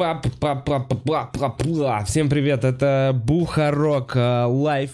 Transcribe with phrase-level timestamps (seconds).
[0.00, 2.04] Па-па-па-па-па-па-па.
[2.06, 4.92] Всем привет, это Бухарог э, Live.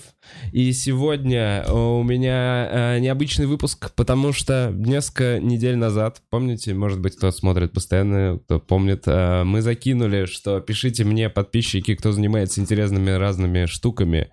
[0.51, 6.99] И сегодня э, у меня э, необычный выпуск, потому что несколько недель назад, помните, может
[6.99, 13.11] быть, кто смотрит постоянно, кто помнит, мы закинули, что пишите мне, подписчики, кто занимается интересными
[13.11, 14.31] разными штуками.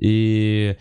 [0.00, 0.76] И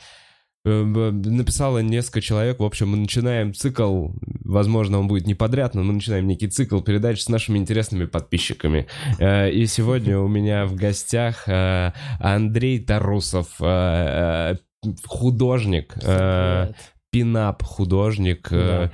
[0.65, 2.59] написало несколько человек.
[2.59, 4.09] В общем, мы начинаем цикл,
[4.43, 8.87] возможно, он будет не подряд, но мы начинаем некий цикл передач с нашими интересными подписчиками.
[9.19, 16.71] Э, И сегодня у меня в гостях э, Андрей Тарусов, э, э, художник, э,
[17.11, 18.49] пинап художник.
[18.51, 18.89] э,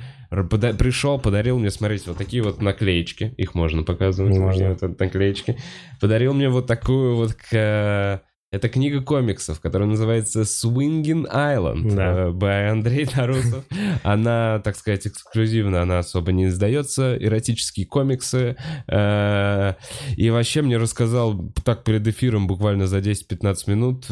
[0.49, 3.33] пода- Пришел, подарил мне, смотрите, вот такие вот наклеечки.
[3.37, 4.37] Их можно показывать.
[4.37, 4.69] Можно.
[4.69, 5.57] Вот это наклеечки.
[5.99, 12.27] Подарил мне вот такую вот к- это книга комиксов, которая называется Swinging Island Да.
[12.27, 13.63] э, by Андрей Тарусов.
[14.03, 17.15] Она, так сказать, эксклюзивно, она особо не издается.
[17.17, 18.57] Эротические комиксы.
[18.87, 19.75] Э,
[20.17, 24.07] И вообще мне рассказал так перед эфиром буквально за 10-15 минут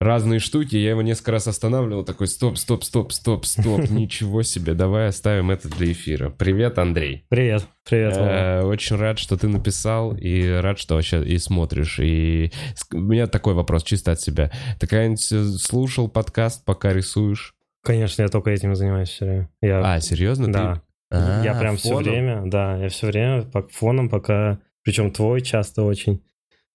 [0.00, 0.76] разные штуки.
[0.76, 5.50] Я его несколько раз останавливал, такой стоп, стоп, стоп, стоп, стоп, ничего себе, давай оставим
[5.50, 6.30] это для эфира.
[6.30, 7.24] Привет, Андрей.
[7.28, 8.14] Привет, привет.
[8.16, 11.98] Э, Очень рад, что ты написал, и рад, что вообще и смотришь.
[12.00, 12.52] И
[12.92, 14.50] у меня такой вопрос чисто от себя.
[14.78, 17.54] Ты когда-нибудь э, слушал подкаст, пока рисуешь?
[17.82, 19.48] Конечно, я только этим и занимаюсь все время.
[19.62, 20.52] Я, А, серьезно?
[20.52, 20.74] да.
[20.74, 22.04] Ты- А, я прям все фоном?
[22.04, 26.22] время, да, я все время по фоном пока, причем твой часто очень,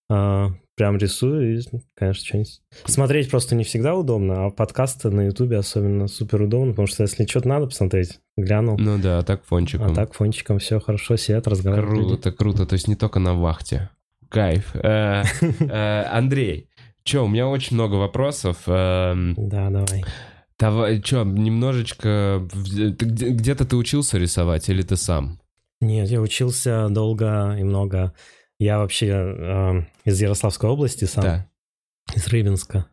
[0.09, 1.61] а, прям рисую и,
[1.95, 2.61] конечно, что-нибудь.
[2.85, 7.25] Смотреть просто не всегда удобно, а подкасты на Ютубе особенно супер удобно, потому что если
[7.25, 9.91] что-то надо посмотреть, глянул, Ну да, а так фончиком.
[9.91, 12.07] а так фончиком все хорошо, сидят, разговаривают.
[12.07, 12.65] Круто, круто.
[12.65, 13.89] То есть не только на вахте.
[14.29, 14.75] Кайф.
[14.75, 16.69] Э, э, Андрей,
[17.03, 18.57] чё, у меня очень много вопросов.
[18.67, 20.03] Эм, Да, давай.
[20.59, 22.47] Давай, чё, немножечко...
[22.51, 25.39] Где-то ты учился рисовать или ты сам?
[25.81, 28.13] Нет, я учился долго и много.
[28.63, 31.23] Я вообще а, из Ярославской области сам.
[31.23, 31.47] Да.
[32.15, 32.85] из Рыбинска.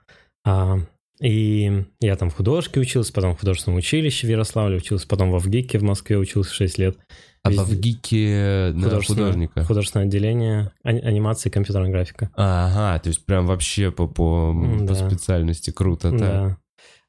[0.45, 0.79] А,
[1.21, 5.37] и я там в художке учился, потом в художественном училище в Ярославле учился, потом в
[5.37, 6.99] Авгике в Москве учился 6 лет.
[7.43, 7.65] А Везде.
[7.65, 9.65] в ГИКе на художника?
[9.65, 12.31] Художественное отделение ани- анимации и компьютерная графика.
[12.37, 15.09] Ага, то есть прям вообще по, по, М, по да.
[15.09, 16.19] специальности круто, да.
[16.19, 16.57] Да.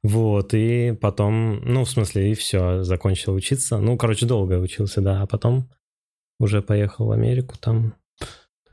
[0.04, 3.78] Вот, и потом, ну, в смысле, и все, закончил учиться.
[3.78, 5.70] Ну, короче, долго учился, да, а потом
[6.40, 7.94] уже поехал в Америку, там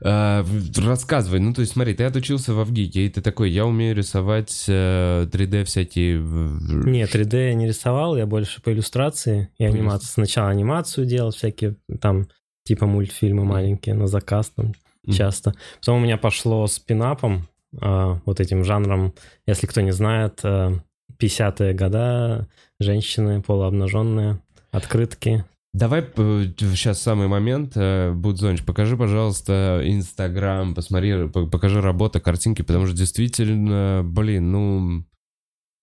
[0.01, 3.65] А, в- рассказывай, ну то есть смотри, ты отучился в Авгике, и ты такой, я
[3.65, 6.19] умею рисовать э, 3D всякие...
[6.19, 10.07] в- Нет, 3D я не рисовал, я больше по иллюстрации и анимации.
[10.07, 12.27] Сначала анимацию делал, всякие там
[12.63, 14.73] типа мультфильмы маленькие на заказ там
[15.11, 15.53] часто.
[15.79, 17.47] Потом у меня пошло с пинапом,
[17.81, 19.13] а, вот этим жанром,
[19.47, 20.73] если кто не знает, а,
[21.17, 22.47] 50-е года,
[22.79, 24.39] женщины полуобнаженные,
[24.71, 25.43] открытки.
[25.73, 32.97] Давай сейчас самый момент, э, Будзонч, покажи, пожалуйста, Инстаграм, посмотри, покажи работы, картинки, потому что
[32.97, 35.05] действительно, блин, ну,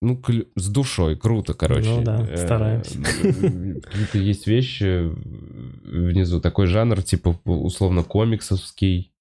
[0.03, 0.23] ну
[0.57, 1.89] с душой, круто, короче.
[1.89, 2.89] Ну да, Э, стараюсь.
[2.89, 5.09] Какие-то есть вещи
[5.85, 9.13] внизу, такой жанр, типа, условно, комиксовский.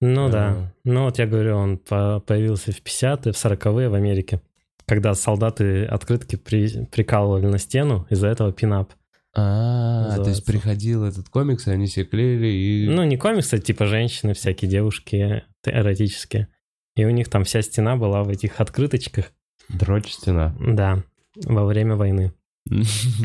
[0.00, 0.72] Ну да.
[0.84, 4.40] Ну вот я говорю, он по- появился в 50-е, в 40-е в Америке,
[4.86, 8.94] когда солдаты открытки при- прикалывали на стену, из-за этого пинап.
[9.32, 12.88] А, то есть приходил этот комикс, и они все клеили и...
[12.88, 16.48] Ну, не комиксы, а типа женщины, всякие девушки эротические.
[16.96, 19.26] И у них там вся стена была в этих открыточках.
[19.68, 20.54] Дрочь стена.
[20.58, 21.04] Да,
[21.36, 22.32] во время войны.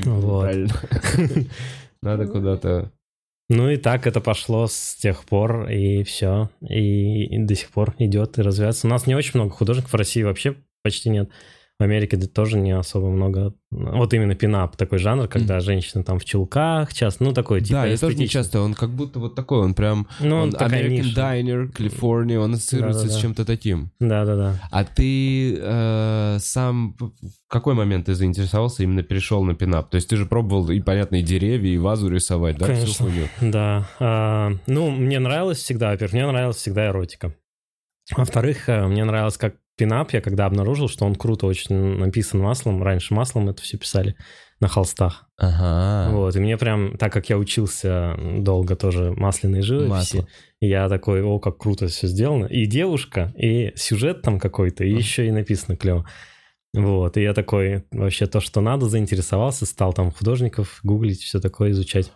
[0.06, 0.56] Вот.
[2.02, 2.92] Надо куда-то...
[3.48, 6.50] Ну и так это пошло с тех пор, и все.
[6.62, 8.88] И, и до сих пор идет и развивается.
[8.88, 11.30] У нас не очень много художников, в России вообще почти нет.
[11.78, 13.53] В Америке да тоже не особо много.
[13.69, 17.86] Вот именно пинап, такой жанр, когда женщины там в чулках часто, ну такой типа да,
[17.86, 20.07] я тоже не часто, он как будто вот такой, он прям...
[20.22, 21.19] Ну, он American ниша.
[21.19, 23.22] Diner, Калифорния, он ассоциируется с Да-да-да.
[23.22, 23.92] чем-то таким.
[24.00, 24.62] Да-да-да.
[24.72, 27.12] А ты э, сам в
[27.50, 29.89] какой момент ты заинтересовался, именно перешел на пинап?
[29.89, 33.06] То есть ты же пробовал и, понятно, и деревья, и вазу рисовать, да, всю Конечно.
[33.06, 33.27] хуйню?
[33.51, 33.89] Да.
[34.00, 37.36] а, ну, мне нравилось всегда, во-первых, мне нравилась всегда эротика.
[38.16, 42.83] Во-вторых, э, мне нравилось как пинап, я когда обнаружил, что он круто очень написан маслом,
[42.83, 44.16] раньше маслом это все писали
[44.60, 45.27] на холстах.
[45.38, 46.12] Ага.
[46.13, 50.27] Вот, и мне прям, так как я учился долго тоже масляной живописи, Масло.
[50.62, 52.45] я такой, о, как круто все сделано.
[52.45, 56.07] И девушка, и сюжет там какой-то, и еще и написано клево.
[56.74, 61.72] Вот, и я такой, вообще то, что надо, заинтересовался, стал там художников гуглить, все такое
[61.72, 62.12] изучать.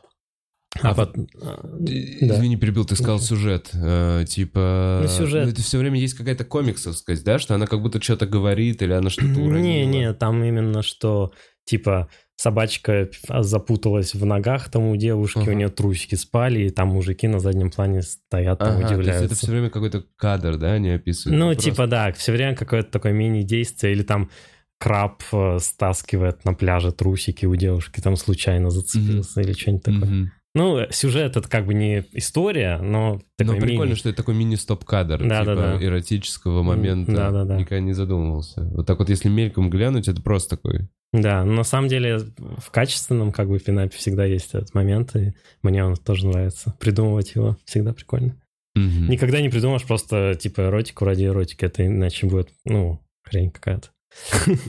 [0.81, 1.77] А А пот- а, Э,
[2.21, 2.35] да.
[2.35, 3.69] Извини, перебил, ты сказал сюжет.
[3.73, 4.99] э, типа...
[5.03, 5.47] Ну, сюжет.
[5.49, 7.39] это все время есть какая-то комиксовскость, да?
[7.39, 9.57] Что она как будто что-то говорит, или она что-то уронила.
[9.63, 11.33] Не, не, там именно что,
[11.65, 15.49] типа, собачка запуталась в ногах там у девушки, Ага.
[15.49, 18.93] у нее трусики спали, и там мужики на заднем плане стоят, там Ага, то есть
[18.93, 19.25] удивляются.
[19.25, 21.37] это все время какой-то кадр, да, они описывают?
[21.39, 24.29] Ну, Просто- типа, да, все время какое-то такое мини-действие, или там
[24.77, 30.05] краб э, стаскивает на пляже трусики у девушки, там случайно зацепился, или что-нибудь такое.
[30.09, 30.31] Мгм.
[30.55, 33.93] Ну, сюжет это как бы не история, но Но прикольно, мини.
[33.93, 35.83] что это такой мини-стоп-кадр, Да, типа да, да.
[35.85, 37.11] эротического момента.
[37.11, 37.57] да-да-да.
[37.57, 38.63] Никогда не задумывался.
[38.73, 40.87] Вот так вот, если мельком глянуть, это просто такой...
[41.13, 45.33] Да, но на самом деле в качественном как бы пинапе всегда есть этот момент, и
[45.63, 46.75] мне он тоже нравится.
[46.79, 48.35] Придумывать его всегда прикольно.
[48.75, 49.07] Мгм.
[49.09, 53.89] Никогда не придумаешь просто типа эротику ради эротики, это иначе будет, ну, хрень какая-то.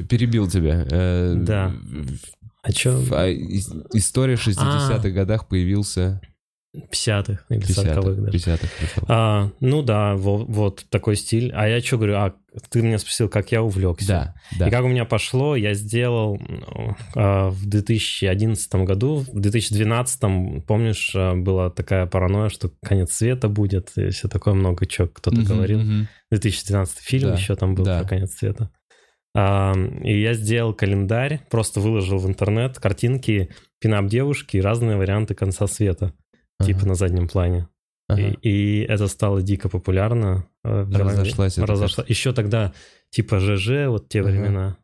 [0.09, 0.87] Перебил тебя.
[0.91, 1.73] Э, Да.
[2.63, 6.21] А в- а ис- история в 60-х годах появился...
[6.73, 8.39] 50-х или 50-х, 40-х даже.
[8.39, 9.05] 50-х, 50-х.
[9.09, 11.51] А, ну да, во- вот, такой стиль.
[11.53, 12.35] А я что говорю, а
[12.69, 14.07] ты меня спросил, как я увлекся.
[14.07, 14.69] Да, да.
[14.69, 16.39] И как у меня пошло, я сделал
[17.17, 23.91] а, в 2011 году, в 2012, помнишь, а, была такая паранойя, что конец света будет,
[23.97, 25.81] и все такое много чего кто-то Мгм, говорил.
[25.81, 26.09] мгм.
[26.31, 28.01] 2012 фильм Да, еще там был да.
[28.01, 28.71] про конец света.
[29.35, 35.67] И я сделал календарь, просто выложил в интернет картинки пинап девушки и разные варианты конца
[35.69, 36.13] света,
[36.63, 37.69] типа Ага, на заднем плане.
[38.09, 38.21] ага.
[38.21, 40.49] И, и это стало дико популярно.
[40.65, 42.73] э, Разошлась разошла- Еще тогда,
[43.11, 44.31] типа ЖЖ, вот те Ага.
[44.31, 44.77] времена,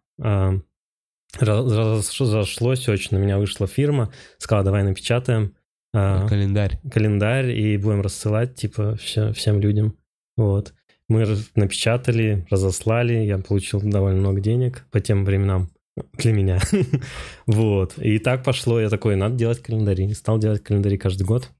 [1.40, 3.16] раз- разошлось очень.
[3.16, 5.54] На меня вышла фирма, сказала, давай напечатаем
[5.92, 6.78] а, Календарь.
[6.90, 9.96] календарь и будем рассылать, типа, все, всем людям.
[10.36, 10.74] Вот.
[11.08, 11.24] Мы
[11.54, 15.70] напечатали, разослали, я получил довольно много денег по тем временам
[16.14, 16.58] для меня.
[17.46, 17.96] вот.
[17.98, 20.12] И так пошло, я такой, надо делать календари.
[20.14, 21.50] Стал делать календари каждый год.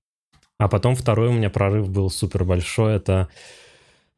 [0.59, 2.97] А потом второй у меня прорыв был супер большой.
[2.97, 3.29] Это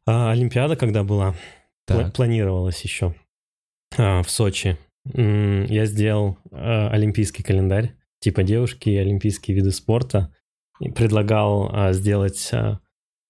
[0.07, 1.35] а, Олимпиада, когда была,
[1.85, 2.15] Так.
[2.15, 3.15] планировалась еще
[3.97, 4.79] а, в Сочи.
[5.05, 10.33] Я сделал а, олимпийский календарь, типа девушки и олимпийские виды спорта.
[10.81, 12.81] И предлагал а, сделать а,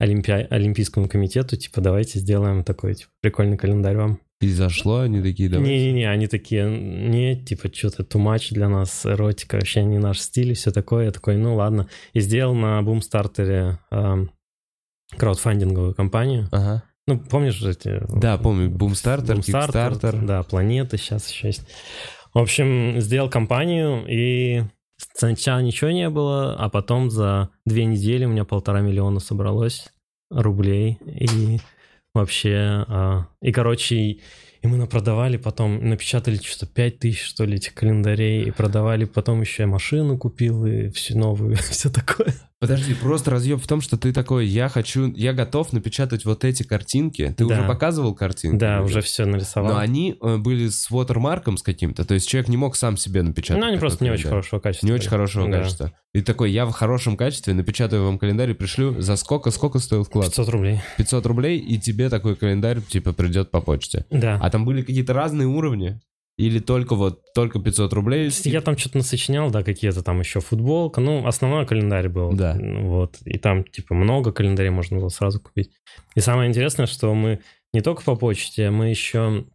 [0.00, 4.20] олимпи- Олимпийскому комитету, типа, давайте сделаем такой типа, прикольный календарь вам.
[4.40, 5.66] И зашло, они такие, давай.
[5.66, 10.52] Не-не-не, они такие, не, типа, что-то too much для нас, эротика, вообще не наш стиль
[10.52, 11.06] и все такое.
[11.06, 11.88] Я такой, ну ладно.
[12.12, 14.30] И сделал на бумстартере ам,
[15.16, 16.48] краудфандинговую компанию.
[16.52, 16.84] Ага.
[17.08, 18.02] Ну, помнишь же эти...
[18.10, 20.26] Да, помню, Бумстартер, Бумстартер, Кикстартер.
[20.26, 21.66] Да, планеты сейчас еще есть.
[22.34, 24.64] В общем, сделал компанию, и
[24.98, 29.88] сначала ничего не было, а потом за две недели у меня полтора миллиона собралось
[30.30, 30.98] рублей.
[31.06, 31.58] И
[32.14, 32.84] вообще...
[32.88, 34.20] а, и, короче, и,
[34.62, 39.62] мы напродавали потом, напечатали что-то 5 тысяч, что ли, этих календарей, и продавали потом еще
[39.62, 42.34] я машину купил, и всю новую, все такое.
[42.60, 46.64] Подожди, просто разъеб в том, что ты такой, я хочу, я готов напечатать вот эти
[46.64, 47.32] картинки.
[47.36, 47.54] Ты Да.
[47.54, 48.56] уже показывал картинки?
[48.56, 49.74] Да, уже все нарисовал.
[49.74, 53.22] Но они э, были с watermarkом с каким-то, то есть человек не мог сам себе
[53.22, 53.62] напечатать.
[53.62, 54.40] Ну, они просто не очень календарь.
[54.42, 54.86] хорошего качества.
[54.86, 55.58] Не очень хорошего Да.
[55.60, 55.92] качества.
[56.14, 59.00] И такой, я в хорошем качестве напечатаю вам календарь и пришлю.
[59.00, 60.26] За сколько, сколько стоил вклад?
[60.26, 60.80] 500 рублей.
[60.96, 64.04] 500 рублей, и тебе такой календарь, типа, придет по почте.
[64.10, 64.38] Да.
[64.42, 66.00] А там были какие-то разные уровни?
[66.38, 68.30] Или только вот, только 500 рублей?
[68.44, 71.00] Я там что-то насочинял, да, какие-то там еще футболка.
[71.00, 72.32] Ну, основной календарь был.
[72.32, 72.56] Да.
[72.60, 73.16] Вот.
[73.24, 75.72] И там, типа, много календарей можно было сразу купить.
[76.14, 77.40] И самое интересное, что мы
[77.72, 79.46] не только по почте, мы еще...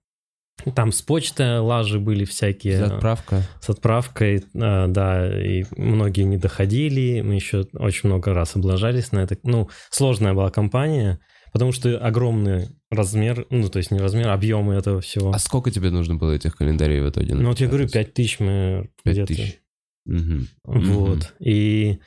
[0.76, 2.84] Там с почты лажи были всякие.
[2.84, 3.44] Отправка.
[3.62, 7.22] С отправкой, а, да, и многие не доходили.
[7.22, 9.38] Мы еще очень много раз облажались на это.
[9.44, 11.20] Ну, сложная была компания,
[11.54, 15.32] потому что огромный размер, ну, то есть не размер, а объемы этого всего.
[15.32, 17.36] А сколько тебе нужно было этих календарей в итоге?
[17.36, 18.08] Ну, вот я говорю, напечатать?
[18.08, 19.28] 5 тысяч мы Пять где-то...
[19.34, 19.60] тысяч.
[20.06, 20.48] Мгм.
[20.66, 21.34] Вот.
[21.40, 22.00] И,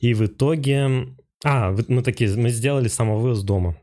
[0.00, 1.08] и в итоге...
[1.44, 3.76] А, мы такие, мы сделали самовывоз дома.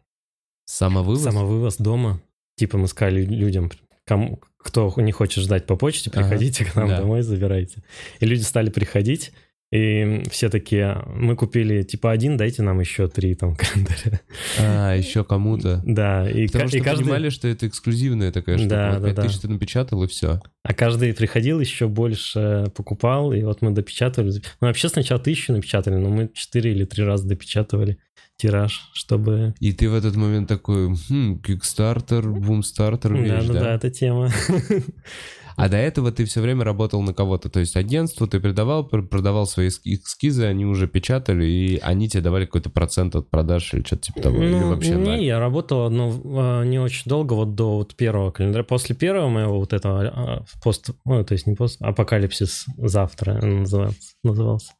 [0.66, 1.22] Самовывоз?
[1.24, 2.22] Самовывоз дома.
[2.56, 3.72] Типа мы сказали людям,
[4.06, 6.22] кому, кто не хочет ждать по почте, Ага.
[6.22, 7.00] приходите к нам Да.
[7.00, 7.84] домой, забирайте.
[8.20, 9.34] И люди стали приходить,
[9.74, 14.22] и все такие, мы купили типа один, дайте нам еще три там календаря.
[14.60, 15.82] А, еще кому-то.
[15.84, 17.06] Да, и, Потому что и каждый...
[17.06, 18.70] понимали, что это эксклюзивная такая штука.
[18.70, 19.42] Да, вот да, 5000 да.
[19.42, 20.39] ты напечатал, и все.
[20.62, 24.34] А каждый приходил, еще больше покупал, и вот мы допечатывали.
[24.62, 27.98] Ну, вообще сначала тысячу напечатали, но мы четыре или три раза допечатывали
[28.38, 29.56] тираж, чтобы...
[29.60, 33.74] И ты в этот момент такой, хм, Kickstarter, Boomstarter, вещь, Да-да-да, да?
[33.74, 34.30] это тема.
[35.56, 39.04] А до этого ты все время работал на кого-то, то есть агентству ты передавал, пр-
[39.08, 43.74] продавал свои эски- эскизы, они уже печатали, и они тебе давали какой-то процент от продаж
[43.74, 45.22] или что-то типа того, или Ну, вообще не, ноль?
[45.24, 48.64] я работал одно, а, не очень долго, вот до вот первого календаря.
[48.64, 54.00] После первого моего вот этого а, пост, ну, то есть не пост, апокалипсис завтра назывался.
[54.24, 54.74] назывался.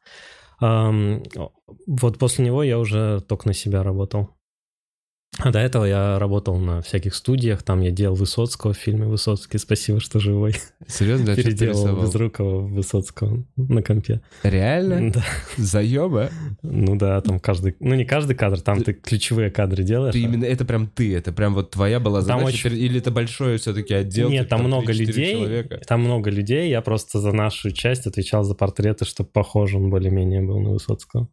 [0.60, 1.22] Ам,
[1.86, 4.30] вот после него я уже только на себя работал.
[5.38, 9.58] А до этого я работал на всяких студиях, там я делал Высоцкого в фильме «Высоцкий,
[9.58, 10.54] спасибо, что живой».
[10.86, 11.34] Серьезно?
[11.34, 12.00] Ты Переделал?
[12.00, 14.20] Безрукова Высоцкого на компе.
[14.44, 15.12] Реально?
[15.12, 15.24] Да.
[15.56, 16.30] Заеба?
[16.62, 17.74] Ну да, там каждый...
[17.80, 20.12] Ну не каждый кадр, там ты ключевые кадры делаешь.
[20.12, 22.98] Ты а- именно, это прям ты, это прям вот твоя была Там задача, очень- или
[22.98, 24.30] это большой все-таки отдел?
[24.30, 25.32] Нет, там много 3-4 людей.
[25.32, 25.80] человека?
[25.86, 30.42] Там много людей, я просто за нашу часть отвечал за портреты, чтобы похож он более-менее
[30.42, 31.28] был на Высоцкого.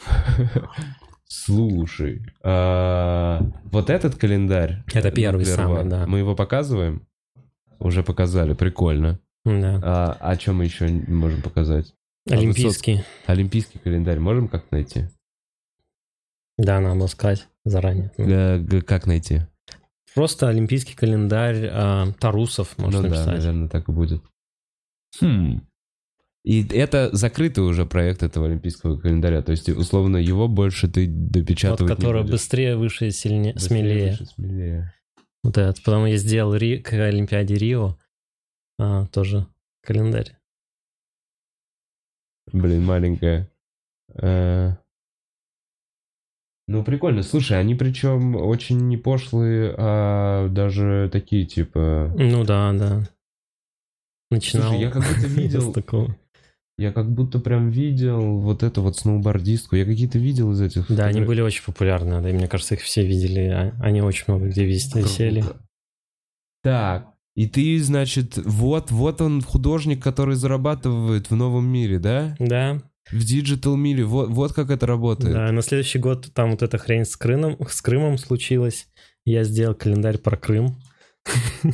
[1.36, 4.84] Слушай, а, вот этот календарь.
[4.92, 6.06] Это э, первый самый, One, да.
[6.06, 7.06] Мы его показываем?
[7.80, 9.18] Уже показали, прикольно.
[9.44, 9.80] Да.
[9.82, 11.92] А, а что мы еще можем показать?
[12.30, 13.04] А Олимпийский.
[13.26, 15.08] Олимпийский календарь можем как найти?
[16.56, 18.12] Да, надо сказать заранее.
[18.16, 19.42] Г- как найти?
[20.14, 23.38] Просто олимпийский календарь а, Тарусов, можно ну да, написать.
[23.38, 24.22] наверное, так и будет.
[25.20, 25.62] Хм.
[26.44, 29.40] И это закрытый уже проект этого олимпийского календаря.
[29.42, 32.32] То есть, условно, его больше ты допечатывать не который будешь.
[32.32, 34.10] быстрее, выше, сильнее, Быстрее, смелее.
[34.10, 34.94] выше, смелее.
[35.42, 35.82] Вот этот.
[35.82, 37.96] Потом я сделал Ри- к Олимпиаде Рио
[38.78, 39.46] а, тоже
[39.82, 40.36] календарь.
[42.52, 43.50] Блин, маленькая.
[44.14, 44.72] Э,
[46.68, 47.22] Ну, прикольно.
[47.22, 52.12] Слушай, они причем очень не пошлые, а даже такие, типа...
[52.18, 53.02] Ну да, да.
[54.30, 56.14] Начинал Слушай, я как будто видел- такого.
[56.76, 59.76] Я как будто прям видел вот эту вот сноубордистку.
[59.76, 60.90] Я какие-то видел из этих...
[60.90, 63.40] Да, они были очень популярны, да, и мне кажется, их все видели.
[63.48, 65.44] а- Они очень много где висели.
[66.62, 72.34] Так, и ты, значит, вот, вот он художник, который зарабатывает в новом мире, да?
[72.38, 72.80] Да,
[73.12, 74.04] В digital мире.
[74.04, 75.34] Вот, вот как это работает.
[75.34, 75.52] да.
[75.52, 78.88] На следующий год там вот эта хрень с Крымом, с Крымом случилась.
[79.24, 80.76] Я сделал календарь про Крым.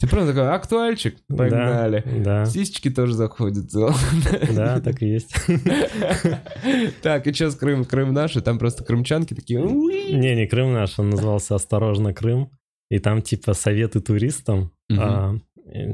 [0.00, 2.02] Ты просто такой, актуальчик, погнали.
[2.24, 3.66] Да, Сисечки тоже заходят.
[3.70, 5.34] да, так и есть.
[7.02, 7.84] Так, и что с Крым?
[7.84, 9.60] Крым наш, и там просто крымчанки такие...
[9.60, 12.50] Не, не Крым наш, он назывался «Осторожно, Крым».
[12.90, 15.36] И там типа советы туристам, а,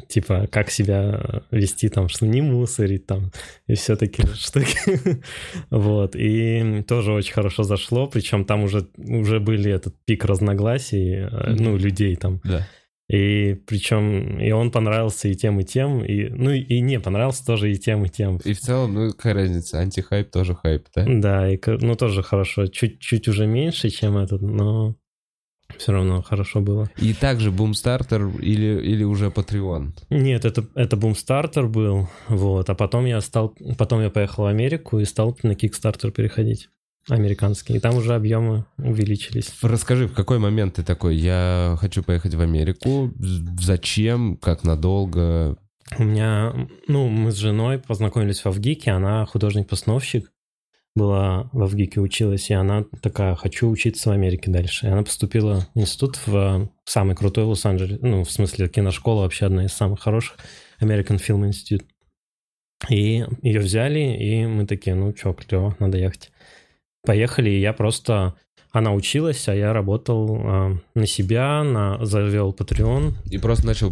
[0.08, 3.30] типа как себя вести там, что не мусорить там,
[3.66, 4.78] и все такие штуки.
[5.70, 11.54] Вот, и тоже очень хорошо зашло, причем там уже, уже были этот пик разногласий, э,
[11.58, 12.40] ну, людей там.
[12.44, 12.66] Да.
[13.08, 17.72] И причем и он понравился и тем, и тем, и, ну и не понравился тоже
[17.72, 18.38] и тем, и тем.
[18.38, 21.04] И в целом, ну какая разница, антихайп тоже хайп, да?
[21.06, 24.96] Да, и, ну тоже хорошо, чуть-чуть уже меньше, чем этот, но
[25.78, 26.90] все равно хорошо было.
[26.96, 29.90] И также бумстартер или, или уже Patreon?
[30.10, 34.98] Нет, это, это бумстартер был, вот, а потом я стал, потом я поехал в Америку
[34.98, 36.70] и стал на Kickstarter переходить,
[37.08, 39.52] американский, и там уже объемы увеличились.
[39.62, 43.12] Расскажи, в какой момент ты такой, я хочу поехать в Америку,
[43.60, 45.56] зачем, как надолго?
[45.98, 46.52] У меня,
[46.88, 50.32] ну, мы с женой познакомились в Авгике, она художник-постановщик,
[50.96, 54.86] была в Авгике, училась, и она такая, хочу учиться в Америке дальше.
[54.86, 59.66] И она поступила в институт в самый крутой Лос-Анджелес, ну, в смысле, киношкола вообще одна
[59.66, 60.38] из самых хороших,
[60.80, 61.84] American Film Institute.
[62.88, 66.30] И ее взяли, и мы такие, ну, чё, клево, надо ехать.
[67.06, 68.34] Поехали, и я просто...
[68.72, 73.90] Она училась, а я работал э, на себя, на, завел Patreon, И просто начал...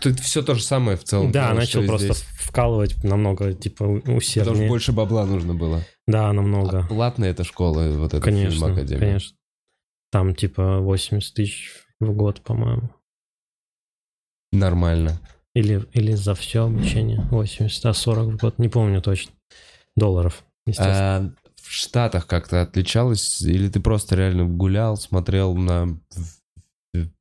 [0.00, 1.30] Ты, все то же самое в целом.
[1.30, 2.26] да, начал просто здесь.
[2.40, 4.68] вкалывать намного, типа, Потому что усерднее.
[4.68, 5.82] больше бабла нужно было.
[6.08, 6.80] Да, намного.
[6.80, 9.00] А платная эта школа, вот эта конечно, фильм-академия.
[9.00, 9.36] конечно.
[10.10, 12.90] Там, типа, 80 тысяч в год, по-моему.
[14.52, 15.20] Нормально.
[15.54, 19.32] Или, или за все обучение 80, а 40 в год, не помню точно.
[19.96, 21.34] Долларов, естественно.
[21.68, 23.42] А в Штатах как-то отличалось?
[23.42, 25.98] Или ты просто реально гулял, смотрел на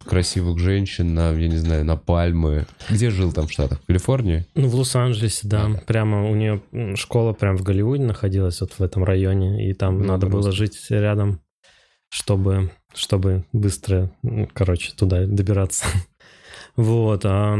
[0.05, 2.65] красивых женщин, на, я не знаю, на пальмы?
[2.89, 3.81] Где жил там в Штатах?
[3.81, 4.45] В Калифорнии?
[4.55, 5.65] Ну, в Лос-Анджелесе, да.
[5.65, 5.83] Ага.
[5.85, 6.61] Прямо у нее
[6.95, 10.57] школа прям в Голливуде находилась, вот в этом районе, и там Ну, надо было просто.
[10.57, 11.41] жить рядом,
[12.09, 14.09] чтобы, чтобы быстро,
[14.53, 15.85] короче, туда добираться.
[16.75, 17.21] Вот.
[17.25, 17.57] а,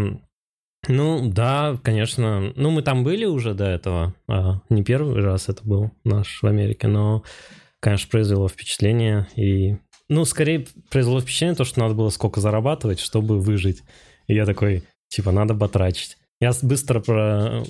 [0.88, 2.54] ну, да, конечно.
[2.56, 4.14] Ну, мы там были уже до этого.
[4.28, 7.24] а, не первый раз это был наш в Америке, но,
[7.80, 9.28] конечно, произвело впечатление.
[9.36, 13.84] И, ну, скорее произвело впечатление то, что надо было сколько зарабатывать, чтобы выжить.
[14.28, 16.18] И я такой, типа, надо батрачить.
[16.40, 17.64] Я быстро про...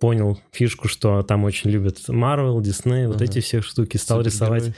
[0.00, 3.24] понял фишку, что там очень любят Marvel, Disney, вот Ага.
[3.24, 3.96] эти все штуки.
[3.96, 4.72] Стал рисовать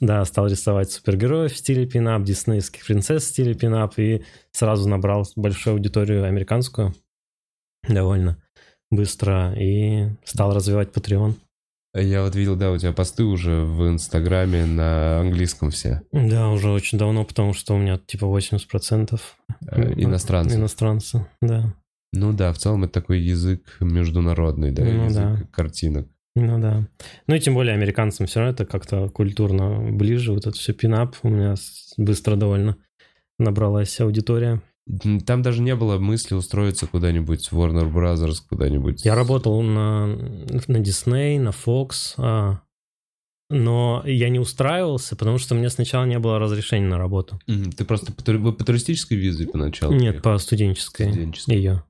[0.00, 5.24] Да, стал рисовать супергероев в стиле пинап, диснейских принцесс в стиле пинап, и сразу набрал
[5.36, 6.94] большую аудиторию американскую
[7.88, 8.42] довольно
[8.90, 11.34] быстро, и стал развивать Patreon.
[11.98, 16.02] Я вот видел, да, у тебя посты уже в Инстаграме на английском все.
[16.12, 19.18] Да, уже очень давно, потому что у меня типа 80%
[19.70, 20.58] э, иностранцев.
[20.58, 21.74] Иностранцы, да.
[22.12, 25.42] Ну да, в целом это такой язык международный, да, Ну язык да.
[25.50, 26.08] картинок.
[26.34, 26.86] Ну да.
[27.26, 30.32] Ну и тем более американцам все равно это как-то культурно ближе.
[30.32, 31.54] Вот это все пинап у меня
[31.96, 32.76] быстро довольно
[33.38, 34.60] набралась аудитория.
[35.26, 39.04] Там даже не было мысли устроиться куда-нибудь в Warner Brothers, куда-нибудь.
[39.04, 42.60] Я работал на, на Disney, на Fox, а,
[43.50, 47.40] но я не устраивался, потому что у меня сначала не было разрешения на работу.
[47.46, 49.92] Ты просто по, вы по туристической визе поначалу?
[49.92, 50.22] Нет, приехал?
[50.32, 51.56] по студенческой Студенческой.
[51.56, 51.82] ее.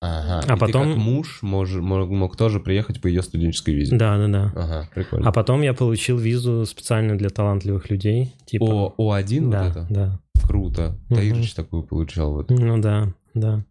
[0.00, 0.44] Ага.
[0.46, 3.96] А И потом- ты как муж мож- мог, мог тоже приехать по ее студенческой визе?
[3.96, 4.52] Да, да, да.
[4.54, 5.28] Ага, прикольно.
[5.28, 8.34] А потом я получил визу специально для талантливых людей.
[8.44, 8.64] Типа...
[8.96, 9.86] О, О1 да, вот это?
[9.90, 10.20] да.
[10.46, 10.98] Круто.
[11.08, 11.16] Мгм.
[11.16, 12.32] Таирыч такую получал.
[12.32, 12.50] Вот.
[12.50, 13.64] Ну да, да.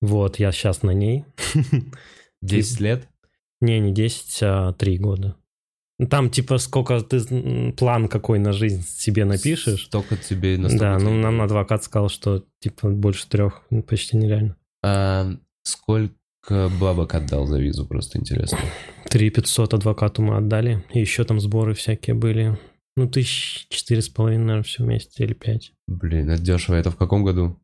[0.00, 1.24] Вот, я сейчас на ней.
[2.42, 3.08] 10 лет?
[3.60, 5.36] Не, не 10, а 3 года.
[6.10, 9.84] Там типа сколько ты план какой на жизнь себе напишешь.
[9.86, 14.56] Только тебе на Да, ну нам адвокат сказал, что типа больше трех почти нереально.
[14.82, 15.30] А,
[15.62, 16.14] сколько
[16.80, 18.58] бабок отдал за визу, просто интересно.
[19.08, 20.84] 3 500 адвокату мы отдали.
[20.92, 22.58] И еще там сборы всякие были.
[22.96, 25.72] Ну, тысяч четыре с половиной, наверное, все вместе или пять.
[25.88, 26.76] Блин, это дешево.
[26.76, 27.58] Это в каком году?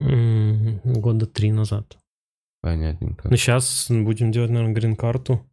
[0.00, 1.96] М, Года три назад.
[2.60, 3.28] Понятненько.
[3.28, 5.44] Ну, сейчас будем делать, наверное, грин-карту,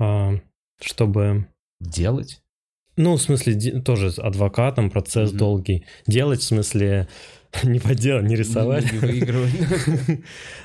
[0.00, 0.34] а,
[0.80, 1.48] чтобы...
[1.80, 2.40] Делать?
[2.96, 5.38] Ну, в смысле, тоже адвокатом процесс Мгм.
[5.38, 5.86] долгий.
[6.06, 7.08] Делать, в смысле,
[7.64, 8.92] не по делу, не рисовать.
[8.92, 9.52] Не- выигрывать.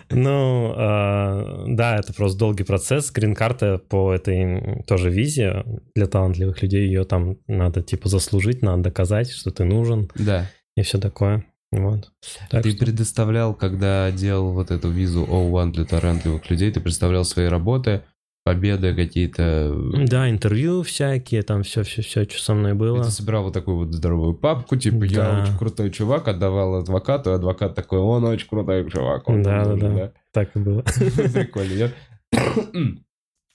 [0.10, 3.12] Ну, да, это просто долгий процесс.
[3.12, 5.66] Грин-карта по этой тоже визе
[5.96, 10.50] для талантливых людей, ее там надо типа заслужить, надо доказать, что ты нужен Да.
[10.78, 11.44] и все такое.
[11.74, 12.10] Вот.
[12.50, 17.26] Так Ты что- предоставлял, когда делал вот эту визу O1 для талантливых людей, ты представлял
[17.26, 18.04] свои работы,
[18.48, 19.76] победы какие-то.
[20.08, 23.04] Да, интервью всякие, там все-все-все, что со мной было.
[23.04, 25.44] ты собирал вот такую вот здоровую папку, типа, я Да.
[25.44, 29.28] очень крутой чувак, отдавал адвокату, адвокат такой, он очень крутой чувак.
[29.28, 30.12] он Да, да, нужен, да.
[30.32, 30.82] Так и было.
[31.34, 31.74] Прикольно.
[31.74, 31.92] Я-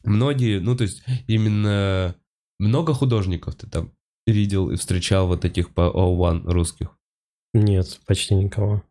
[0.04, 2.14] Многие, ну, то есть, именно
[2.58, 3.92] много художников ты там
[4.26, 6.88] видел и встречал вот таких по O1 русских.
[7.54, 8.82] Нет, почти никого.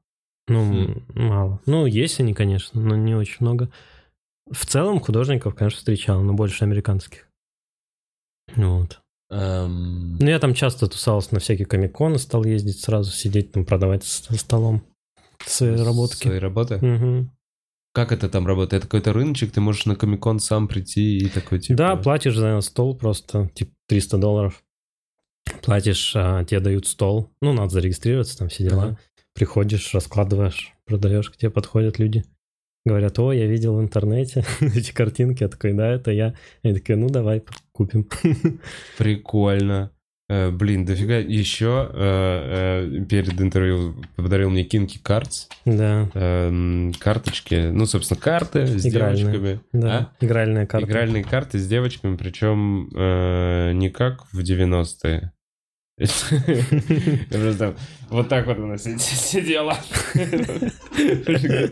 [0.48, 1.04] Ну, Хм.
[1.16, 1.60] мало.
[1.66, 3.70] Ну, есть они, конечно, но не очень много.
[4.52, 7.28] В целом художников, конечно, встречал, но больше американских.
[8.56, 9.00] Вот.
[9.30, 14.04] Эм, Ну, я там часто тусался на всякие комиконы, стал ездить сразу, сидеть там, продавать
[14.04, 14.84] со столом
[15.46, 16.24] свои работки.
[16.28, 16.78] Свои работы?
[16.86, 17.32] Мгм.
[17.94, 18.84] Как это там работает?
[18.84, 21.78] Это какой-то рыночек, ты можешь на Комикон сам прийти и такой, типа...
[21.78, 24.64] Да, платишь за стол просто, типа, 300 долларов.
[25.62, 27.30] Платишь, а, тебе дают стол.
[27.42, 28.84] Ну, надо зарегистрироваться, там все дела.
[28.84, 29.00] Ага.
[29.34, 32.24] Приходишь, раскладываешь, продаешь, к тебе подходят люди.
[32.86, 35.44] Говорят, о, я видел в интернете эти картинки.
[35.44, 36.34] Я такой, да, это я.
[36.64, 38.08] Они такие, ну, давай купим.
[38.98, 39.92] Прикольно.
[40.30, 41.18] Э, блин, дофига.
[41.18, 45.48] Еще э, э, перед интервью подарил мне Кинки Картс.
[45.66, 49.26] Да, Эм, карточки, ну, собственно, карты с Игральные.
[49.26, 49.60] девочками.
[49.74, 50.66] да, А?
[50.66, 50.88] карта.
[50.88, 52.88] Игральные карты с девочками, причем
[53.78, 55.34] не как в 90-е.
[55.98, 57.76] Просто
[58.10, 59.78] вот так вот она си- сидела.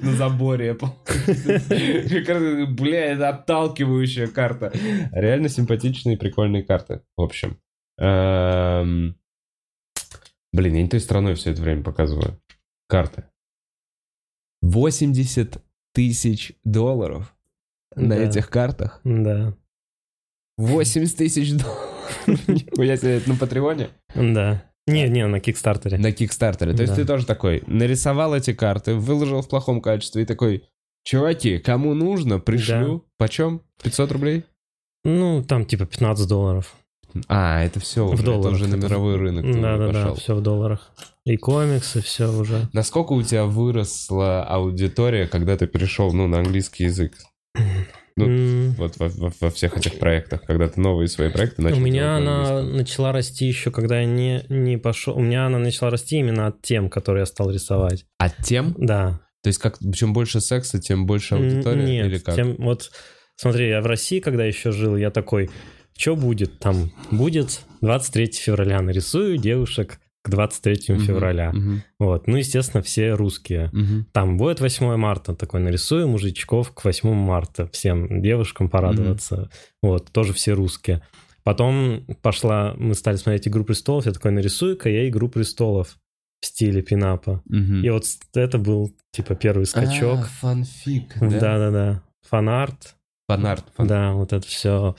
[0.01, 0.73] На заборе.
[0.75, 4.71] Бля, это отталкивающая карта.
[5.11, 7.59] Реально симпатичные, прикольные карты, в общем.
[7.97, 9.15] Эм,
[10.51, 12.39] Блин, я не той стороной все это время показываю.
[12.87, 13.25] Карты.
[14.61, 15.61] 80
[15.93, 17.35] тысяч долларов
[17.95, 18.99] на этих картах.
[19.03, 19.55] Да,
[20.57, 21.88] 80 тысяч долларов.
[22.27, 23.89] Нихуя себе, это на Патреоне?
[24.15, 24.63] да.
[24.87, 25.99] Не, не, на Кикстартере.
[25.99, 26.73] На Кикстартере.
[26.73, 30.63] То есть ты тоже такой, нарисовал эти карты, выложил в плохом качестве и такой,
[31.03, 33.05] чуваки, кому нужно, пришлю.
[33.19, 33.61] Почем?
[33.83, 34.45] 500 рублей?
[35.03, 36.73] Ну, там типа 15 долларов.
[37.27, 38.53] А, это все В уже, это долларах.
[38.55, 40.91] уже на это- мировой рынок Да-да-да, все в долларах.
[41.25, 42.67] И комиксы, все уже.
[42.73, 47.13] Насколько у тебя выросла аудитория, когда ты перешел, ну, на английский язык?
[48.25, 48.29] Ну,
[48.69, 51.79] М, Вот во, во- во всех этих проектах, когда ты новые свои проекты начал У
[51.81, 55.15] меня она начала расти еще, когда я не, не пошел.
[55.17, 58.05] У меня она начала расти именно от тем, которые я стал рисовать.
[58.17, 58.75] А тем?
[58.77, 59.19] Да.
[59.43, 61.83] То есть как, чем больше секса, тем больше аудитория?
[61.83, 62.35] Нет, или как?
[62.35, 62.91] тем- вот
[63.35, 65.49] смотри, я в России, когда еще жил, я такой,
[65.97, 66.91] что будет там?
[67.11, 71.51] Будет 23 февраля, нарисую девушек к 23 Мгм, февраля.
[71.53, 73.69] мгм, Вот, ну, естественно, все русские.
[73.71, 74.05] мгм.
[74.11, 79.49] Там будет 8 марта, такой нарисую мужичков к 8 марта, всем девушкам порадоваться.
[79.81, 81.01] Вот, тоже все русские.
[81.43, 85.97] Потом пошла, мы стали смотреть «Игру престолов», я такой, нарисую-ка я «Игру престолов»
[86.41, 87.41] в стиле пинапа.
[87.49, 87.81] Мгм.
[87.83, 88.03] И вот
[88.33, 90.19] это был, типа, первый скачок.
[90.19, 91.27] А, фанфик, да?
[91.39, 92.03] Да-да-да.
[92.29, 92.95] Фанарт,
[93.27, 93.65] Фанарт.
[93.75, 94.95] фан- да, вот это все.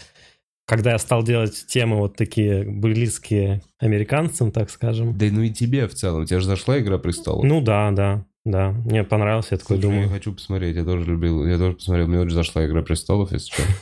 [0.71, 5.19] Когда я стал делать темы вот такие близкие американцам, так скажем.
[5.19, 6.27] Да ну и тебе в целом.
[6.27, 7.45] Тебе же зашла «Игра престолов».
[7.45, 8.71] Ну да, да, да.
[8.71, 10.03] Мне понравился, я такой Слушай, думаю.
[10.05, 10.77] я хочу посмотреть.
[10.77, 11.45] Я тоже любил.
[11.45, 12.07] Я тоже посмотрел.
[12.07, 13.63] Мне очень зашла «Игра престолов», если что.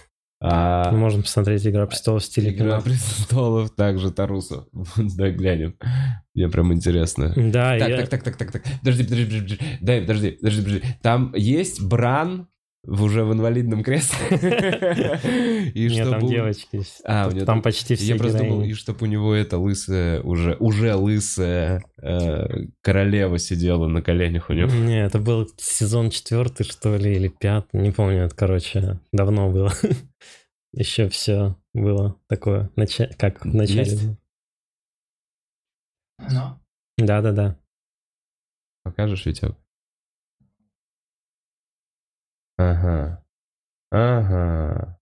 [0.40, 2.80] А, Мы можем посмотреть «Игра престолов» в стиле Игра кино.
[2.80, 4.68] престолов также Тарусу.
[4.96, 5.74] Давай глянем.
[6.32, 7.34] Мне прям интересно.
[7.36, 8.62] Да, Так, я- так, так, так, так, так.
[8.78, 9.58] Подожди, подожди, подожди.
[9.82, 10.82] Дай, подожди, подожди, подожди.
[11.02, 12.46] Там есть Бран
[12.84, 14.28] в уже в инвалидном кресле.
[15.74, 16.82] И Нет, там девочки.
[17.04, 19.58] А, у Там нее там- почти все Я просто думал, и чтобы у него эта
[19.58, 24.70] лысая, уже, уже лысая э, королева сидела на коленях у него.
[24.70, 29.72] Не, это был сезон четвертый, что ли, или пятый, не помню, это, короче, давно было.
[30.72, 34.16] Еще все было такое, нача- как в начале.
[36.18, 36.58] Ну,
[36.98, 37.56] Да-да-да.
[38.84, 39.56] Покажешь, Витек?
[42.58, 43.24] Ага.
[43.90, 44.98] Ага.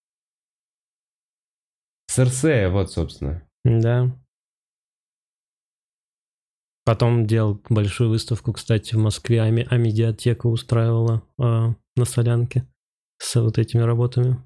[2.09, 3.43] Серсея, вот, собственно.
[3.65, 4.17] Да.
[6.85, 12.65] Потом делал большую выставку, кстати, в Москве, а, ми- а медиатека устраивала а, на Солянке
[13.19, 14.37] с вот этими работами.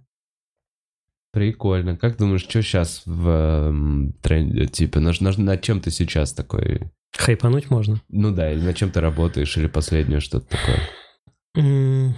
[1.33, 1.97] Прикольно.
[1.97, 4.67] Как думаешь, что сейчас в эм, тренде?
[4.67, 6.91] Типа, на, на, на чем ты сейчас такой?
[7.17, 8.01] Хайпануть можно?
[8.09, 12.17] Ну да, или на чем ты работаешь, или последнее что-то такое?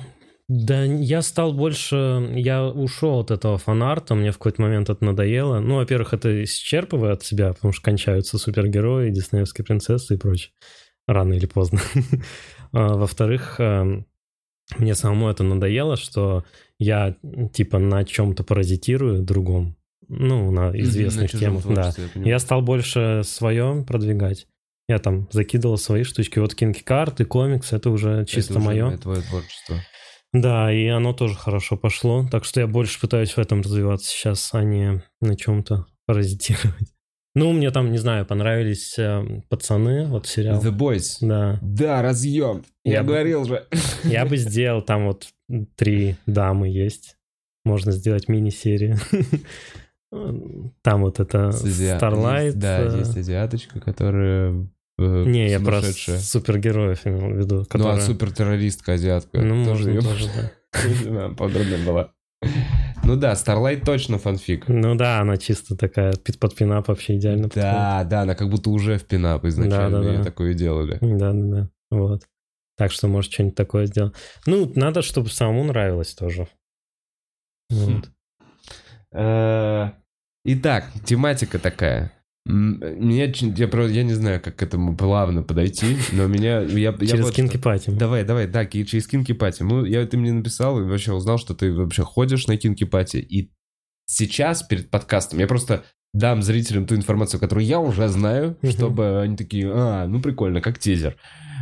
[0.54, 2.30] Да, я стал больше...
[2.34, 5.60] Я ушел от этого фанарта, мне в какой-то момент это надоело.
[5.60, 10.52] Ну, во-первых, это исчерпывает себя, потому что кончаются супергерои, диснеевские принцессы и прочее.
[11.06, 11.80] Рано или поздно.
[12.74, 14.06] А, Во-вторых, эм,
[14.78, 16.42] мне самому это надоело, что
[16.78, 17.16] я
[17.52, 19.76] типа на чем-то паразитирую другом.
[20.08, 21.92] Ну, на известных темах, да.
[22.14, 24.46] Я стал больше свое продвигать.
[24.88, 26.38] Я там закидывал свои штучки.
[26.38, 28.96] Вот кинки карты, комикс, это уже чисто мое.
[28.96, 29.76] твое творчество.
[30.33, 32.27] Да, и оно тоже хорошо пошло.
[32.31, 36.88] Так что я больше пытаюсь в этом развиваться сейчас, а не на чем-то паразитировать.
[37.35, 40.61] Ну, мне там, не знаю, понравились э, пацаны, вот сериал.
[40.61, 41.16] The Boys.
[41.23, 41.59] Да.
[41.62, 42.62] Да, разъем.
[42.85, 43.66] Я, Я бы- говорил же.
[44.05, 45.29] Я бы сделал, там вот
[45.77, 47.16] три дамы есть.
[47.64, 48.99] Можно сделать мини-серию.
[50.83, 52.53] Там вот это Starlight.
[52.53, 54.68] Да, э, есть азиаточка, которая
[55.02, 57.54] э, Не, я про супергероев имел в виду.
[57.56, 59.40] Ну, а которая- супертеррористка азиатка.
[59.40, 60.30] Ну, тоже можно её- тоже,
[61.02, 61.28] да.
[61.36, 62.12] Подробно была.
[63.04, 64.68] Ну да, Starlight точно фанфик.
[64.68, 67.70] Ну да, она чисто такая под пинап вообще идеально подходит.
[67.70, 70.12] Да, да, она как будто уже в пинап изначально Да-да-да.
[70.18, 70.98] ее такое делали.
[71.00, 71.68] Да, да, да.
[71.90, 72.22] Вот.
[72.76, 74.14] Так что, может, что-нибудь такое сделать.
[74.46, 76.48] Ну, надо, чтобы самому нравилось тоже.
[77.70, 78.10] Вот.
[79.12, 79.90] Э,
[80.44, 82.12] Итак, тематика такая.
[82.44, 86.61] Меня, ч- я, про- я не знаю, как к этому плавно подойти, но меня...
[86.62, 87.90] Я, я Через вот кинки пати.
[87.90, 89.62] Давай, давай, да, через кинки пати.
[89.62, 93.18] Ну, я, ты мне написал и вообще узнал, что ты вообще ходишь на кинки пати.
[93.18, 93.52] И
[94.07, 99.37] сейчас, перед подкастом, я просто дам зрителям ту информацию, которую я уже знаю, чтобы они
[99.37, 101.16] такие, а, ну прикольно, как тизер.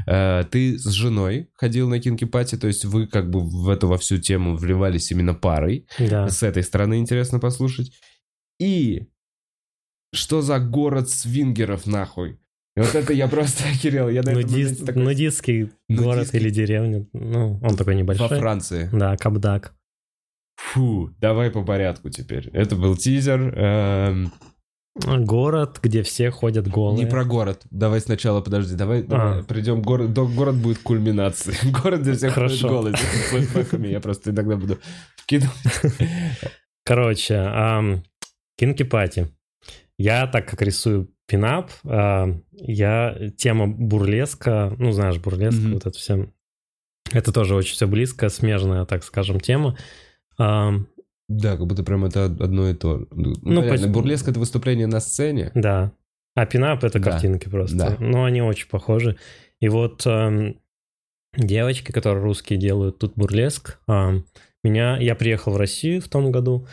[0.07, 3.87] Э, Ты с женой ходил на кинки пати, то есть вы как бы в эту
[3.87, 5.87] во всю тему вливались именно парой.
[5.99, 6.29] Да.
[6.29, 7.93] С этой стороны интересно послушать.
[8.59, 9.09] И
[10.13, 12.39] что за город свингеров нахуй?
[12.77, 14.09] И вот это я просто охерел.
[14.09, 16.39] Я на Нудист- такой, Нудистский город Нудистский.
[16.41, 17.07] или деревня.
[17.13, 18.39] Ну, он такой Во небольшой.
[18.39, 18.89] Франции.
[18.93, 19.75] Да, Кабдак.
[20.57, 22.49] Фу, давай по порядку теперь.
[22.53, 23.41] Это был тизер.
[23.59, 24.33] эм,
[25.25, 27.05] Город, где все ходят голые.
[27.05, 27.63] не про город.
[27.71, 29.43] Давай сначала, подожди, давай, давай А.
[29.43, 29.81] придем.
[29.83, 31.57] Город, до- город будет кульминацией.
[31.83, 32.69] Город, где все ходят Хорошо.
[32.69, 32.97] голые.
[32.97, 33.89] с флешбэками.
[33.89, 34.79] Я просто иногда буду
[35.17, 35.55] вкидывать.
[36.85, 38.03] Короче,
[38.59, 39.29] кинки пати.
[40.03, 45.75] Я, так как рисую пинап, а, я тема бурлеска, ну, знаешь, бурлеск, Мгм.
[45.75, 46.33] вот это все.
[47.13, 49.77] Это тоже очень все близко, смежная, так скажем, тема.
[50.39, 50.87] Ам,
[51.29, 52.99] Да, как будто прям это одно и то.
[53.01, 53.07] же.
[53.11, 55.53] Ну, Ну, понятно, почти- бурлеск это выступление на сцене.
[55.55, 55.93] Да.
[56.35, 57.11] А пинап это Да.
[57.13, 57.77] картинки просто.
[57.77, 57.97] Да.
[58.01, 59.17] Но они очень похожи.
[59.61, 60.57] И вот эм,
[61.37, 64.25] девочки, которые русские делают тут бурлеск, ам,
[64.65, 66.67] меня, я приехал в Россию в том году,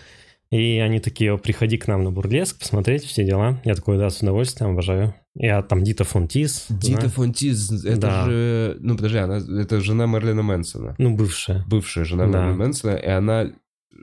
[0.50, 3.60] и они такие, «О, приходи к нам на бурлеск, посмотреть все дела.
[3.66, 5.14] Я такой, да, с удовольствием, обожаю.
[5.36, 6.66] Я там Дита Фонтис.
[6.70, 7.10] Дита знаю.
[7.10, 8.26] Фонтиз, это Да.
[8.26, 8.78] же...
[8.80, 10.96] Ну, подожди, она, это жена Мерлина Мэнсона.
[10.98, 11.64] Ну, бывшая.
[11.68, 12.40] Бывшая жена Да.
[12.40, 13.52] Мерлина Мэнсона, и она...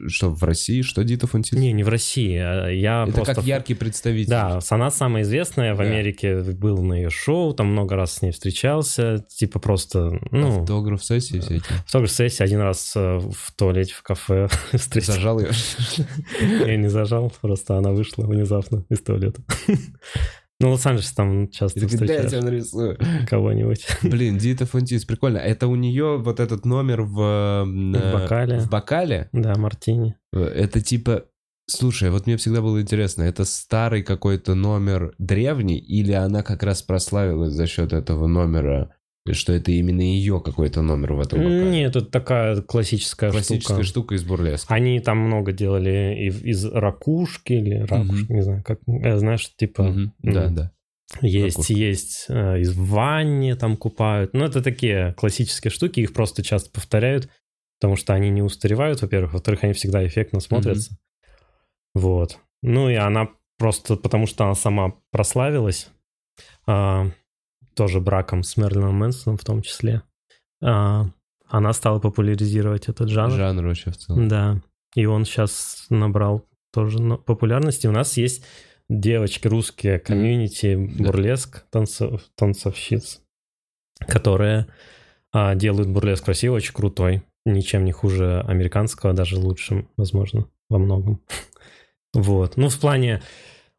[0.08, 0.82] Что, в России?
[0.82, 1.58] Что Дита Фонтиз?
[1.58, 2.36] Не, не в России.
[2.36, 3.34] а Я это просто...
[3.36, 4.30] как яркий представитель.
[4.30, 5.84] Да, она самая известная в Да.
[5.84, 11.40] Америке, был на ее шоу, там много раз с ней встречался, типа просто, ну, Автограф-сессии
[11.40, 11.62] всякие.
[11.86, 15.14] Фотограф-сессии один раз э, в туалете, в кафе встретил.
[15.14, 15.50] Зажал ее.
[16.66, 19.42] Я не зажал, просто она вышла внезапно из туалета.
[20.60, 22.98] Ну, Лос-Анджелес там часто И такой, да, я встречаешь нарисую.
[23.28, 23.86] кого-нибудь.
[24.02, 25.38] Блин, Дита Фонтиз, прикольно.
[25.38, 27.64] Это у нее вот этот номер в...
[27.66, 28.60] э, бокале.
[28.60, 29.28] В бокале?
[29.32, 30.16] Да, Мартини.
[30.32, 31.24] Это типа...
[31.66, 36.82] Слушай, вот мне всегда было интересно, это старый какой-то номер древний, или она как раз
[36.82, 38.94] прославилась за счет этого номера
[39.32, 41.70] Что это именно ее какой-то номер в этом вокале?
[41.70, 43.86] Нет, это такая классическая, Классическая штука.
[43.86, 44.74] штука из бурлеска.
[44.74, 49.84] Они там много делали из ракушки или ракушки, не знаю, как, э, знаешь, типа...
[49.84, 50.14] Мгм.
[50.18, 50.72] Да, да.
[51.22, 51.72] Есть, Ракушка.
[51.72, 54.34] есть э, из ванне там купают.
[54.34, 57.28] Ну, это такие классические штуки, их просто часто повторяют,
[57.80, 59.32] потому что они не устаревают, во-первых.
[59.34, 60.96] Во-вторых, они всегда эффектно смотрятся.
[61.94, 62.38] Вот.
[62.62, 65.88] Ну, и она просто, потому что она сама прославилась,
[66.66, 67.06] а,
[67.74, 70.02] тоже браком с Мерлином Мэнсоном в том числе,
[70.62, 71.06] а,
[71.46, 73.32] она стала популяризировать этот жанр.
[73.32, 74.28] Жанр вообще в целом.
[74.28, 74.60] Да.
[74.94, 77.86] И он сейчас набрал тоже популярности.
[77.86, 78.44] У нас есть
[78.88, 83.20] девочки русские, комьюнити, бурлеск, танцов, танцовщиц,
[84.00, 84.66] которые
[85.32, 87.22] а, делают бурлеск в России очень крутой.
[87.44, 91.20] Ничем не хуже американского, даже лучше, возможно, во многом.
[92.16, 92.56] Вот.
[92.56, 93.22] Ну, в плане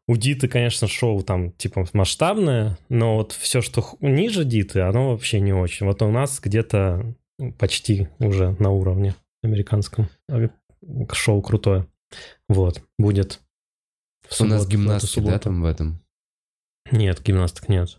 [0.08, 5.40] у Диты, конечно, шоу там типа масштабное, но вот все, что ниже Диты, оно вообще
[5.40, 5.86] не очень.
[5.86, 7.14] Вот у нас где-то
[7.58, 10.08] почти уже на уровне американском.
[10.28, 10.48] А,
[11.12, 11.86] Шоу крутое.
[12.48, 12.82] Вот.
[12.98, 13.40] Будет
[14.28, 16.00] в У нас гимнастки, да, там в этом?
[16.90, 17.98] Нет, гимнасток нет.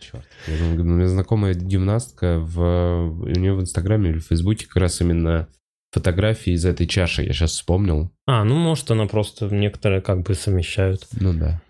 [0.00, 0.26] Черт.
[0.48, 3.20] У меня знакомая гимнастка, в...
[3.20, 5.48] у нее в Инстаграме или в Фейсбуке как раз именно
[5.96, 8.10] фотографии из этой чаши, я сейчас вспомнил.
[8.26, 11.08] А, ну, может, она просто некоторые как бы совмещают.
[11.18, 11.62] Ну да.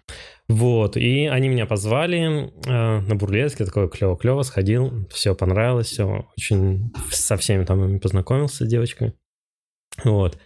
[0.49, 6.93] Вот, и они меня позвали э, на бурлеске, такое клево-клево, сходил, все понравилось, все, очень
[7.11, 9.15] со всеми там познакомился с девочками.
[10.05, 10.39] Вот.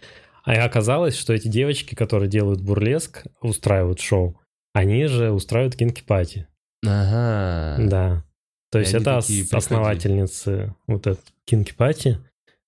[0.43, 4.39] А оказалось, что эти девочки, которые делают бурлеск, устраивают шоу,
[4.73, 6.47] они же устраивают кинки-пати.
[6.85, 7.77] Ага.
[7.87, 8.23] Да.
[8.71, 12.19] То есть это ос- основательницы вот этой кинки-пати,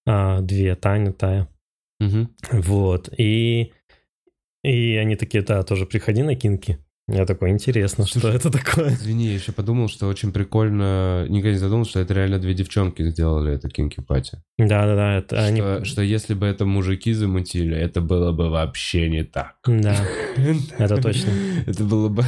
[0.06, 1.48] а, две, Таня, Тая.
[2.00, 2.36] Мгм.
[2.52, 3.10] Вот.
[3.18, 3.74] И,
[4.63, 6.83] и они такие, да, тоже приходи на кинки.
[7.10, 8.94] Я такой, интересно, что Слушай, это такое?
[8.94, 11.26] Извини, я еще подумал, что очень прикольно...
[11.28, 14.42] Никогда не задумал, что это реально две девчонки сделали это кинки пати.
[14.58, 15.60] Да-да-да, это они...
[15.60, 19.56] Что, что если бы это мужики замутили, это было бы вообще не так.
[19.68, 19.98] Да,
[20.78, 21.32] это точно.
[21.66, 22.24] Это было бы...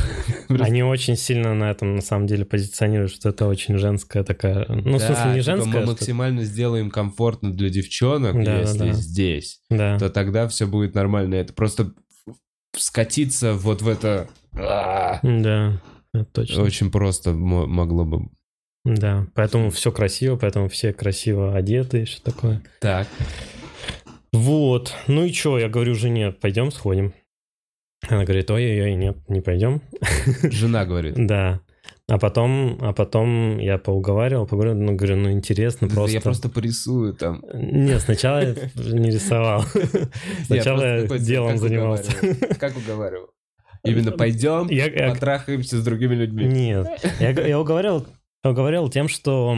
[0.59, 4.65] Они очень сильно на этом, на самом деле, позиционируют, что это очень женская такая...
[4.67, 9.61] Ну, в смысле, не типа женская, Мы что- максимально сделаем комфортно для девчонок, если здесь,
[9.69, 11.35] Да, то тогда все будет нормально.
[11.35, 11.93] Это просто
[12.77, 14.27] скатиться вот в это...
[14.53, 15.81] Да,
[16.13, 16.63] это точно.
[16.63, 18.29] Очень просто мо- могло бы...
[18.85, 22.61] Да, поэтому все красиво, поэтому все красиво одеты и все такое.
[22.79, 23.07] Так.
[24.31, 27.13] Вот, ну и что, я говорю жене, пойдем сходим.
[28.07, 29.81] Она говорит, ой-ой-ой, нет, не пойдем.
[30.43, 31.15] Жена говорит.
[31.17, 31.61] Да.
[32.07, 36.13] А потом, а потом я поуговаривал, поговорил, ну, говорю, ну, интересно просто.
[36.13, 37.41] Я просто порисую там.
[37.51, 39.63] Нет, сначала я не рисовал.
[40.45, 42.11] Сначала я делом занимался.
[42.59, 43.29] Как уговаривал?
[43.83, 46.45] Именно пойдем, Я- я- потрахаемся с другими людьми.
[46.45, 46.87] Нет,
[47.19, 47.59] я,
[48.43, 49.55] уговорил тем, что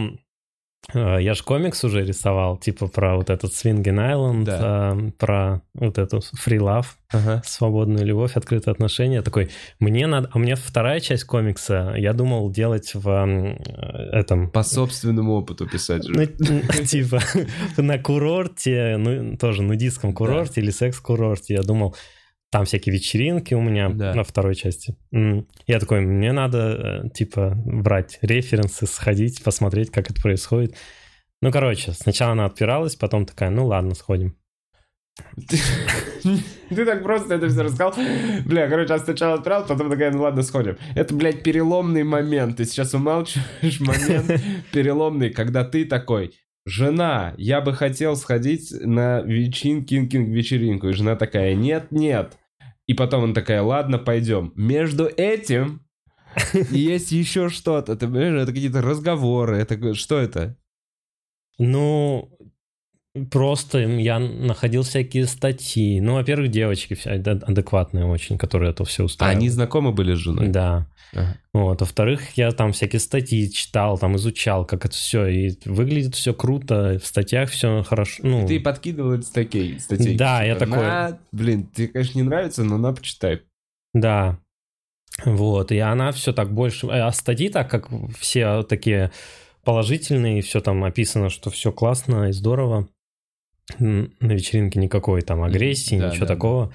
[0.94, 6.20] я ж комикс уже рисовал, типа про вот этот Свинген Айленд, э, про вот эту
[6.20, 7.42] Free Love, Ага.
[7.46, 9.22] свободную любовь, открытые отношения.
[9.22, 10.30] Такой, мне надо...
[10.34, 14.50] А меня вторая часть комикса, я думал делать в э, этом...
[14.50, 16.14] По собственному опыту писать же.
[16.14, 16.26] Ну,
[16.86, 17.20] типа,
[17.76, 21.56] на курорте, ну, тоже нудистском курорте или секс-курорте.
[21.56, 21.96] Я думал,
[22.50, 24.14] там всякие вечеринки у меня Да.
[24.14, 24.96] на второй части.
[25.12, 30.76] Я такой, мне надо, э, типа, брать референсы, сходить, посмотреть, как это происходит.
[31.42, 34.36] Ну, короче, сначала она отпиралась, потом такая, ну ладно, сходим.
[36.70, 37.94] Ты так просто это все рассказал.
[38.46, 40.78] Бля, короче, я сначала отправил, потом такая, ну ладно, сходим.
[40.96, 42.58] Это, блядь, переломный момент.
[42.58, 46.34] Ты сейчас умалчиваешь момент переломный, когда ты такой,
[46.68, 50.90] жена, я бы хотел сходить на вечеринку, вечеринку.
[50.90, 52.38] И жена такая, нет, нет.
[52.88, 54.52] И потом он такая, ладно, пойдем.
[54.56, 55.86] Между этим
[56.70, 57.96] есть еще что-то.
[57.96, 59.58] Ты понимаешь, это какие-то разговоры.
[59.58, 60.58] Это что это?
[61.58, 62.37] Ну,
[63.26, 66.00] просто я находил всякие статьи.
[66.02, 69.38] Ну, во-первых, девочки адекватные очень, которые это все А устраивают.
[69.40, 70.48] они знакомы были с женой?
[70.50, 70.88] Да.
[71.14, 71.38] Ага.
[71.54, 71.80] Вот.
[71.82, 75.26] Во-вторых, я там всякие статьи читал, там изучал, как это все.
[75.28, 78.22] И выглядит все круто, в статьях все хорошо.
[78.24, 80.16] Ну, Ты подкидывал эти статей, статей.
[80.18, 83.42] Да, я такой- «На, блин, тебе, конечно, не нравится, но на, почитай.
[83.94, 84.40] да.
[85.26, 85.72] Вот.
[85.72, 86.86] И она все так больше...
[86.92, 87.88] А статьи так, как
[88.20, 89.12] все такие
[89.64, 92.88] положительные, все там описано, что все классно и здорово.
[93.80, 96.74] На вечеринке никакой там агрессии, Да, ничего да, такого.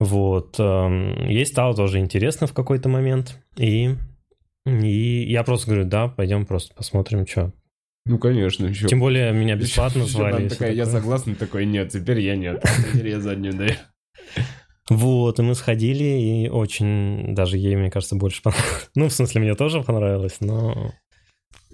[0.00, 0.56] Вот.
[0.58, 3.38] эм, Ей стало тоже интересно в какой-то момент.
[3.56, 3.94] И,
[4.66, 7.52] и я просто говорю, да, пойдем просто посмотрим, что.
[8.06, 8.86] Ну, конечно, еще.
[8.86, 10.44] Тем более меня бесплатно звали.
[10.44, 11.00] и всё такая, я такое.
[11.00, 12.62] согласен, такой, нет, теперь я нет.
[12.92, 13.72] Теперь я заднюю даю.
[14.90, 18.90] Вот, и мы сходили, и очень, даже ей, мне кажется, больше понравилось.
[18.94, 20.92] Ну, в смысле, мне тоже понравилось, но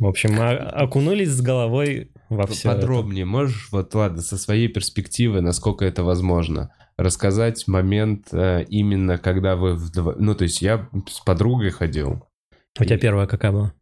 [0.00, 5.42] В общем, мы окунулись с головой во все Подробнее можешь, вот ладно, со своей перспективы,
[5.42, 9.74] насколько это возможно, рассказать момент э, именно, когда вы...
[9.74, 10.14] Вдво...
[10.16, 12.26] Ну, то есть я с подругой ходил.
[12.78, 13.74] У тебя первая какая была?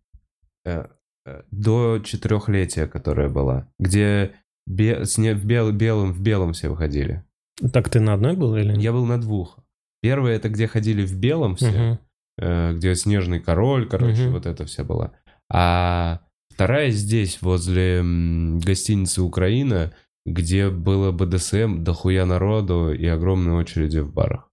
[0.65, 0.87] Э,
[1.25, 4.33] э, до четырехлетия, которая была, где
[4.67, 5.05] бе...
[5.05, 5.35] с не...
[5.35, 5.71] в бел...
[5.71, 7.25] белым в белом все выходили.
[7.73, 8.77] Так ты на одной был или?
[8.77, 9.61] Я был на двух.
[10.03, 12.01] Первая это где ходили в белом все,
[12.39, 14.33] э, где снежный король, короче, Мгм.
[14.33, 15.13] вот это все была.
[15.51, 19.93] А вторая здесь, возле гостиницы Украина,
[20.27, 24.48] где было БДСМ, дохуя народу и огромные очереди в барах.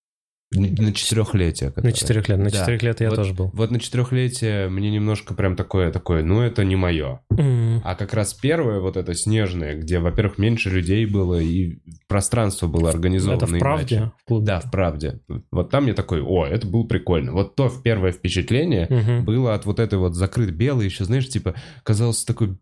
[0.56, 1.70] На четырехлетие.
[1.70, 1.94] На которое.
[1.94, 2.38] четырех лет.
[2.40, 2.52] На Да.
[2.60, 3.52] четырех лет я Вот- тоже был.
[3.54, 7.20] Вот на четырехлетие мне немножко прям такое, такое, ну это не мое.
[7.38, 7.82] М.
[7.84, 12.90] А как раз первое, вот это снежное, где, во-первых, меньше людей было и пространство было
[12.90, 13.96] организовано Это в правде?
[13.98, 14.12] иначе.
[14.28, 14.40] В?
[14.42, 15.20] Да, в правде.
[15.52, 17.34] Вот там я такой, о, это было прикольно.
[17.34, 19.26] Вот то первое впечатление Мгм.
[19.26, 22.58] было от вот этой вот закрыт белый, еще, знаешь, типа, казалось такое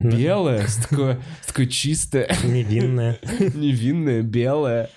[0.00, 0.16] Да.
[0.16, 3.18] белое, такое, такое чистое, Невинная.
[3.54, 4.90] невинное, белое.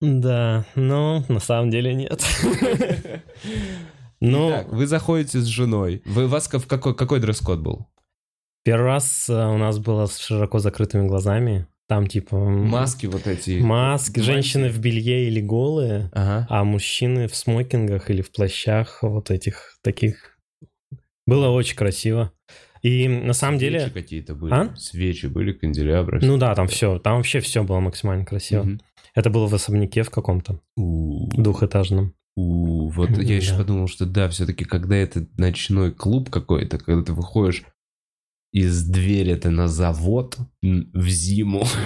[0.00, 2.24] Да, но на самом деле нет.
[4.20, 6.02] Ну, вы заходите с женой.
[6.04, 7.86] Вы, у вас в какой, какой дресс-код был?
[8.62, 11.66] первый раз э, у нас было с широко закрытыми глазами.
[11.88, 12.36] Там типа...
[12.36, 13.58] Маски вот эти.
[13.58, 16.46] Маски, женщины в белье или голые, Ага.
[16.48, 20.38] а мужчины в смокингах или в плащах вот этих таких.
[21.26, 22.32] Было очень красиво.
[22.82, 23.90] И на самом Свечи деле...
[23.90, 24.52] какие-то были.
[24.52, 24.76] А?
[24.76, 26.20] Свечи были, канделябры.
[26.22, 28.62] Ну да, там все, там вообще все было максимально красиво.
[28.62, 28.80] Мгм.
[29.14, 32.14] Это было в особняке в каком-то двухэтажном.
[32.36, 37.12] у, Вот я еще подумал, что да, все-таки, когда это ночной клуб какой-то, когда ты
[37.12, 37.64] выходишь
[38.52, 41.64] из двери это на завод в зиму.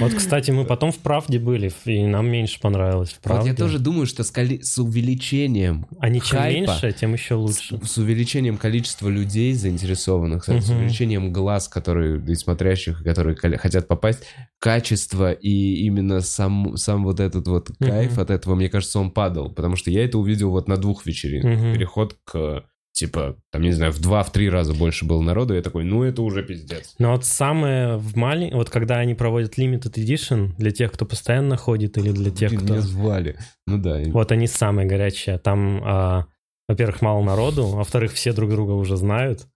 [0.00, 3.78] Вот, кстати, мы потом в правде были, и нам меньше понравилось в Вот я тоже
[3.78, 7.78] думаю, что с, коли- с увеличением Они чем хайпа, меньше, тем еще лучше.
[7.82, 10.78] С, с увеличением количества людей заинтересованных, с- с Мгм.
[10.78, 14.24] увеличением глаз, которые и смотрящих, которые хотят попасть,
[14.58, 19.50] качество и именно сам, сам вот этот вот кайф от этого, мне кажется, он падал.
[19.50, 21.58] Потому что я это увидел вот на двух вечеринках.
[21.58, 21.72] Мгм.
[21.74, 22.64] Переход к,
[22.96, 25.54] типа, там, не знаю, в два-в три раза больше было народу.
[25.54, 26.94] Я такой, ну это уже пиздец.
[26.98, 31.58] Но вот самое в маленьком, вот когда они проводят Limited Edition для тех, кто постоянно
[31.58, 32.72] ходит, или для тех, Блин, кто...
[32.72, 33.38] Меня звали.
[33.66, 34.00] Ну да.
[34.06, 35.38] Вот они самые горячие.
[35.38, 36.26] Там, а,
[36.68, 39.46] во-первых, мало народу, во-вторых, все друг друга уже знают.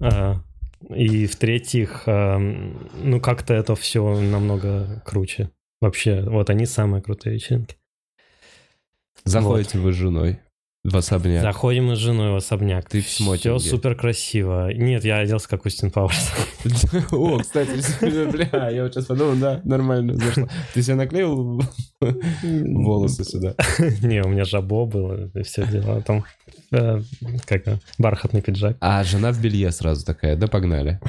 [0.00, 0.42] А,
[0.90, 5.50] и в-третьих, а, ну как-то это все намного круче.
[5.80, 7.76] Вообще, вот они самые крутые вечеринки.
[9.24, 10.40] Заходите вы с женой
[10.84, 11.42] в особняк.
[11.42, 12.88] Заходим мы с женой в особняк.
[12.88, 13.60] Ты в Все смокинге.
[13.60, 14.72] супер красиво.
[14.72, 16.32] Нет, я оделся как Устин Пауэрс.
[17.12, 17.70] О, кстати,
[18.30, 20.48] бля, я вот сейчас подумал, да, нормально зашло.
[20.74, 21.62] Ты себе наклеил
[22.42, 23.54] волосы сюда?
[24.02, 26.00] Не, у меня жабо было, и все дела.
[26.02, 26.24] Там
[26.72, 27.00] э,
[27.46, 27.62] как
[27.98, 28.76] бархатный пиджак.
[28.80, 31.00] А жена в белье сразу такая, да погнали.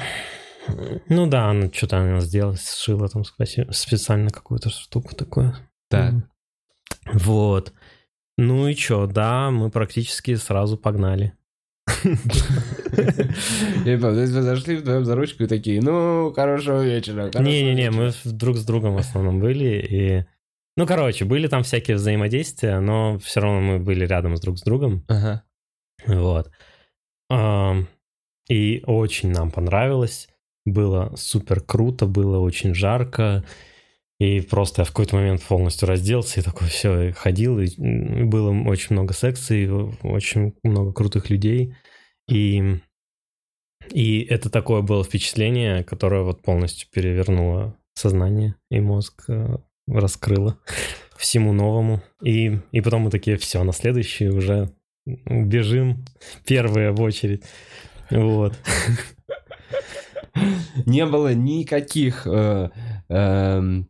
[1.08, 5.54] Ну да, она что-то она сделала, сшила там специально какую-то штуку такую.
[5.90, 6.14] Так.
[7.12, 7.72] Вот.
[8.36, 11.32] Ну и чё, да, мы практически сразу погнали.
[13.84, 17.30] Я помню, то есть вы зашли вдвоем за ручку и такие, ну, хорошего вечера.
[17.34, 17.92] Не-не-не, вечера».
[17.92, 20.24] мы друг с другом в основном были, и...
[20.76, 24.62] Ну, короче, были там всякие взаимодействия, но все равно мы были рядом с друг с
[24.62, 25.04] другом.
[25.08, 25.44] Ага.
[26.06, 26.50] Вот.
[28.50, 30.28] И очень нам понравилось.
[30.66, 33.44] Было супер круто, было очень жарко.
[34.18, 37.58] И просто я в какой-то момент полностью разделся и такой все, ходил.
[37.58, 39.68] И было очень много секций,
[40.02, 41.74] очень много крутых людей.
[42.30, 42.78] И,
[43.90, 49.56] и это такое было впечатление, которое вот полностью перевернуло сознание и мозг э,
[49.88, 50.58] раскрыло
[51.16, 52.02] всему новому.
[52.22, 54.72] И, и потом мы такие, все, на следующий уже
[55.06, 56.04] бежим
[56.46, 57.44] первые в очередь.
[58.10, 58.54] Вот.
[60.86, 62.70] Не было никаких э,
[63.08, 63.88] эм,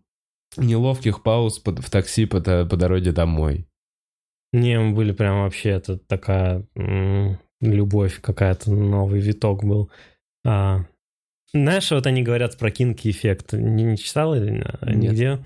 [0.57, 3.67] неловких пауз в такси по, по дороге домой.
[4.53, 9.91] Не, мы были прям вообще, это такая м, любовь какая-то, новый виток был.
[10.47, 10.85] А,
[11.53, 13.53] знаешь, вот они говорят про кинки эффект.
[13.53, 15.13] Не, не читал или э, Нет.
[15.13, 15.39] нигде?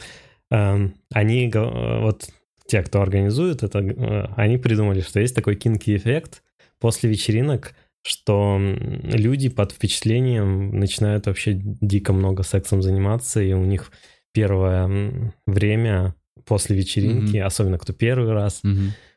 [0.51, 2.29] Эм, они, вот
[2.67, 6.43] те, кто организует это, э, они придумали, что есть такой кинки эффект
[6.79, 13.91] после вечеринок, что люди под впечатлением начинают вообще дико много сексом заниматься, и у них
[14.33, 16.15] первое время
[16.45, 17.47] после вечеринки, Мгм.
[17.47, 18.63] особенно кто первый раз,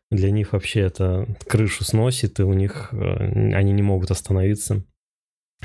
[0.10, 4.84] для них вообще это крышу сносит, и у них э, они не могут остановиться.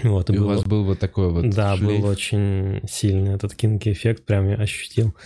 [0.02, 2.02] Вот, и И у было- вас был вот такой вот да, шлейф.
[2.02, 5.16] был очень сильный этот кинки эффект, прям я ощутил.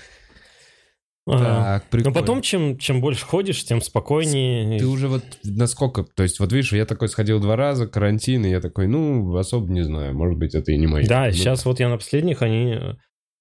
[1.26, 2.14] А, Так, прикольно.
[2.14, 4.78] Но потом, чем, чем больше ходишь, тем спокойнее.
[4.78, 6.02] Ты уже вот насколько...
[6.02, 9.70] То есть, вот видишь, я такой сходил два раза, карантин, и я такой, ну, особо
[9.70, 11.06] не знаю, может быть, это и не мое.
[11.06, 12.94] Да, Ну, сейчас вот я на последних, они э,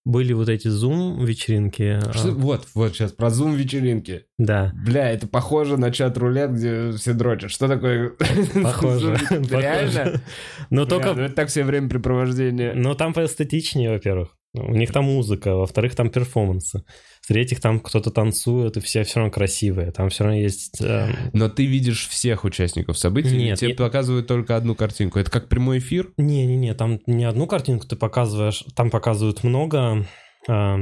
[0.05, 1.99] были вот эти зум-вечеринки.
[2.03, 4.25] а, что- Вот, вот сейчас про зум-вечеринки.
[4.37, 7.51] Да, Бля, это похоже на чат рулет, где все дрочат.
[7.51, 8.11] Что такое?
[8.63, 9.17] похоже.
[9.29, 10.21] Реально?
[10.69, 11.13] Но только...
[11.13, 12.73] ну это так все времяпрепровождение.
[12.73, 14.35] Но там поэстетичнее, во-первых.
[14.55, 16.83] У них там музыка, во-вторых, там перформансы.
[17.21, 19.91] В-третьих, там кто-то танцует, и все все равно красивые.
[19.91, 20.81] Там все равно есть...
[20.81, 25.19] эм, Но ты видишь всех участников событий, Нет, тебе я- показывают только одну картинку.
[25.19, 26.09] Это как прямой эфир?
[26.17, 30.07] Не-не-не, там не одну картинку ты показываешь, там показывают много.
[30.47, 30.77] а,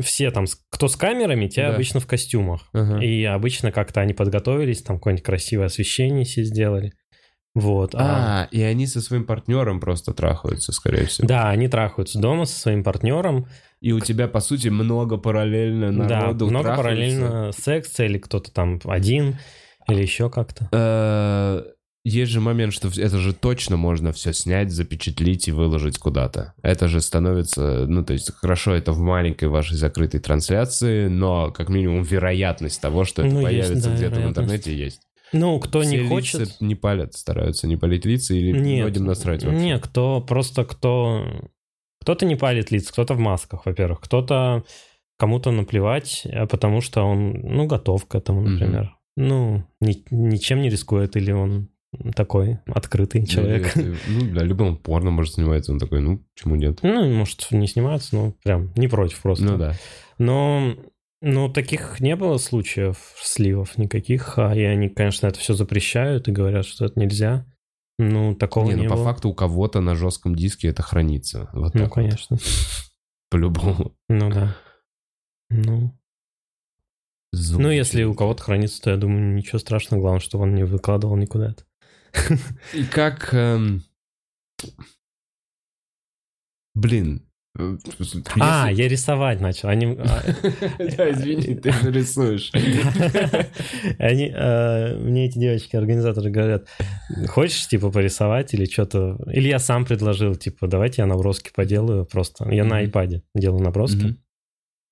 [0.00, 1.74] все там, кто с камерами, те Да.
[1.74, 2.70] обычно в костюмах.
[2.72, 3.04] Ага.
[3.04, 6.92] И обычно как-то они подготовились, там какое-нибудь красивое освещение себе сделали.
[7.54, 7.94] Вот.
[7.94, 11.28] а- А, и они со своим партнером просто трахаются, скорее всего.
[11.28, 13.46] Да, они трахаются дома со своим партнером.
[13.80, 16.82] И у тебя, по сути, много параллельно да, народу много трахаются.
[16.82, 19.38] параллельно секса, или кто-то там один,
[19.88, 20.68] или еще как-то.
[20.72, 21.62] Э,
[22.04, 26.54] Есть же момент, что это же точно можно все снять, запечатлить и выложить куда-то.
[26.62, 31.68] Это же становится, ну, то есть, хорошо, это в маленькой вашей закрытой трансляции, но как
[31.68, 35.02] минимум вероятность того, что это Ну, появится да, где-то в интернете, есть.
[35.32, 36.60] Ну, кто Все не лица хочет...
[36.60, 39.58] не палят, стараются не палить лица или Нет, многим насрать вообще.
[39.60, 41.24] Нет, кто просто кто...
[42.00, 44.00] Кто-то не палит лица, кто-то в масках, во-первых.
[44.00, 44.64] Кто-то
[45.18, 48.96] кому-то наплевать, а потому что он, ну, готов к этому, например.
[49.16, 51.68] Ну, ни- ничем не рискует, или он
[52.16, 53.76] такой открытый человек.
[53.76, 56.78] Это- Ну, да, любым порно может снимается, он такой, ну, почему нет?
[56.82, 59.44] Ну, может, не снимается, но прям не против просто.
[59.44, 59.74] Ну да.
[60.18, 60.74] Но,
[61.22, 66.32] но таких не было случаев сливов никаких, а и они, конечно, это все запрещают и
[66.32, 67.46] говорят, что это нельзя.
[67.98, 69.04] Ну, такого Не, не, ну по было.
[69.04, 71.48] факту у кого-то на жестком диске это хранится.
[71.52, 72.38] Вот Ну, вот, конечно.
[73.30, 73.96] по-любому.
[74.08, 74.56] Ну да.
[75.48, 75.96] Ну,
[77.32, 80.00] Звук ну, если у кого-то хранится, то я думаю, ничего страшного.
[80.00, 81.64] Главное, чтобы он не выкладывал никуда это.
[82.74, 83.32] И как...
[83.32, 83.84] эм,
[86.74, 87.26] Блин.
[87.58, 87.76] Э,
[88.40, 89.68] А, я рисовать начал.
[89.68, 90.22] Они, а,
[90.96, 92.50] Да, извини, ты же рисуешь.
[93.98, 96.68] они, э, мне эти девочки, организаторы говорят,
[97.28, 99.18] хочешь, типа, порисовать или что-то...
[99.32, 102.50] Или я сам предложил, типа, давайте я наброски поделаю просто.
[102.50, 104.16] Я на айпаде делаю наброски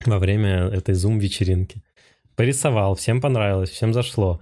[0.05, 1.83] во время этой зум-вечеринки.
[2.37, 4.41] Порисовал, всем понравилось, всем зашло.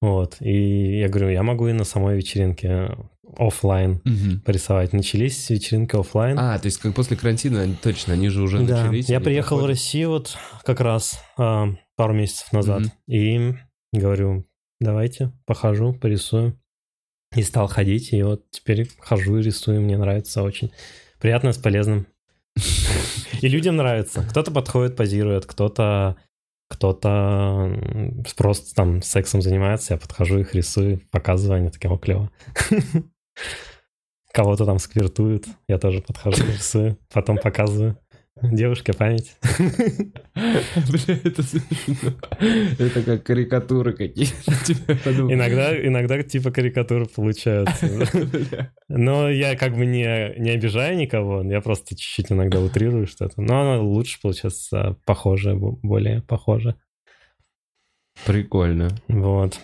[0.00, 2.96] Вот, и я говорю, я могу и на самой вечеринке
[3.38, 4.40] оффлайн Мгм.
[4.40, 4.92] порисовать.
[4.92, 6.38] Начались вечеринки оффлайн.
[6.38, 9.08] А, то есть как после карантина, точно, они же уже Да, начались.
[9.08, 9.76] я приехал в проходят.
[9.76, 12.80] Россию вот как раз а, пару месяцев назад.
[12.80, 12.92] Мгм.
[13.08, 13.54] И
[13.92, 14.46] говорю,
[14.80, 16.58] давайте похожу, порисую.
[17.36, 20.72] И стал ходить, и вот теперь хожу и рисую, мне нравится очень.
[21.20, 22.06] Приятно с полезным.
[23.40, 24.26] И людям нравится.
[24.28, 26.16] Кто-то подходит, позирует, кто-то
[26.68, 32.30] кто-то просто там сексом занимается, я подхожу, их рисую, показываю, они такие, о, клево.
[34.32, 37.98] Кого-то там сквертуют, я тоже подхожу, рисую, потом показываю.
[38.42, 39.36] Девушка, память.
[40.34, 42.12] Бля, это смешно.
[42.78, 44.54] Это как карикатуры какие-то.
[44.64, 44.92] Типа,
[45.30, 47.86] Иногда, иногда типа карикатуры получаются.
[48.88, 53.42] Но я как бы не, не обижаю никого, я просто чуть-чуть иногда утрирую что-то.
[53.42, 56.76] Но оно лучше получается похоже, бо- более похоже.
[58.24, 58.88] Прикольно.
[59.08, 59.58] Вот.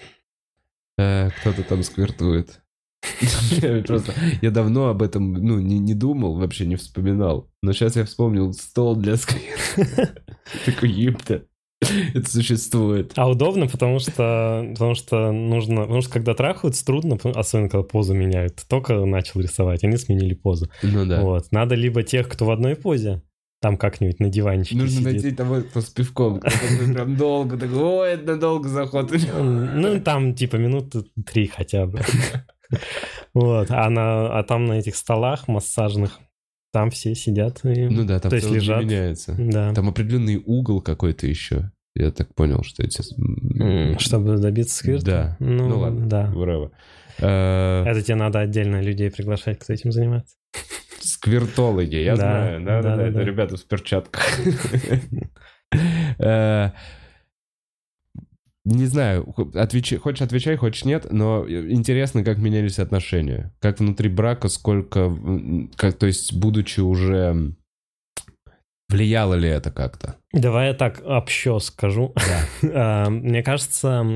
[0.98, 2.60] Э, Кто-то там сквертует.
[3.86, 7.50] Просто я давно об этом ну, не, не думал, вообще не вспоминал.
[7.62, 9.58] Но сейчас я вспомнил стол для сквер.
[10.64, 11.44] Такой, епта.
[12.14, 13.12] Это существует.
[13.16, 15.82] А удобно, потому что, потому что нужно...
[15.82, 18.64] Потому что когда трахаются, трудно, особенно когда позу меняют.
[18.68, 20.70] Только начал рисовать, они сменили позу.
[20.82, 21.20] Ну да.
[21.20, 21.52] Вот.
[21.52, 23.22] Надо либо тех, кто в одной позе,
[23.60, 25.22] там как-нибудь на диванчике Нужно сидит.
[25.22, 26.40] найти того, кто с пивком.
[26.40, 29.12] прям долго, такой, ой, это надолго заход.
[29.38, 32.00] Ну, там типа минуты три хотя бы.
[33.34, 33.70] Вот.
[33.70, 36.18] А, на, а там на этих столах массажных,
[36.72, 37.64] там все сидят.
[37.64, 37.86] И...
[37.88, 38.82] Ну да, там То есть лежат.
[38.82, 39.34] меняется.
[39.38, 39.72] Да.
[39.74, 41.70] Там определенный угол какой-то еще.
[41.94, 43.02] Я так понял, что эти...
[43.98, 45.06] Чтобы добиться сквирта?
[45.06, 45.36] Да.
[45.40, 46.06] Ну, Ну ладно.
[46.06, 46.26] Да.
[46.34, 46.70] Браво.
[47.18, 50.36] Э, Это тебе надо отдельно людей приглашать, кто этим занимается.
[51.00, 52.60] Сквертологи, я Да, знаю.
[52.64, 52.96] Да, да, да, да.
[52.96, 53.24] да, Это да.
[53.24, 54.22] ребята в перчатках.
[58.66, 63.52] Э, Не знаю, отвечай, хочешь отвечай, хочешь нет, но интересно, как менялись отношения.
[63.60, 65.10] Как внутри брака, сколько...
[65.76, 67.54] Как, то есть, будучи уже...
[68.88, 70.16] Влияло ли это как-то?
[70.32, 72.14] Давай я так общо скажу.
[72.72, 74.06] А, Мне кажется,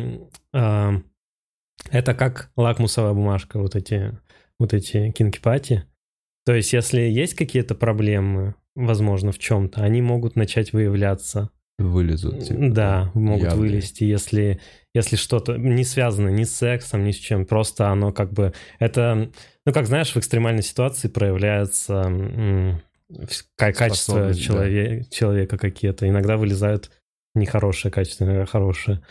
[0.55, 0.95] а,
[1.91, 4.19] это как лакмусовая бумажка, вот эти,
[4.59, 5.85] вот эти кинки-пати.
[6.47, 11.51] То есть, если есть какие-то проблемы, возможно, в чем-то, они могут начать выявляться
[11.83, 12.45] вылезут.
[12.45, 13.61] Типа, да, могут явные.
[13.71, 14.61] вылезти, если,
[14.95, 17.47] если что-то не связано ни с сексом, ни с чем.
[17.47, 18.53] Просто оно как бы...
[18.79, 19.31] Это,
[19.67, 22.81] ну, как знаешь, в экстремальной ситуации проявляется м,
[23.57, 24.55] качество Способность, да.
[24.55, 26.09] челове- человека какие-то.
[26.09, 26.91] Иногда вылезают
[27.35, 29.03] нехорошие качества, иногда хорошие.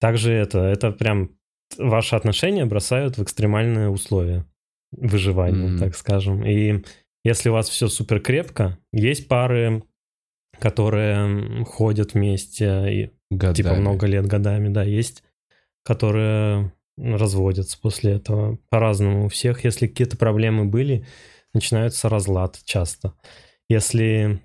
[0.00, 1.30] Также это, это прям
[1.78, 4.44] ваши отношения бросают в экстремальные условия
[4.92, 5.78] выживания, Мгм.
[5.78, 6.44] так скажем.
[6.44, 6.82] И
[7.24, 9.82] если у вас все супер крепко, есть пары,
[10.60, 13.54] которые ходят вместе, и, Годами.
[13.54, 15.22] типа много лет, годами, да, есть,
[15.84, 19.26] которые разводятся после этого по-разному.
[19.26, 21.06] У всех, если какие-то проблемы были,
[21.54, 23.14] начинается разлад часто.
[23.68, 24.40] Если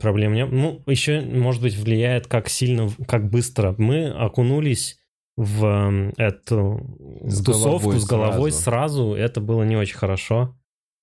[0.00, 4.98] проблем нет, ну, еще, может быть, влияет, как сильно, как быстро мы окунулись
[5.36, 6.80] в эту
[7.24, 8.62] С тусовку головой с головой сразу.
[8.62, 9.14] сразу.
[9.14, 10.56] Это было не очень хорошо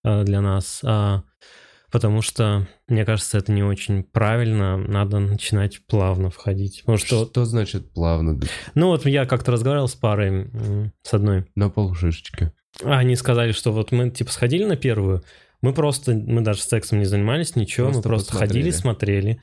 [0.04, 0.82] э, для нас.
[0.84, 1.24] а,
[1.94, 4.78] Потому что, мне кажется, это не очень правильно.
[4.78, 6.80] Надо начинать плавно входить.
[6.82, 8.39] Потому что, Что значит плавно?
[8.74, 10.50] ну вот я как-то разговаривал с парой,
[11.04, 11.46] с одной.
[11.54, 12.52] На полшишечки.
[12.84, 15.24] А Они сказали, что вот мы типа сходили на первую,
[15.62, 18.50] мы просто, мы даже сексом не занимались, ничего, Просто мы просто посмотрели.
[18.64, 19.41] ходили, смотрели,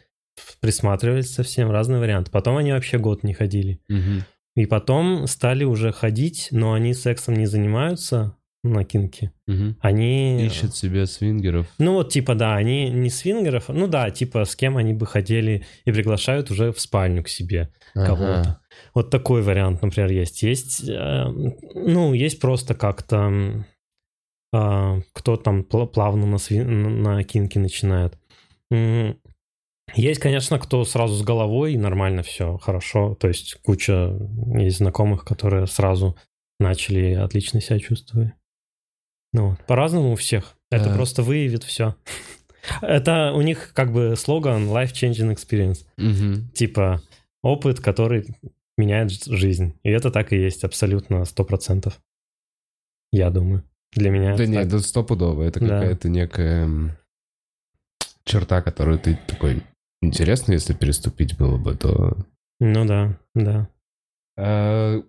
[0.60, 2.32] присматривались совсем, разные варианты.
[2.32, 3.80] Потом они вообще год не ходили.
[3.88, 4.24] Мгм.
[4.56, 9.32] И потом стали уже ходить, но они сексом не занимаются на кинке.
[9.46, 9.76] Мгм.
[9.80, 10.44] Они...
[10.44, 11.66] Ищет себе свингеров.
[11.78, 15.64] Ну вот, типа, да, они не свингеров, ну да, типа, с кем они бы хотели
[15.84, 18.40] и приглашают уже в спальню к себе кого-то.
[18.40, 18.60] Ага.
[18.94, 20.42] Вот такой вариант, например, есть.
[20.42, 21.24] Есть, э,
[21.74, 23.64] ну, есть просто как-то,
[24.52, 28.18] а, кто там пла- плавно на, сви- на кинке начинает.
[29.94, 33.14] Есть, конечно, кто сразу с головой, и нормально все, хорошо.
[33.14, 34.16] То есть куча
[34.54, 36.16] есть знакомых, которые сразу
[36.60, 38.34] начали отлично себя чувствовали.
[39.32, 40.56] Ну, по-разному у всех.
[40.70, 40.94] Это Да.
[40.94, 41.94] просто выявит все.
[42.82, 46.50] Это у них как бы слоган Life Changing Experience Мгм.
[46.52, 47.00] типа
[47.42, 48.26] опыт, который
[48.76, 49.74] меняет жизнь.
[49.82, 52.00] И это так и есть, абсолютно, сто процентов.
[53.12, 53.64] Я думаю.
[53.92, 55.42] Для меня Да нет, это стопудово.
[55.42, 55.66] Это Да.
[55.80, 56.96] какая-то некая
[58.24, 59.62] черта, которую ты такой...
[60.02, 62.16] Интересно, если переступить было бы, то...
[62.60, 63.68] Ну да, да.
[64.38, 65.02] А,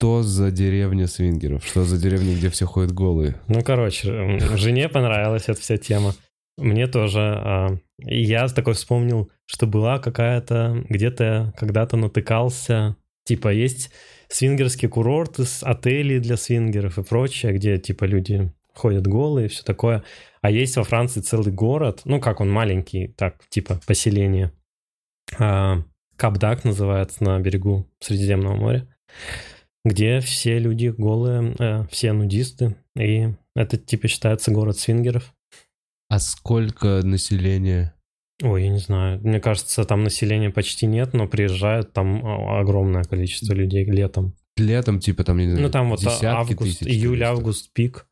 [0.00, 1.62] Что за деревня свингеров?
[1.62, 3.38] Что за деревня, где все ходят голые?
[3.48, 6.14] Ну, короче, жене понравилась эта вся тема.
[6.56, 7.20] Мне тоже.
[7.20, 10.86] а, я такой вспомнил, что была какая-то...
[10.88, 12.96] Где-то когда-то натыкался...
[13.24, 13.90] Типа есть
[14.28, 20.02] свингерские курорты, отели для свингеров и прочее, где типа люди ходят голые и все такое.
[20.40, 24.50] А есть во Франции целый город, ну как он маленький, так, типа поселение.
[25.38, 25.82] А,
[26.16, 28.88] Капдак называется на берегу Средиземного моря,
[29.84, 35.32] где все люди голые, э, все нудисты, и это типа считается город свингеров.
[36.08, 37.94] А сколько населения?
[38.42, 39.20] Ой, я не знаю.
[39.22, 44.34] Мне кажется, там населения почти нет, но приезжают там а, огромное количество людей летом.
[44.56, 47.38] Летом, типа, там, не знаю, Ну там вот десятки август, тысяч июль, туристов.
[47.38, 48.06] август, пик.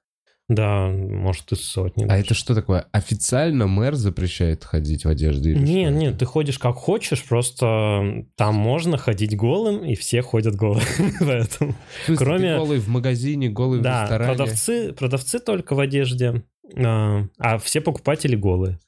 [0.49, 2.05] Да, может и сотни.
[2.05, 2.21] А даже.
[2.23, 2.87] это что такое?
[2.91, 5.51] Официально мэр запрещает ходить в одежде?
[5.51, 10.23] или Нет, что нет, ты ходишь как хочешь, просто там можно ходить голым, и все
[10.23, 10.83] ходят голым.
[11.21, 11.75] Поэтому.
[12.03, 14.33] В смысле, кроме- голый в магазине, голый в Да, ресторане?
[14.35, 16.43] продавцы, продавцы только в одежде,
[16.77, 18.79] а, а все покупатели голые.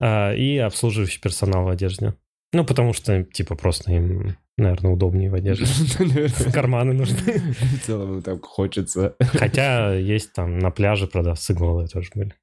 [0.00, 2.14] А, И обслуживающий персонал в одежде.
[2.52, 5.66] Ну, потому что, типа, просто им, наверное, удобнее в одежде.
[6.52, 7.38] Карманы нужны.
[7.38, 9.16] В целом так хочется.
[9.20, 12.34] Хотя есть там на пляже продавцы голые тоже были.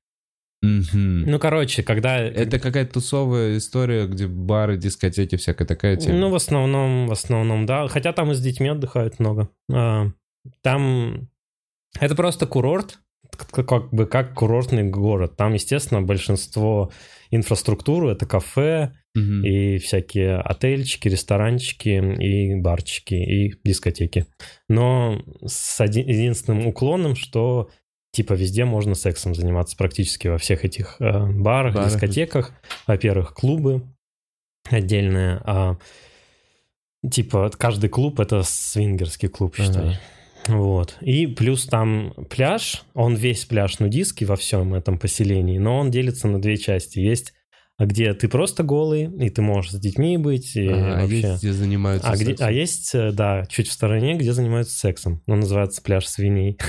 [0.62, 2.18] Ну, короче, когда...
[2.18, 6.18] Это какая-то тусовая история, где бары, дискотеки, всякая такая тема.
[6.18, 7.88] Ну, в основном, в основном, да.
[7.88, 9.50] Хотя там и с детьми отдыхают много.
[9.72, 10.08] А,
[10.62, 11.30] Там
[12.00, 13.00] это просто курорт,
[13.52, 15.38] как бы как курортный город.
[15.38, 16.92] Там, естественно, большинство
[17.32, 19.44] инфраструктуры это кафе Мгм.
[19.44, 21.90] и всякие отельчики, ресторанчики
[22.22, 24.28] и барчики и дискотеки.
[24.70, 27.70] Но с один- единственным уклоном, что
[28.12, 31.92] типа везде можно сексом заниматься практически во всех этих э, барах, Барах.
[31.94, 32.54] дискотеках.
[32.86, 33.82] Во-первых, клубы
[34.70, 35.78] отдельные, а
[37.10, 39.68] типа каждый клуб это свингерский клуб, Ага.
[39.68, 39.98] считай.
[40.48, 40.98] Вот.
[41.02, 46.28] И плюс там пляж, он весь пляж нудистский во всем этом поселении, но он делится
[46.28, 47.00] на две части.
[47.00, 47.34] Есть,
[47.80, 51.22] а где ты просто голый, и ты можешь с детьми быть, и а вообще...
[51.22, 52.48] есть, где занимаются А, где, сексом?
[52.48, 55.24] а есть, э, да, чуть в стороне, где занимаются сексом.
[55.28, 56.60] Он называется пляж свиней.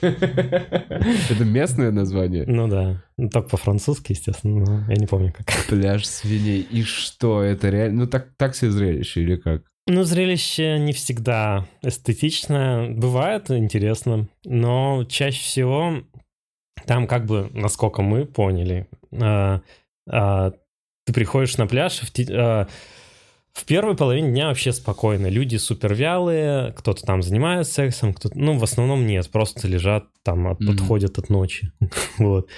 [0.02, 2.44] Это местное название?
[2.46, 3.02] Ну да.
[3.16, 5.46] Ну, Только по-французски, естественно, но я не помню как.
[5.68, 6.60] Пляж свиней.
[6.60, 8.04] И что, это реально...
[8.04, 9.62] Ну, так, так себе зрелище или как?
[9.88, 12.90] Ну, зрелище не всегда эстетичное.
[12.90, 16.02] Бывает интересно, но чаще всего
[16.86, 19.60] там как бы, насколько мы поняли, а,
[20.08, 20.52] а,
[21.04, 22.66] ты приходишь на пляж, в, э,
[23.52, 25.26] в первой половине дня вообще спокойно.
[25.28, 30.46] Люди супер вялые, кто-то там занимается сексом, кто-то, ну, в основном нет, просто лежат там,
[30.48, 30.74] от- Мгм.
[30.74, 31.72] отходят от ночи.
[32.18, 32.48] Вот.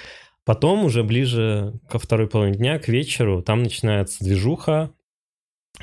[0.45, 4.91] Потом уже ближе ко второй половине дня, к вечеру, там начинается движуха,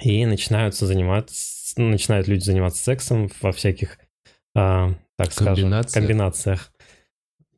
[0.02, 3.98] и начинаются заниматься, начинают люди заниматься сексом во всяких,
[4.56, 5.92] а, так скажем, Комбинациях?
[6.04, 6.72] комбинациях.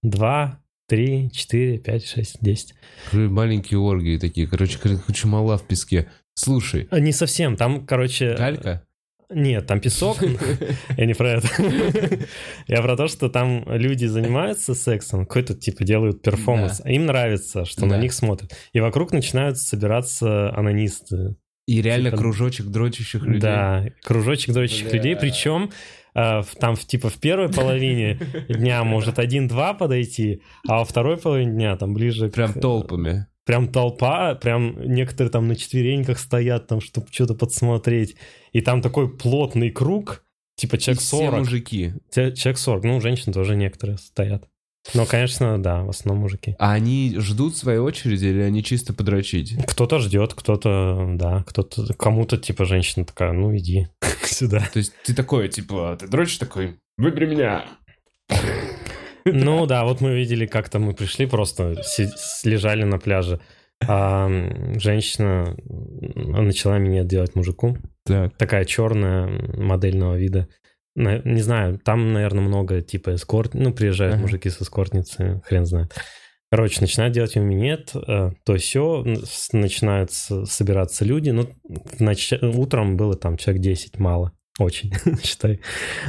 [0.03, 2.75] Два, три, четыре, пять, шесть, десять.
[3.13, 4.47] Маленькие оргии такие.
[4.47, 6.09] Короче, куча мала в песке.
[6.35, 8.35] Слушай, А, Не совсем, там, короче...
[8.35, 8.83] калька?
[9.31, 10.17] Нет, там песок.
[10.97, 11.49] Я не про это.
[12.67, 17.85] Я про то, что там люди занимаются сексом, какой-то типа делают перформанс, им нравится, что
[17.85, 18.57] на них смотрят.
[18.73, 21.37] И вокруг начинают собираться анонисты.
[21.67, 23.41] И реально Типа- кружочек дрочащих людей.
[23.43, 25.71] Да, кружочек дрочащих людей, причем
[26.15, 31.53] э, там в- типа в первой половине дня может один-два подойти, а во второй половине
[31.53, 32.31] дня там ближе...
[32.31, 33.27] к- Прям толпами.
[33.45, 38.17] Прям толпа, прям некоторые там на четвереньках стоят, там, чтобы что-то подсмотреть.
[38.53, 40.23] И там такой плотный круг,
[40.57, 41.39] типа И человек все 40.
[41.39, 41.93] мужики.
[42.11, 44.45] Те- Человек 40, ну, женщин тоже некоторые стоят.
[44.95, 46.55] Но, конечно, да, в основном мужики.
[46.59, 49.55] А они ждут своей очереди или они чисто подрочить?
[49.67, 53.89] Кто-то ждет, кто-то, да, кто-то, кому-то, типа, женщина такая, ну, иди
[54.25, 54.61] сюда.
[54.73, 57.65] То есть ты такой, типа, ты дрочишь такой, выбери меня.
[59.25, 61.77] Ну, да, вот мы видели, как-то мы пришли, просто
[62.45, 63.41] лежали на пляже.
[63.87, 64.29] А
[64.77, 67.79] женщина начала меня делать мужику.
[68.05, 68.37] Так.
[68.37, 70.49] Такая черная, модельного вида.
[70.99, 73.55] Не знаю, там, наверное, много типа эскорт...
[73.55, 74.23] Ну, приезжают Ага.
[74.23, 75.95] мужики с эскортницы, хрен знает.
[76.51, 79.05] Короче, начинают делать минет, э, то все,
[79.53, 81.31] начинают собираться люди.
[81.31, 81.49] Ну,
[82.01, 84.93] нач- утром было там человек 10, мало, очень,
[85.23, 85.61] считай.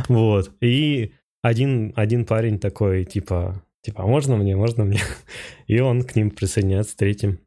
[0.07, 0.51] Вот.
[0.61, 5.01] И один, один парень такой, типа, типа, а можно мне, можно мне?
[5.67, 7.39] И он к ним присоединяется третьим.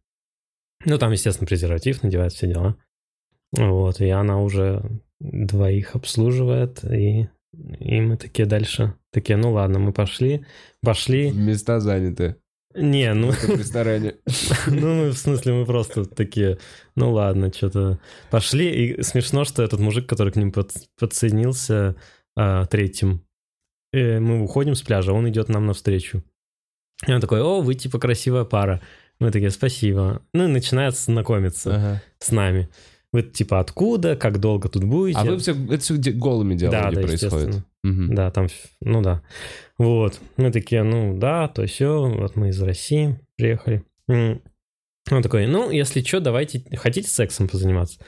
[0.85, 2.77] Ну, там, естественно, презерватив надевает, все дела.
[3.53, 4.83] Вот, и она уже
[5.23, 7.29] двоих обслуживает, и,
[7.79, 10.45] и мы такие дальше, такие, ну ладно, мы пошли,
[10.83, 11.31] пошли.
[11.31, 12.37] Места заняты.
[12.75, 14.15] Не, ну, Как в ресторане.
[14.67, 16.59] ну, мы, в смысле, мы просто такие,
[16.97, 17.99] ну ладно, что-то
[18.31, 18.71] пошли.
[18.71, 21.97] И смешно, что этот мужик, который к ним под- подсоединился
[22.35, 23.21] а, третьим,
[23.93, 26.23] э, мы уходим с пляжа, он идет нам навстречу.
[27.07, 28.81] И он такой, о, вы типа красивая пара.
[29.19, 30.23] Мы такие, спасибо.
[30.33, 32.03] Ну и начинает знакомиться Ага.
[32.21, 32.69] с нами.
[33.13, 35.19] Вы типа откуда, как долго тут будете?
[35.19, 37.33] А вы все, это все голыми да, диалоги да, происходит.
[37.33, 37.65] естественно.
[37.83, 38.15] Мгм.
[38.15, 38.47] Да, там,
[38.81, 39.23] ну да.
[39.77, 40.19] Вот.
[40.37, 43.85] Мы такие, ну да, то все, вот мы из России приехали.
[44.09, 47.99] Он такой, ну, если что, давайте, хотите сексом позаниматься?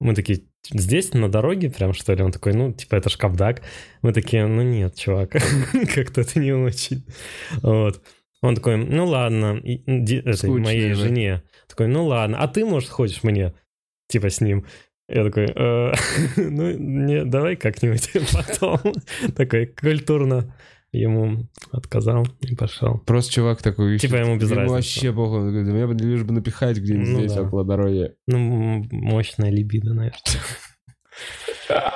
[0.00, 2.22] Мы такие, здесь, на дороге прям, что ли?
[2.22, 3.62] Он такой, ну, типа, это ж кавдак.
[4.02, 5.30] Мы такие, ну нет, чувак,
[5.94, 7.04] как-то это не очень.
[7.62, 8.02] Вот.
[8.42, 10.94] Он такой, ну ладно, этой, моей да.
[10.94, 11.42] жене.
[11.68, 13.52] Такой, ну ладно, а ты, может, ходишь мне,
[14.10, 14.66] типа, с ним?
[15.08, 15.92] Я такой, «Э,
[16.36, 18.78] ну, не, давай как-нибудь потом.
[19.34, 20.54] Такой культурно
[20.92, 22.98] ему отказал и пошел.
[22.98, 23.98] Просто чувак такой.
[23.98, 24.72] Типа ему без разницы.
[24.72, 25.38] вообще похуй.
[25.40, 27.42] Он «Да Мне бы лишь бы напихать где-нибудь Ну здесь, да.
[27.42, 28.12] около дороги.
[28.26, 30.18] Ну, мощная либидо, наверное.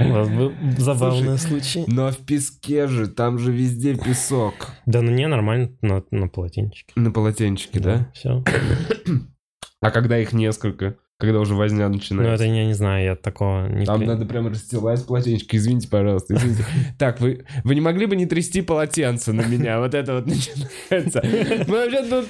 [0.00, 1.84] У вас был забавный случай.
[1.88, 4.68] Но в песке же, там же везде песок.
[4.86, 6.92] Да, ну не, нормально на, на полотенчике.
[6.94, 8.10] На полотенчике, да?
[8.14, 8.44] Все.
[9.80, 10.96] А когда их несколько?
[11.18, 12.44] Когда уже возня Ну, начинается?
[12.44, 13.84] это я не знаю, я такого не...
[13.84, 15.52] Там надо прям расстилать полотенчик.
[15.52, 16.64] Извините, пожалуйста, извините.
[16.98, 19.80] Так, вы, вы не могли бы не трясти полотенце на меня?
[19.80, 21.22] Вот это вот начинается.
[21.68, 22.26] Мы вообще тут...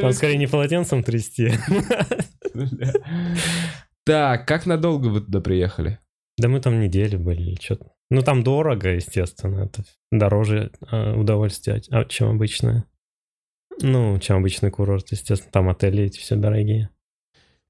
[0.00, 1.52] Там скорее не полотенцем трясти.
[4.04, 6.00] Так, как надолго вы туда приехали?
[6.36, 7.92] Да мы там неделю были или что-то.
[8.10, 9.66] Ну, там дорого, естественно.
[9.66, 12.84] Это дороже э, удовольствие, а, чем обычное.
[13.82, 15.50] Ну, чем обычный курорт, естественно.
[15.52, 16.88] Там отели эти все дорогие.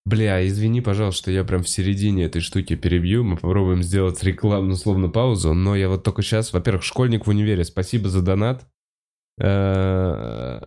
[0.05, 3.25] Бля, извини, пожалуйста, что я прям в середине этой штуки перебью.
[3.25, 5.55] Мы попробуем сделать рекламную словно паузу.
[5.55, 8.67] Но я вот только сейчас, во-первых, школьник в универе, спасибо за донат.
[9.41, 10.59] Э,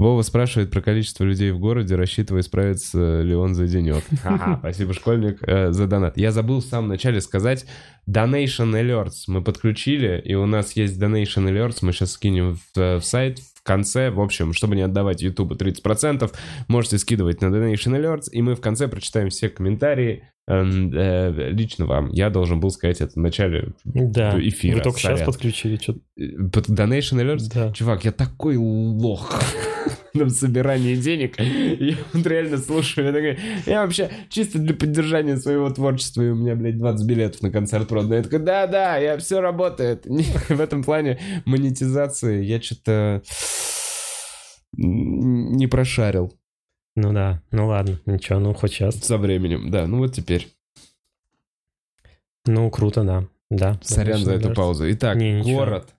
[0.00, 4.02] Вова спрашивает про количество людей в городе, рассчитывая, справится ли он за денек.
[4.60, 6.16] Спасибо, школьник, э, за донат.
[6.16, 7.66] Я забыл в самом начале сказать,
[8.08, 12.96] Donation Alerts мы подключили, и у нас есть Donation Alerts, мы сейчас скинем в, э,
[12.96, 16.30] в сайт в конце, в общем, чтобы не отдавать Ютубу 30%,
[16.68, 21.86] можете скидывать на Donation Alerts, и мы в конце прочитаем все комментарии эм, э, лично
[21.86, 22.08] вам.
[22.10, 24.38] Я должен был сказать это в начале Да.
[24.40, 24.76] эфира.
[24.76, 25.26] Вы только сейчас сорян.
[25.26, 26.00] подключили что-то.
[26.18, 27.72] Э, Donation Alerts Да.
[27.72, 29.30] Чувак, я такой лох
[30.14, 31.38] на собирании денег.
[31.38, 33.06] Я вот реально слушаю.
[33.06, 37.42] Я, такой, я вообще чисто для поддержания своего творчества, и у меня, блядь, 20 билетов
[37.42, 38.16] на концерт продано.
[38.16, 40.04] Я такой, да-да, я все работает.
[40.48, 43.22] В этом плане монетизации я что-то...
[44.76, 46.32] не прошарил
[46.96, 48.96] Ну да, ну ладно, ничего, ну хоть сейчас.
[48.96, 49.70] со временем.
[49.70, 50.48] Да, ну вот теперь.
[52.46, 53.26] Ну, круто, да.
[53.50, 53.78] Да.
[53.82, 54.54] Сорян за эту да.
[54.54, 54.90] паузу.
[54.92, 55.92] Итак, Не, город.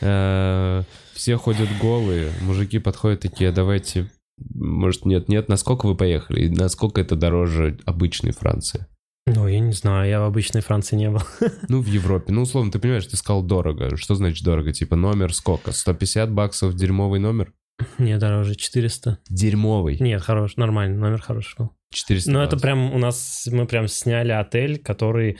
[0.00, 0.82] Э,
[1.14, 4.10] Все ходят голые, мужики подходят такие, «А давайте,
[4.54, 6.48] может, нет-нет, насколько вы поехали?
[6.48, 8.86] Насколько это дороже обычной Франции?
[9.26, 11.22] Ну, я не знаю, я в обычной Франции не был.
[11.68, 12.32] Ну, в Европе.
[12.32, 13.96] Ну, условно, ты понимаешь, ты сказал дорого.
[13.96, 14.72] Что значит дорого?
[14.72, 15.72] Типа номер сколько?
[15.72, 17.52] 150 баксов дерьмовый номер?
[17.98, 19.18] Не, дороже 400.
[19.28, 19.96] Дерьмовый.
[19.98, 21.72] Нет, хорош, нормальный, номер хороший был.
[21.90, 25.38] 400 Ну, это прям у нас, мы прям сняли отель, который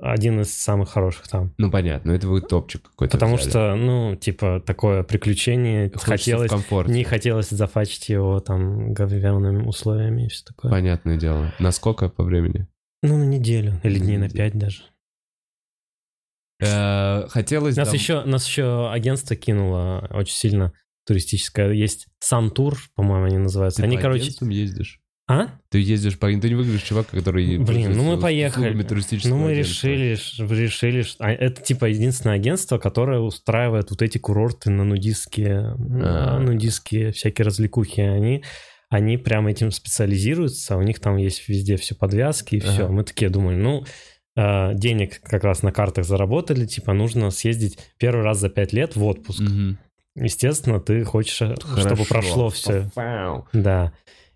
[0.00, 1.54] один из самых хороших там.
[1.58, 3.50] Ну, понятно, это вы топчик какой-то Потому взяли.
[3.50, 10.28] что, ну, типа, такое приключение, Хочется хотелось, не хотелось зафачить его там говяными условиями и
[10.28, 10.70] все такое.
[10.70, 11.52] Понятное дело.
[11.58, 12.66] Насколько по времени?
[13.02, 14.82] Ну, на неделю или дней на пять даже.
[16.60, 17.76] Э, Хотелось...
[17.76, 20.72] Нас еще, нас еще агентство кинуло очень сильно
[21.06, 21.72] туристическое.
[21.72, 23.82] Есть Сантур, по-моему, они называются.
[23.82, 24.32] Ты они, по короче...
[24.40, 25.00] ездишь?
[25.26, 25.48] А?
[25.70, 26.26] Ты ездишь по...
[26.28, 27.56] Ты не выглядишь чувак, который...
[27.56, 28.72] Блин, ну мы поехали.
[29.24, 29.88] Ну мы агентства.
[29.88, 35.76] решили, решили, что а, это типа единственное агентство, которое устраивает вот эти курорты на нудистские,
[36.02, 36.38] А.
[36.38, 38.02] нудистские всякие развлекухи.
[38.02, 38.44] Они,
[38.90, 42.84] они прям этим специализируются, у них там есть везде все подвязки и все.
[42.84, 42.92] Ага.
[42.92, 43.84] Мы такие думали, ну
[44.36, 48.94] э, денег как раз на картах заработали, типа нужно съездить первый раз за пять лет
[48.94, 49.40] в отпуск.
[49.40, 49.78] Мгм.
[50.16, 52.04] Естественно, ты хочешь, э, чтобы Хорошо.
[52.08, 52.90] прошло все.
[52.94, 53.48] Вау.
[53.54, 53.94] Да.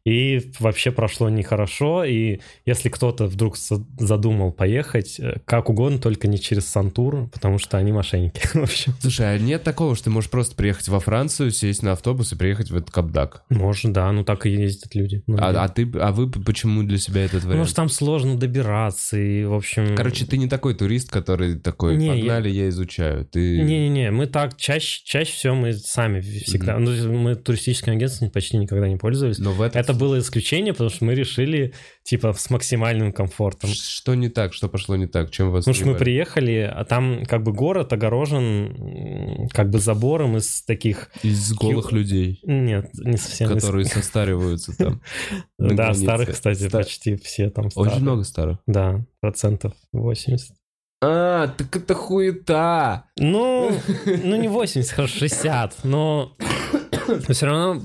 [0.08, 6.28] И вообще прошло нехорошо, и если кто-то вдруг за- задумал поехать, э, как угодно, только
[6.28, 8.94] не через Сантур, потому что они мошенники, в общем.
[9.00, 12.36] Слушай, а нет такого, что ты можешь просто приехать во Францию, сесть на автобус и
[12.36, 13.42] приехать в этот Капдак?
[13.50, 15.22] Может, да, ну так и ездят люди.
[15.26, 17.68] Ну, А, а ты, а вы почему для себя этот Потому вариант?
[17.68, 19.94] что там сложно добираться, и, в общем...
[19.94, 22.68] Короче, ты не такой турист, который такой, Не, погнали, я...
[22.70, 23.26] изучаю.
[23.26, 23.58] Ты...
[23.60, 26.78] Не-не-не, мы так чаще, чаще всего мы сами всегда...
[26.78, 29.38] Ну, мы туристическим агентством почти никогда не пользовались.
[29.38, 29.76] Но в этот...
[29.76, 33.70] Это было исключение, потому что мы решили, типа, с максимальным комфортом.
[33.70, 34.54] Что не так?
[34.54, 35.30] Что пошло не так?
[35.30, 40.36] Чем вас Потому что мы приехали, а там как бы город огорожен как бы забором
[40.36, 41.10] из таких...
[41.22, 43.50] Из голых людей, Нет, не совсем.
[43.50, 45.02] из- которые состариваются там.
[45.58, 48.58] Да, старых, кстати, Ста- почти все там Очень много старых.
[48.66, 50.52] Да, процентов 80.
[51.00, 53.04] А, так это хуета!
[53.18, 53.70] Ну,
[54.06, 56.36] ну не 80, хорошо, 60, но
[57.28, 57.82] все равно,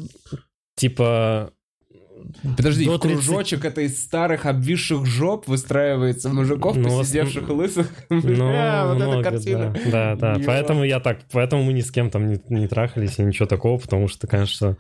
[0.76, 1.53] типа,
[2.57, 7.91] Подожди, До кружочек это из старых обвисших жоп выстраивается мужиков, Ну, посидевших лысых.
[8.09, 9.76] ну, Бля, вот эта много, картина.
[9.91, 10.41] да, да, да.
[10.45, 13.78] Поэтому я так, поэтому мы ни с кем там не, не трахались и ничего такого,
[13.78, 14.78] потому что, конечно,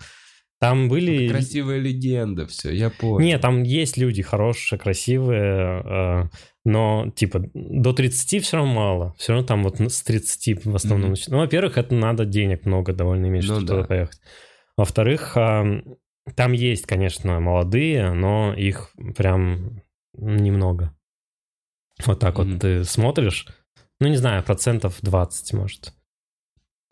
[0.59, 1.27] там были...
[1.27, 3.19] Красивая легенда, все, я понял.
[3.19, 6.23] Не, там есть люди хорошие, красивые, э,
[6.63, 9.15] но, типа, до 30 все равно мало.
[9.17, 11.11] Все равно там вот с 30 в основном.
[11.11, 13.73] Начи- Ну, во-первых, это надо денег много довольно иметь, Ну чтобы да.
[13.75, 14.19] туда поехать.
[14.77, 15.33] Во-вторых,
[16.35, 19.81] там есть, конечно, молодые, но их прям
[20.13, 20.95] немного.
[22.05, 22.51] Вот так Мгм.
[22.53, 23.47] вот ты смотришь,
[23.99, 25.93] ну, не знаю, процентов 20, может.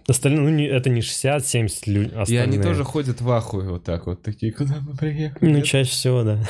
[0.07, 2.11] Остальные, ну, не- это не 60-70 людей.
[2.27, 5.49] И они тоже ходят в ахуе вот так вот, такие, куда мы приехали?
[5.51, 6.43] Ну, чаще всего, да.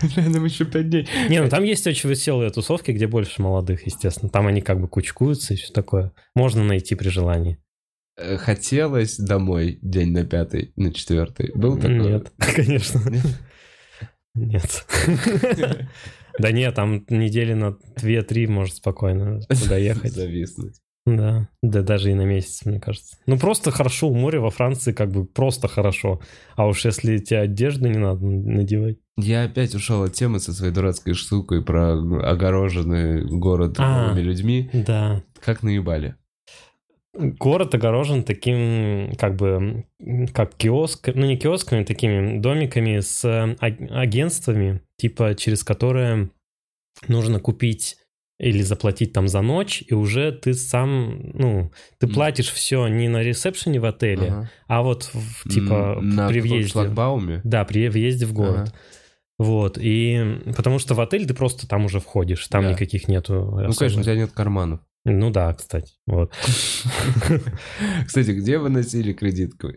[0.16, 1.08] Рядом еще пять дней.
[1.28, 4.30] Не, ну там есть очень веселые тусовки, где больше молодых, естественно.
[4.30, 6.12] Там они как бы кучкуются и все такое.
[6.36, 7.58] Можно найти при желании.
[8.16, 11.52] Э, Хотелось домой день на пятый, на четвертый.
[11.54, 11.98] Был такой?
[11.98, 13.00] Нет, конечно.
[14.34, 14.86] Нет?
[16.36, 20.12] Да нет, там недели на 2-3 может спокойно туда ехать.
[20.14, 20.80] Зависнуть.
[21.06, 23.16] Да, да даже и на месяц, мне кажется.
[23.26, 26.20] Ну просто хорошо, у моря во Франции как бы просто хорошо.
[26.56, 28.96] А уж если тебе одежды не надо надевать.
[29.16, 34.12] Я опять ушел от темы со своей дурацкой штукой про огороженный город А.
[34.16, 34.70] людьми.
[34.72, 35.22] Да.
[35.40, 36.16] Как наебали.
[37.16, 39.84] Город огорожен таким, как бы,
[40.34, 46.30] как киоск, ну не киосками, такими домиками с э, аг- агентствами, типа через которые
[47.08, 47.96] нужно купить
[48.40, 53.22] или заплатить там за ночь, и уже ты сам, ну, ты платишь все не на
[53.22, 54.50] ресепшене в отеле, Ага.
[54.66, 56.72] а вот в- типа на при въезде.
[56.72, 57.40] шлагбауме?
[57.44, 58.58] Да, при въезде в город.
[58.70, 58.72] Ага.
[59.38, 62.72] Вот, и потому что в отель ты просто там уже входишь, там Да.
[62.72, 63.34] никаких нету.
[63.34, 63.76] Ну, особо.
[63.78, 64.80] конечно, у тебя нет карманов.
[65.04, 66.32] Ну да, кстати, вот.
[68.06, 69.72] Кстати, где вы носили кредитку?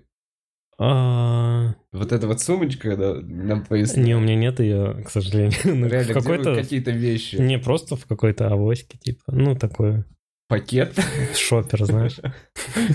[0.80, 4.04] А, Вот эта вот сумочка, да, нам поясни.
[4.04, 5.54] Не, у меня нет ее, к сожалению.
[5.66, 6.56] Ну, Реально, какой-то...
[6.56, 7.36] какие-то вещи?
[7.38, 9.24] Не, просто в какой-то авоське, типа.
[9.28, 10.06] Ну, такой
[10.48, 10.94] Пакет?
[11.36, 12.20] шопер, знаешь.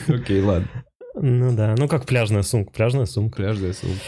[0.08, 0.68] Окей, ладно.
[1.14, 3.36] Ну да, ну как пляжная сумка, пляжная сумка.
[3.36, 4.00] Пляжная сумка.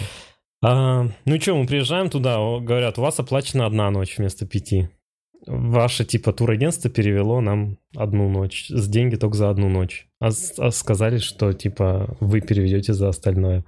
[0.65, 4.89] А, ну что, мы приезжаем туда, говорят, у вас оплачена одна ночь вместо пяти.
[5.47, 8.69] Ваше, типа, турагентство перевело нам одну ночь.
[8.71, 10.09] С деньги только за одну ночь.
[10.21, 13.65] А, а сказали, что, типа, вы переведете за остальное.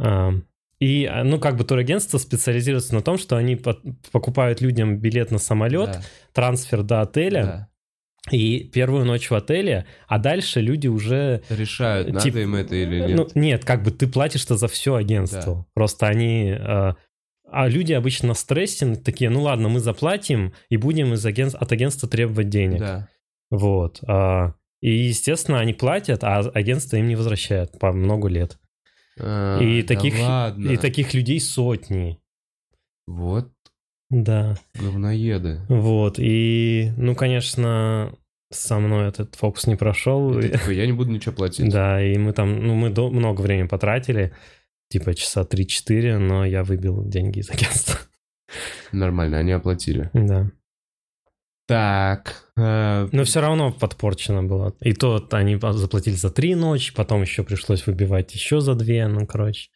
[0.00, 0.32] А,
[0.80, 3.60] и, а, ну, как бы турагентство специализируется на том, что они
[4.10, 6.02] покупают людям билет на самолет, Да,
[6.32, 7.68] трансфер до отеля да.
[8.30, 11.42] И первую ночь в отеле, а дальше люди уже...
[11.48, 13.16] Решают, надо Тип- им это или нет.
[13.16, 15.66] Ну, нет, как бы ты платишь-то за все агентство.
[15.74, 16.54] Просто они...
[16.56, 16.94] э,
[17.50, 21.60] а люди обычно на стрессе ну, такие, ну ладно, мы заплатим и будем из агентства,
[21.60, 22.78] от агентства требовать денег.
[22.80, 23.08] да.
[23.50, 24.00] Вот.
[24.06, 28.58] а, и, естественно, они платят, а агентство им не возвращает по много лет.
[29.18, 30.70] А, И да таких- ладно.
[30.70, 32.18] И таких людей сотни.
[33.06, 33.52] Вот
[34.12, 34.56] Да.
[34.74, 35.60] говноеды.
[35.68, 36.18] Вот.
[36.18, 38.12] И, ну, конечно,
[38.50, 40.38] со мной этот фокус не прошел.
[40.38, 41.68] И такой, я не буду ничего платить.
[41.72, 44.32] Да, и мы там, ну, мы до- много времени потратили,
[44.90, 47.98] типа часа 3-4, но я выбил деньги из агентства.
[48.92, 50.10] Нормально, они оплатили.
[50.12, 50.50] Да.
[51.66, 52.50] Так.
[52.56, 54.74] э, Но все равно подпорчено было.
[54.80, 59.26] И то они заплатили за три ночи, потом еще пришлось выбивать еще за две, ну,
[59.26, 59.70] короче.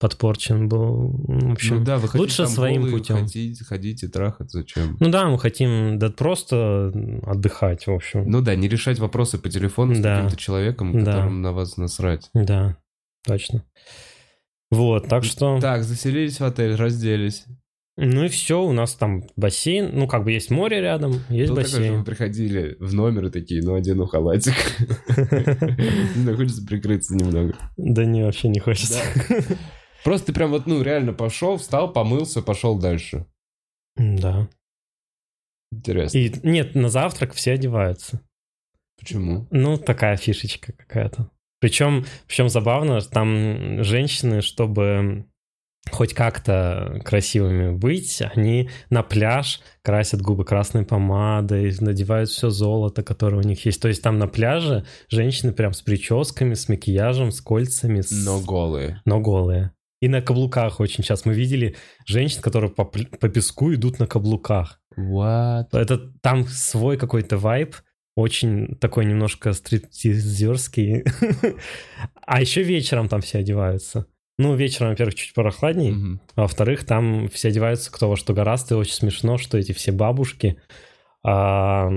[0.00, 1.10] Подпорчен был.
[1.28, 3.16] В общем, ну да, вы хотите лучше своим путем.
[3.18, 4.96] Ходить, ходить и трахать, зачем?
[4.98, 6.90] Ну да, мы хотим да просто
[7.22, 8.24] отдыхать, в общем.
[8.26, 10.16] Ну да, не решать вопросы по телефону с Да.
[10.22, 11.12] каким-то человеком, Да.
[11.12, 12.30] которому на вас насрать.
[12.32, 12.78] Да,
[13.26, 13.62] точно.
[14.70, 15.60] Вот, так что...
[15.60, 17.44] Так, заселились в отель, разделись.
[17.98, 21.56] Ну и все, у нас там бассейн, ну как бы есть море рядом, есть что
[21.56, 21.98] бассейн.
[21.98, 24.54] вы приходили в номер и такие, ну, одену халатик.
[26.16, 27.54] Не хочется прикрыться немного.
[27.76, 28.98] Да не, вообще не хочется.
[30.04, 33.26] Просто ты прям вот, ну, реально пошел, встал, помылся, пошел дальше.
[33.96, 34.48] Да.
[35.72, 36.18] Интересно.
[36.18, 38.20] И нет, на завтрак все одеваются.
[38.98, 39.46] Почему?
[39.50, 41.30] Ну, такая фишечка какая-то.
[41.60, 45.26] Причем, причем забавно, там женщины, чтобы
[45.90, 53.38] хоть как-то красивыми быть, они на пляж красят губы красной помадой, надевают все золото, которое
[53.38, 53.80] у них есть.
[53.80, 58.10] То есть там на пляже женщины прям с прическами, с макияжем, с кольцами, с...
[58.10, 59.00] Но голые.
[59.04, 59.72] но голые.
[60.00, 61.28] И на каблуках очень часто.
[61.28, 61.76] Мы видели
[62.06, 64.80] женщин, которые по, по песку идут на каблуках.
[64.96, 65.66] What?
[65.72, 67.76] Это там свой какой-то вайб,
[68.16, 71.04] очень такой немножко стриптизерский.
[72.26, 74.06] А еще вечером там все одеваются.
[74.38, 76.20] Ну, вечером, во-первых, чуть прохладней, Мгм.
[76.34, 79.92] а во-вторых, там все одеваются кто во что гораздо, и очень смешно, что эти все
[79.92, 80.56] бабушки
[81.22, 81.88] а,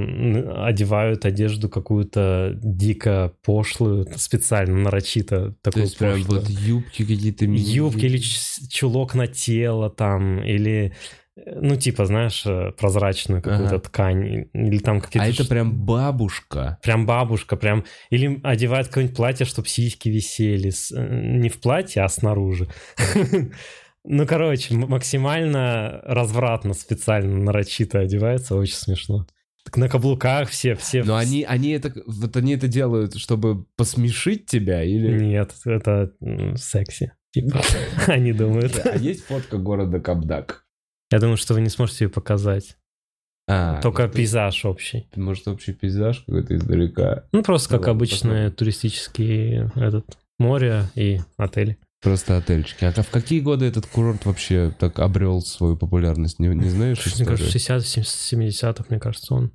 [0.65, 7.45] одевают одежду какую-то дико пошлую, специально, нарочито То такую есть прям вот юбки какие-то...
[7.45, 10.93] Юбки или чулок на тело там, или,
[11.37, 13.83] э, ну, типа, знаешь, э, прозрачную какую-то Ага.
[13.83, 15.25] ткань, или там какие-то...
[15.25, 16.77] А это прям бабушка.
[16.83, 17.85] Прям бабушка, прям...
[18.09, 20.69] Или одевает какое-нибудь платье, чтобы сиськи висели.
[20.93, 22.67] э, Не в платье, а снаружи.
[24.05, 29.25] Ну, короче, максимально развратно, специально, нарочито одевается, очень смешно.
[29.63, 31.03] Так на каблуках все, все...
[31.03, 35.23] Но они, они это, вот они это делают, чтобы посмешить тебя или...
[35.23, 36.11] Нет, это
[36.55, 37.13] секси.
[37.31, 37.61] Типа,
[38.07, 38.79] они думают.
[38.85, 40.65] А есть фотка города Кабдак?
[41.11, 42.77] Я думаю, что вы не сможете ее показать.
[43.47, 45.09] А, Только то есть, пейзаж общий.
[45.15, 47.25] Может, общий пейзаж какой-то издалека.
[47.31, 48.51] Ну, просто как обычные посмотрим.
[48.51, 51.77] туристические этот море и отели.
[52.03, 52.83] Просто отельчики.
[52.83, 56.37] А в какие годы этот курорт вообще так обрел свою популярность?
[56.39, 57.81] Не, не знаешь Мне кажется, историю?
[57.81, 59.51] 60 70-х, мне кажется, он.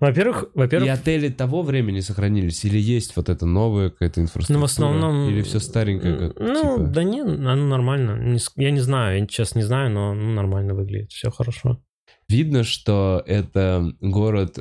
[0.00, 2.64] Во-первых, И во-первых, отели того времени сохранились?
[2.64, 4.56] Или есть вот это новая какая-то инфраструктура?
[4.58, 5.28] ну, в основном...
[5.28, 6.90] Или все старенькое, как Ну, типа?
[6.90, 8.36] да не, оно нормально.
[8.56, 11.82] Я не знаю, я сейчас не знаю, но нормально выглядит, все хорошо.
[12.28, 14.58] Видно, что это город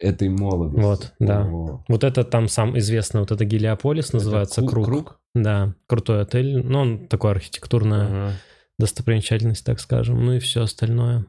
[0.00, 0.80] этой молодости.
[0.82, 1.46] Вот, да.
[1.46, 1.84] О.
[1.88, 4.84] Вот это там сам известный, вот это Гелиополис называется, Это круг.
[4.86, 5.20] Круг?
[5.34, 6.58] Да, крутой отель.
[6.64, 8.32] Ну, он такой архитектурная Ага.
[8.78, 10.24] достопримечательность, так скажем.
[10.24, 11.26] Ну и все остальное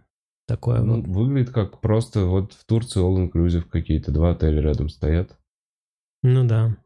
[0.48, 1.08] такое Ну, вот.
[1.08, 5.38] выглядит как просто вот в Турции all inclusive какие-то два отеля рядом стоят.
[6.24, 6.78] Ну да.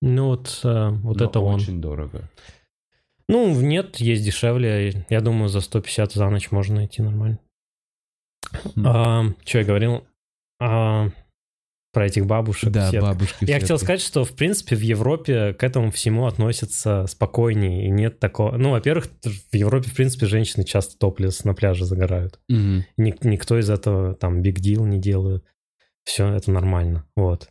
[0.00, 1.56] Ну вот, э, вот Но это он.
[1.56, 2.28] очень дорого.
[3.28, 5.06] Ну, нет, есть дешевле.
[5.08, 7.38] Я думаю, за 150 за ночь можно найти нормально.
[8.76, 9.34] Хм.
[9.44, 10.06] что я говорил?
[10.60, 11.08] А,
[11.92, 12.70] про этих бабушек.
[12.70, 13.10] Да, сеток.
[13.10, 13.36] бабушки.
[13.44, 17.86] Я все хотел сказать, что, в принципе, в Европе к этому всему относятся спокойнее.
[17.86, 18.56] И нет такого...
[18.56, 22.40] Ну, во-первых, в Европе, в принципе, женщины часто топлес на пляже загорают.
[22.48, 22.86] Мгм.
[22.96, 25.44] Ник- никто из этого там биг дил не делает.
[26.04, 27.06] Все это нормально.
[27.14, 27.50] Вот.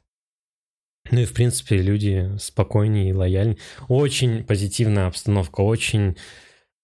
[1.11, 3.57] Ну и, в принципе, люди спокойнее и лояльнее.
[3.87, 6.15] Очень позитивная обстановка, очень а,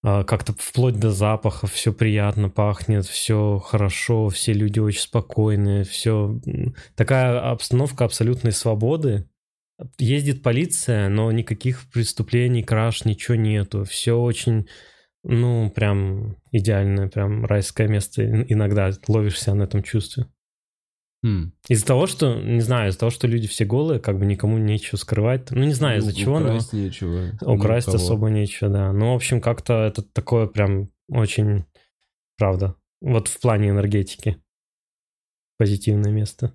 [0.04, 6.40] как-то вплоть до запаха все приятно пахнет, все хорошо, все люди очень спокойные, все...
[6.96, 9.28] Такая обстановка абсолютной свободы.
[10.00, 13.84] Ездит полиция, но никаких преступлений, краж, ничего нету.
[13.84, 14.68] Все очень,
[15.24, 18.24] ну, прям идеальное, прям райское место.
[18.24, 20.28] Иногда ловишься на этом чувстве.
[21.24, 21.52] Хм.
[21.68, 24.98] Из-за того, что, не знаю, из-за того, что люди все голые, как бы никому нечего
[24.98, 25.50] скрывать.
[25.52, 27.38] Ну, не знаю, из-за Ну, чего, но украсть нечего.
[27.42, 28.04] Ну, украсть у кого.
[28.04, 28.94] особо нечего, да.
[28.94, 31.66] Ну, в общем, как-то это такое прям очень,
[32.38, 34.38] правда, вот в плане энергетики
[35.58, 36.54] позитивное место.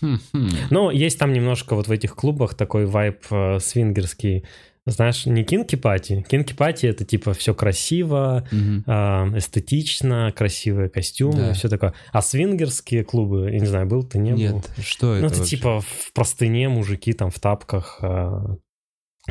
[0.00, 0.48] Хм, хм.
[0.70, 4.44] Но есть там немножко вот в этих клубах такой вайб э, свингерский.
[4.86, 6.24] Знаешь, не кинки пати.
[6.28, 8.84] Кинки пати это типа все красиво, Мгм.
[8.86, 11.52] а, эстетично, красивые костюмы, Да.
[11.54, 11.94] все такое.
[12.12, 14.38] А свингерские клубы, я не знаю, был ты, не был?
[14.38, 15.56] Нет, что это Ну, это вообще?
[15.56, 18.56] типа в простыне мужики там в тапках, а,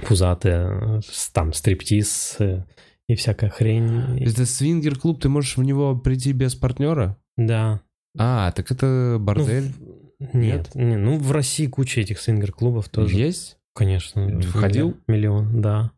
[0.08, 1.02] пузатые,
[1.34, 2.66] там стриптиз э,
[3.08, 4.20] и всякая хрень.
[4.26, 7.18] Это свингер-клуб, ты можешь в него прийти без партнера?
[7.38, 7.82] Да.
[8.18, 9.72] А, так это Ну, бордель?
[10.20, 13.16] в- Нет, не, ну в России куча этих свингер-клубов тоже.
[13.18, 13.58] Есть?
[13.74, 14.42] Конечно.
[14.54, 14.98] Ходил?
[15.08, 15.92] Миллион, да.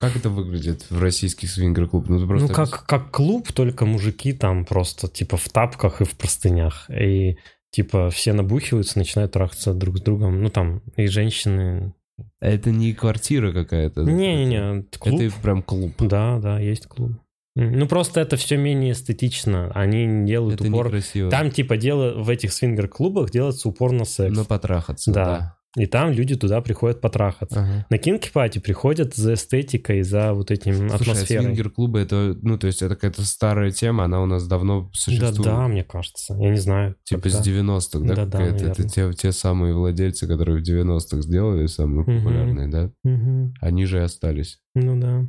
[0.00, 2.08] Как это выглядит в российский свингер-клуб?
[2.08, 6.04] Ну, ты просто Ну, как, как клуб, только мужики там просто типа в тапках и
[6.04, 6.88] в простынях.
[6.88, 7.38] И
[7.72, 10.40] типа все набухиваются, начинают трахаться друг с другом.
[10.40, 11.94] Ну, там и женщины.
[12.40, 14.02] Это не квартира какая-то.
[14.02, 15.20] Не-не-не, клуб.
[15.20, 15.92] Это прям клуб.
[15.98, 17.12] Да, да, есть клуб.
[17.56, 19.72] Ну, просто это все менее эстетично.
[19.74, 20.86] Они не делают Это упор...
[20.86, 21.28] некрасиво.
[21.28, 22.22] Там, типа, дело...
[22.22, 24.36] в этих свингер-клубах делается упор на секс.
[24.36, 25.24] Но потрахаться, Да.
[25.24, 25.57] да.
[25.76, 27.60] И там люди туда приходят потрахаться.
[27.60, 27.86] Ага.
[27.90, 31.44] На кинки пати приходят за эстетикой, за вот этим Слушай, а атмосферой.
[31.44, 35.42] свингер-клубы это, ну, то есть это какая-то старая тема, она у нас давно Да, существует.
[35.42, 36.34] да, мне кажется.
[36.40, 36.96] Я не знаю.
[37.04, 37.42] Типа когда.
[37.42, 38.14] с 90-х, да?
[38.14, 42.16] Да-да, это те, те самые владельцы, которые в 90-х сделали, самые Мгм.
[42.18, 42.90] популярные, да?
[43.04, 43.54] Мгм.
[43.60, 44.58] Они же и остались.
[44.74, 45.26] Ну да.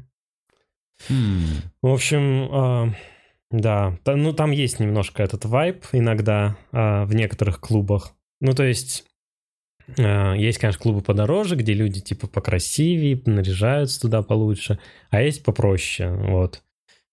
[1.10, 1.44] Хм.
[1.82, 2.94] В общем, а,
[3.52, 8.12] да, ну там есть немножко этот вайб иногда а, в некоторых клубах.
[8.42, 9.09] Ну то есть а,
[9.98, 14.80] есть, конечно, клубы подороже, где люди типа покрасивее, наряжаются туда получше,
[15.10, 16.62] а есть попроще, вот.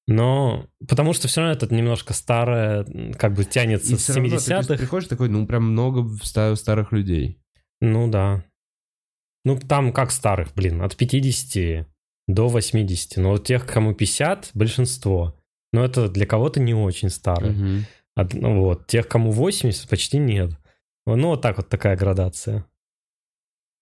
[0.08, 2.84] Но потому что все равно это немножко старое,
[3.18, 4.78] как бы тянется И с всё равно ты, то есть, 70-х.
[4.78, 7.38] приходишь такой, ну, прям много ста- старых людей.
[7.80, 8.44] Ну да.
[9.44, 11.86] Ну там как старых, блин, от 50
[12.28, 13.16] до 80.
[13.18, 15.34] Но вот тех, кому 50, большинство.
[15.72, 17.52] Но это для кого-то не очень старые.
[17.52, 17.86] Мгм.
[18.14, 20.50] От- ну вот, тех, кому 80, почти нет.
[21.06, 22.66] Ну, вот так вот такая градация.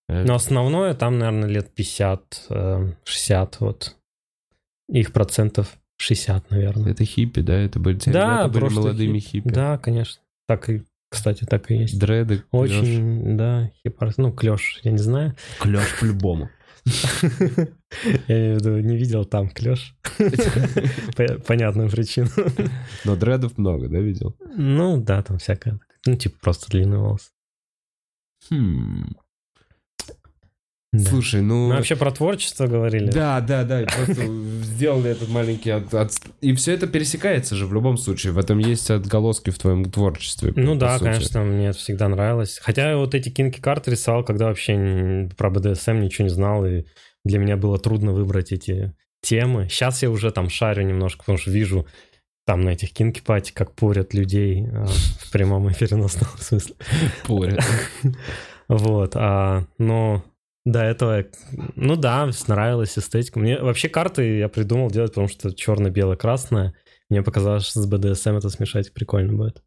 [0.08, 3.96] Э, Но основное там, наверное, лет 50, э, 60, вот.
[4.88, 6.92] Их процентов 60, наверное.
[6.92, 7.54] Это хиппи, да?
[7.54, 9.48] Это были, те Да, ребята были молодыми хип- хиппи.
[9.48, 10.22] Да, конечно.
[10.46, 11.98] Так и, кстати, так и есть.
[11.98, 15.34] Дреды, Очень, да, хипар, ну, клеш, я не знаю.
[15.60, 16.50] Клёш по-любому.
[18.28, 19.96] Я не видел там клеш.
[21.16, 22.30] По понятным причинам.
[23.04, 24.36] Но дредов много, да, видел?
[24.54, 25.80] Ну, да, там всякое.
[26.06, 27.30] Ну, типа просто длинный волос.
[28.50, 29.14] Хм.
[30.92, 31.10] Да.
[31.10, 31.68] Слушай, ну...
[31.68, 33.10] Мы вообще про творчество говорили.
[33.10, 34.26] Да, да, да, просто
[34.62, 35.70] сделали этот маленький...
[35.70, 38.32] от- от- И все это пересекается же в любом случае.
[38.32, 40.52] В этом есть отголоски в твоем творчестве.
[40.54, 41.08] Ну по да, сути.
[41.08, 42.60] конечно, мне это всегда нравилось.
[42.62, 46.84] Хотя я вот эти кинки карты рисовал, когда вообще про БДСМ ничего не знал, и
[47.24, 49.68] для меня было трудно выбрать эти темы.
[49.68, 51.88] Сейчас я уже там шарю немножко, потому что вижу
[52.44, 56.74] там на этих кинки пати, как порят людей а, в прямом и переносном смысле.
[57.26, 57.64] Порят.
[58.66, 60.24] Вот, а, но
[60.64, 61.26] до этого,
[61.76, 63.38] ну да, нравилась эстетика.
[63.38, 66.74] Мне вообще карты я придумал делать, потому что черно-бело-красное.
[67.10, 69.62] Мне показалось, что с БДСМ это смешать прикольно будет.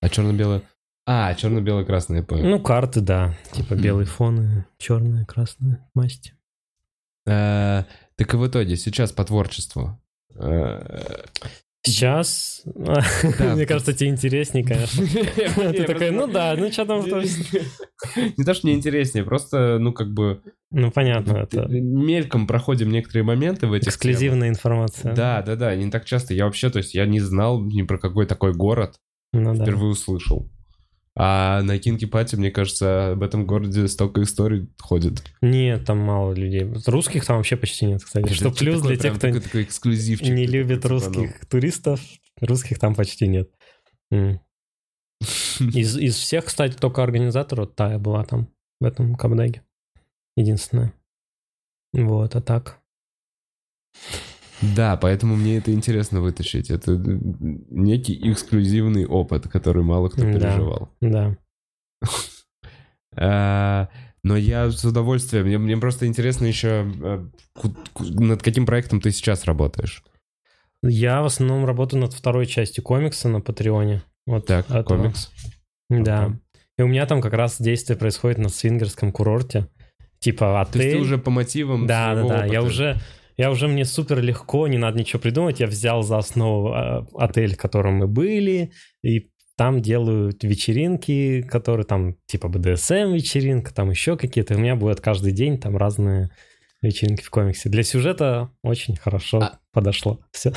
[0.00, 0.62] А черно-белое...
[1.06, 2.44] А, черно-бело-красное, я понял.
[2.44, 3.36] Ну, карты, да.
[3.52, 6.34] Типа белый фон и черная, красная масть.
[7.26, 7.84] Э,
[8.16, 10.00] Так и в итоге, сейчас по творчеству.
[11.86, 15.04] Э, Сейчас, мне кажется, тебе интереснее, конечно.
[15.72, 17.62] Ты такой, ну да, ну что там в творчестве?»
[18.36, 20.40] Не то, что мне интереснее, просто, ну, как бы...
[20.70, 25.14] Ну, понятно, это Мельком проходим некоторые моменты в этих эксклюзивная информация.
[25.14, 26.34] Да, да, да, не так часто.
[26.34, 28.96] Я вообще, то есть, я не знал ни про какой такой город,
[29.32, 30.50] Ну впервые услышал.
[31.16, 35.22] А на Кинки Пати, мне кажется, об этом городе столько историй ходит.
[35.40, 36.68] Нет, там мало людей.
[36.86, 38.32] Русских там вообще почти нет, кстати.
[38.32, 40.98] Что плюс для тех, кто не любит цепанул.
[40.98, 42.00] русских туристов,
[42.40, 43.50] русских там почти нет.
[45.60, 48.48] Из, из всех, кстати, только организатор вот Тая была там,
[48.80, 49.62] в этом Кабдаге.
[50.36, 50.92] Единственная.
[51.92, 52.80] Вот, а так.
[54.76, 56.70] Да, поэтому мне это интересно вытащить.
[56.70, 60.32] Это некий эксклюзивный опыт, который мало кто Да.
[60.32, 60.90] переживал.
[61.00, 61.36] Да.
[63.16, 63.88] А,
[64.22, 65.46] Но я с удовольствием.
[65.46, 70.02] Мне, мне просто интересно еще, ку- над каким проектом ты сейчас работаешь.
[70.82, 74.02] Я в основном работаю над второй частью комикса на Патреоне.
[74.26, 74.82] Вот Так, этого.
[74.82, 75.30] комикс.
[75.90, 76.24] Да.
[76.24, 76.40] Ага.
[76.78, 79.68] И у меня там как раз действие происходит на свингерском курорте.
[80.18, 80.92] Типа То есть отель.
[80.92, 82.44] ты уже по мотивам Да, да, да.
[82.46, 82.62] Я опыта.
[82.74, 82.96] уже,
[83.36, 85.60] я уже мне супер легко, не надо ничего придумать.
[85.60, 88.72] Я взял за основу а, отель, в котором мы были,
[89.02, 94.54] и там делают вечеринки, которые там типа БДСМ вечеринка, там еще какие-то.
[94.54, 96.30] У меня будет каждый день там разные
[96.82, 97.68] вечеринки в комиксе.
[97.68, 99.58] Для сюжета очень хорошо а...
[99.72, 100.20] подошло.
[100.32, 100.52] Все.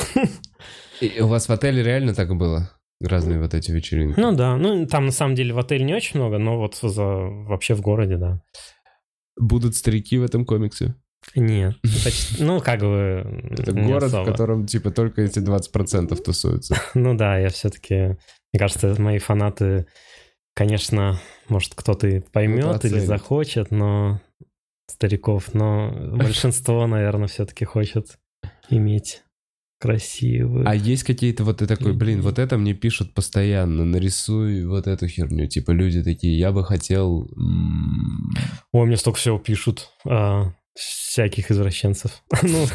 [1.02, 2.72] И у вас в отеле реально так было?
[3.00, 4.20] Разные вот эти вечеринки?
[4.20, 7.04] Ну да, ну там на самом деле в отеле не очень много, но вот за...
[7.04, 8.42] вообще в городе, да.
[9.40, 10.96] Будут старики в этом комиксе?
[11.36, 13.44] Нет, это, ну как бы...
[13.52, 14.24] Это город, особо.
[14.24, 16.76] в котором типа только эти 20% тусуются.
[16.94, 18.18] Ну да, я все-таки...
[18.54, 19.88] Мне кажется, мои фанаты,
[20.56, 24.22] конечно, может кто-то и поймет или захочет, но
[24.90, 28.18] стариков, но большинство, наверное, все-таки хочет
[28.70, 29.24] иметь
[29.80, 30.66] красивый.
[30.66, 35.08] А есть какие-то вот ты такой, блин, вот это мне пишут постоянно, нарисуй вот эту
[35.08, 35.48] херню.
[35.48, 37.30] Типа люди такие, я бы хотел...
[38.72, 39.92] Ой, мне столько всего пишут.
[40.06, 42.24] А, всяких извращенцев.
[42.44, 42.66] ну,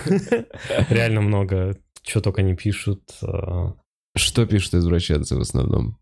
[0.91, 1.77] реально много.
[2.03, 3.03] Что только не пишут.
[3.23, 3.75] А.
[4.17, 5.99] Что пишут извращенцы в основном?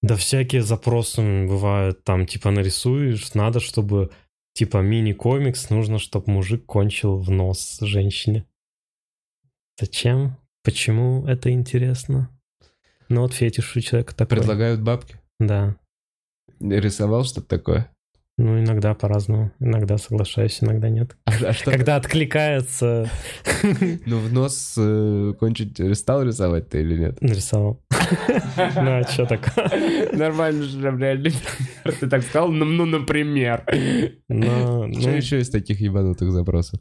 [0.00, 2.02] Да всякие запросы бывают.
[2.04, 4.10] Там типа нарисуешь, надо, чтобы
[4.54, 8.46] типа мини-комикс, нужно, чтобы мужик кончил в нос женщине.
[9.78, 10.38] Зачем?
[10.64, 12.30] Почему это интересно?
[13.08, 14.38] Ну вот фетиш у человека такой.
[14.38, 15.20] Предлагают бабки?
[15.38, 15.76] Да.
[16.60, 17.91] Рисовал что-то такое?
[18.42, 19.52] Ну, иногда по-разному.
[19.60, 21.16] Иногда соглашаюсь, иногда нет.
[21.26, 23.08] А, а что Когда откликается...
[24.04, 27.22] Ну, в нос э, кончить стал рисовать ты или нет?
[27.22, 27.80] Нарисовал.
[28.56, 30.10] Ну, а что такое?
[30.12, 31.30] Нормально же, реально.
[32.00, 32.50] Ты так сказал?
[32.50, 33.62] Ну, ну например.
[33.68, 36.80] Что еще из таких ебанутых запросов?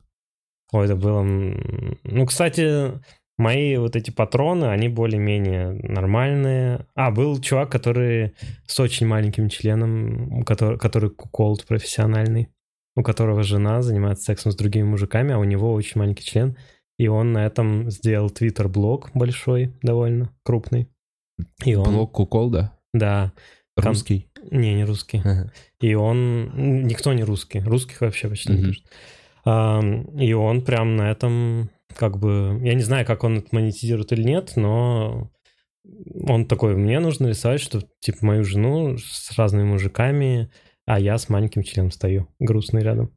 [0.72, 1.22] Ой, это было...
[1.22, 2.94] Ну, кстати,
[3.42, 6.86] мои вот эти патроны, они более-менее нормальные.
[6.96, 8.34] А, был чувак, который
[8.66, 12.50] с очень маленьким членом, который, который куколд профессиональный,
[12.96, 16.56] у которого жена занимается сексом с другими мужиками, а у него очень маленький член.
[17.00, 20.88] И он на этом сделал твиттер-блог большой, довольно крупный.
[21.66, 21.86] И он...
[21.86, 22.78] Блог куколда?
[22.94, 23.32] Да.
[23.76, 24.28] Русский?
[24.52, 25.22] Не, не русский.
[25.24, 25.52] Ага.
[25.80, 26.84] И он...
[26.86, 27.60] Никто не русский.
[27.62, 28.86] Русских вообще почти не пишет.
[29.44, 34.24] И он прям на этом, как бы, я не знаю, как он это монетизирует или
[34.24, 35.32] нет, но
[36.28, 40.52] он такой, мне нужно рисовать, что, типа, мою жену с разными мужиками,
[40.86, 43.12] а я с маленьким членом стою, грустный рядом.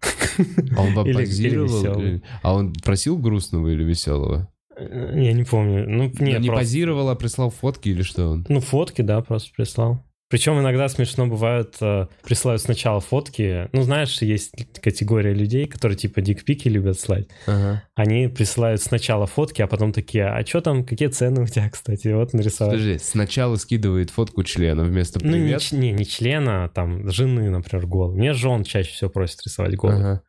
[0.77, 2.21] А он вам позировал?
[2.43, 4.51] А он просил грустного или веселого?
[4.77, 5.89] Я не помню.
[5.89, 6.53] Ну, нет, не просто...
[6.53, 8.47] позировал, а прислал фотки или что он?
[8.49, 10.05] Ну, фотки, да, просто прислал.
[10.35, 13.69] Причем иногда смешно бывает, э, присылают сначала фотки.
[13.71, 14.51] Ну, знаешь, есть
[14.83, 17.29] категория людей, которые типа дикпики любят слать.
[17.47, 17.85] Ага.
[17.95, 22.09] Они присылают сначала фотки, а потом такие, а что там, какие цены у тебя, кстати?
[22.09, 22.73] Вот нарисовать.
[22.73, 25.63] Подожди, сначала скидывает фотку члена вместо привет?
[25.71, 28.17] Ну, не, не, не члена, а там жены, например, голых.
[28.17, 30.01] Мне жен чаще всего просят рисовать голых.
[30.01, 30.23] Ага.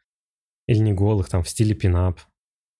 [0.68, 2.20] Или не голых, там в стиле пинап.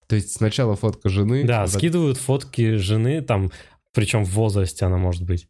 [0.06, 1.44] То есть сначала фотка жены?
[1.44, 3.52] Да, а скидывают фотки жены, там,
[3.96, 5.48] причем в возрасте она может быть.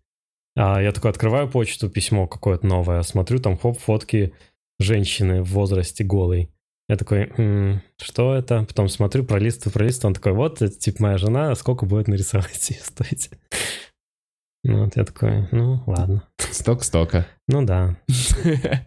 [0.58, 4.34] А я такой открываю почту, письмо какое-то новое, смотрю, там хоп, фотки
[4.80, 6.49] женщины в возрасте голой.
[6.88, 8.64] Я такой, м-м, что это?
[8.64, 10.12] Потом смотрю, пролистываю, пролистываю.
[10.12, 13.32] Он такой, вот, это типа моя жена, сколько будет нарисовать ее стоить?
[14.64, 16.28] Ну, вот я такой, ну, ладно.
[16.38, 17.28] Сток стока.
[17.47, 17.97] Ну, да.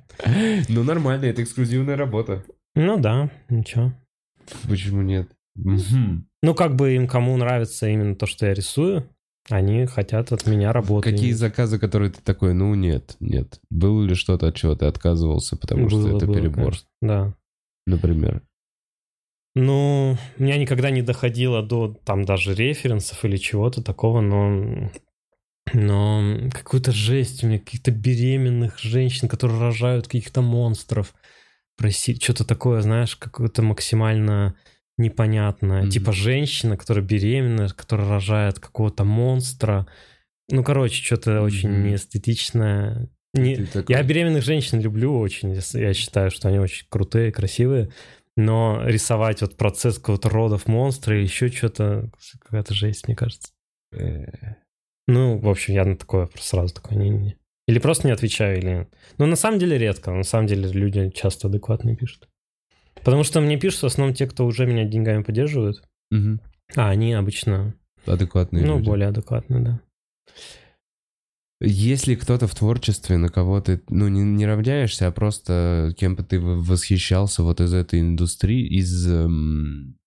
[0.69, 2.43] Ну, нормально, это эксклюзивная работа.
[2.75, 3.93] Ну, да, ничего.
[4.69, 5.31] Почему нет?
[5.55, 9.09] Ну, как бы им кому нравится именно то, что я рисую,
[9.49, 11.11] они хотят от меня работы.
[11.11, 13.61] Какие заказы, которые ты такой, ну нет, нет.
[13.71, 16.65] Было ли что-то, от чего ты отказывался, потому было, что это было, перебор?
[16.65, 16.89] Конечно.
[17.01, 17.35] Да.
[17.87, 18.43] Например?
[19.55, 24.91] Ну, у меня никогда не доходило до там даже референсов или чего-то такого, но
[25.75, 31.15] но какую-то жесть у меня, каких-то беременных женщин, которые рожают каких-то монстров.
[31.77, 34.57] Просить что-то такое, знаешь, какое-то максимально
[34.99, 35.85] непонятная.
[35.85, 35.91] Mm-hmm.
[35.91, 39.87] Типа женщина, которая беременна, которая рожает какого-то монстра.
[40.51, 41.43] Ну, короче, что-то mm-hmm.
[41.43, 43.09] очень неэстетичное.
[43.35, 43.57] Не...
[43.67, 43.95] Такой...
[43.95, 45.59] Я беременных женщин люблю очень.
[45.75, 47.91] Я считаю, что они очень крутые, красивые.
[48.37, 52.11] Но рисовать вот процесс какого-то родов монстра или еще что-то,
[52.41, 53.49] какая-то жесть, мне кажется.
[53.93, 54.27] Э.
[55.09, 57.37] Ну, в общем, я на такое просто сразу такой, не-не-не.
[57.67, 58.89] Или просто не отвечаю, или...
[59.19, 60.13] Ну, на самом деле редко.
[60.13, 62.29] На самом деле люди часто адекватно пишут.
[63.05, 65.83] Потому что мне пишут в основном те, кто уже меня деньгами поддерживают.
[66.11, 66.39] Угу.
[66.77, 67.75] А они обычно...
[68.07, 68.87] Адекватные Ну, люди.
[68.87, 69.81] более адекватные, да.
[71.61, 76.23] Если кто-то в творчестве, на кого ты, ну, не, не равняешься, а просто кем бы
[76.23, 79.99] ты восхищался вот из этой индустрии, из, эм,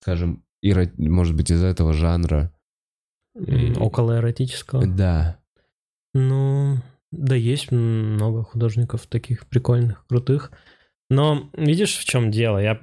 [0.00, 0.88] скажем, эро...
[0.96, 2.52] может быть, из этого жанра.
[3.76, 4.86] Около эротического?
[4.86, 5.40] Да.
[6.14, 6.76] Ну,
[7.10, 10.52] да, есть много художников таких прикольных, крутых.
[11.10, 12.58] Но видишь, в чем дело?
[12.58, 12.78] Я,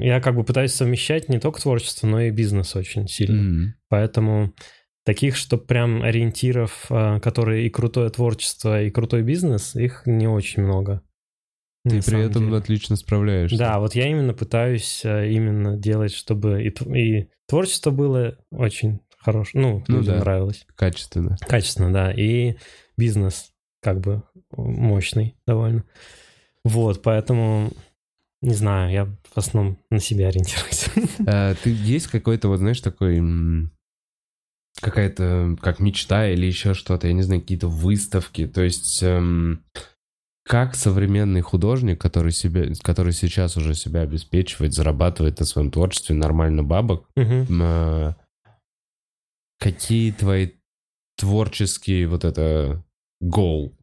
[0.00, 3.40] я как бы пытаюсь совмещать не только творчество, но и бизнес очень сильно.
[3.40, 3.70] Mm-hmm.
[3.88, 4.52] Поэтому
[5.04, 10.62] таких, что прям ориентиров, а, которые и крутое творчество, и крутой бизнес, их не очень
[10.62, 11.02] много.
[11.86, 12.56] Ты при этом деле.
[12.56, 13.58] отлично справляешься.
[13.58, 19.62] Да, вот я именно пытаюсь а, именно делать, чтобы и, и творчество было очень хорошее,
[19.62, 20.20] ну, Ну людям да.
[20.20, 20.66] нравилось.
[20.76, 21.36] Качественно.
[21.46, 22.56] Качественно, да, и
[22.96, 24.22] бизнес как бы
[24.56, 25.84] мощный довольно.
[26.64, 27.72] Вот, поэтому,
[28.40, 30.88] не знаю, я в основном на себя ориентируюсь.
[31.26, 33.20] А, ты есть какой-то, вот знаешь, такой...
[34.80, 38.48] Какая-то как мечта или еще что-то, я не знаю, какие-то выставки.
[38.48, 39.62] То есть, эм,
[40.44, 46.64] как современный художник, который, себе, который сейчас уже себя обеспечивает, зарабатывает на своем творчестве нормально
[46.64, 48.14] бабок, м, э,
[49.58, 50.50] какие твои
[51.16, 52.84] творческие вот это
[53.20, 53.74] гол?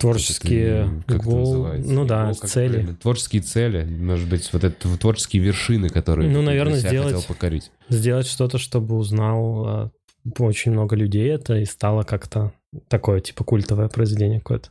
[0.00, 1.92] Творческие Как гол- называется?
[1.92, 2.68] ну да, гол, цели.
[2.72, 2.96] правильно?
[2.96, 7.70] Творческие цели, может быть, вот это творческие вершины, которые Ну, наверное, сделать- хотел покорить.
[7.88, 9.90] Сделать что-то, чтобы узнал а,
[10.38, 12.52] очень много людей это и стало как-то
[12.88, 14.70] такое, типа культовое произведение какое-то.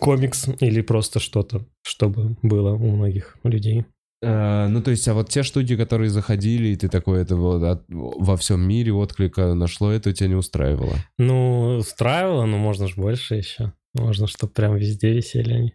[0.00, 3.84] Комикс или просто что-то, чтобы было у многих людей.
[4.22, 7.62] Э, ну, то есть, а вот те штуки, которые заходили, и ты такой, это вот
[7.62, 10.94] от- во всем мире отклика нашло, это тебя не устраивало?
[11.18, 13.72] Ну, устраивало, но можно же больше еще.
[13.94, 15.74] Можно, чтобы прям везде висели они.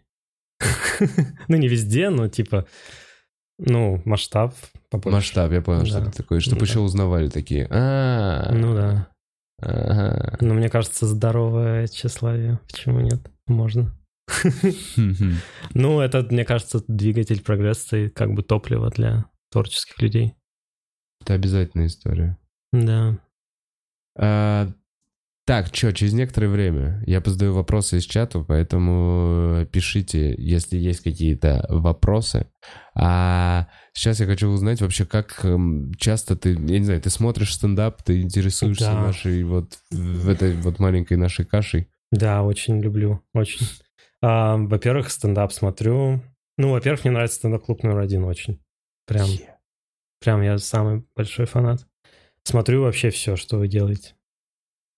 [1.48, 2.66] Ну, не везде, но типа,
[3.58, 4.54] ну, масштаб
[4.90, 5.16] побольше.
[5.16, 6.66] Масштаб, я понял, что это такое, чтобы Да.
[6.66, 7.66] еще узнавали такие.
[7.70, 9.08] А, Ну да.
[10.40, 12.58] Но мне кажется, здоровое тщеславие.
[12.70, 13.30] Почему нет?
[13.46, 13.96] Можно.
[15.74, 20.34] Ну, это, мне кажется, двигатель прогресса и как бы топливо для творческих людей.
[21.22, 22.38] Это обязательная история.
[22.72, 23.18] Да.
[24.16, 24.68] А,
[25.46, 31.66] Так, что, через некоторое время я позадаю вопросы из чата, поэтому пишите, если есть какие-то
[31.68, 32.46] вопросы.
[32.94, 37.54] А сейчас я хочу узнать вообще, как эм, часто ты, я не знаю, ты смотришь
[37.54, 39.00] стендап, ты интересуешься Да.
[39.02, 41.88] нашей вот в этой вот маленькой нашей кашей.
[42.12, 43.22] Да, очень люблю.
[43.34, 43.66] Очень.
[44.22, 46.22] А, во-первых, стендап смотрю.
[46.58, 48.60] Ну, во-первых, мне нравится стендап-клуб номер один очень.
[49.06, 49.28] Прям,
[50.20, 51.86] прям я самый большой фанат.
[52.44, 54.14] Смотрю вообще все, что вы делаете.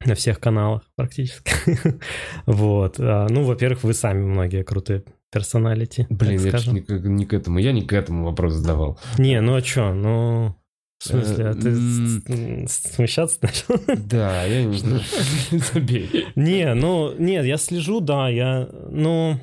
[0.06, 1.52] На всех каналах практически.
[2.46, 2.96] Вот.
[2.98, 6.06] А, Ну, во-первых, вы сами многие крутые персоналити.
[6.10, 8.98] Блин, я не, к- не к этому, я не к этому вопрос задавал.
[9.18, 9.94] Не, ну а чё?
[9.94, 10.54] Ну,
[10.98, 13.74] в смысле, а ты Э, смущаться начал?
[13.96, 15.02] Да, я не знаю.
[15.72, 16.26] Забей.
[16.36, 19.38] Не, ну, нет, я слежу, да, я, ну,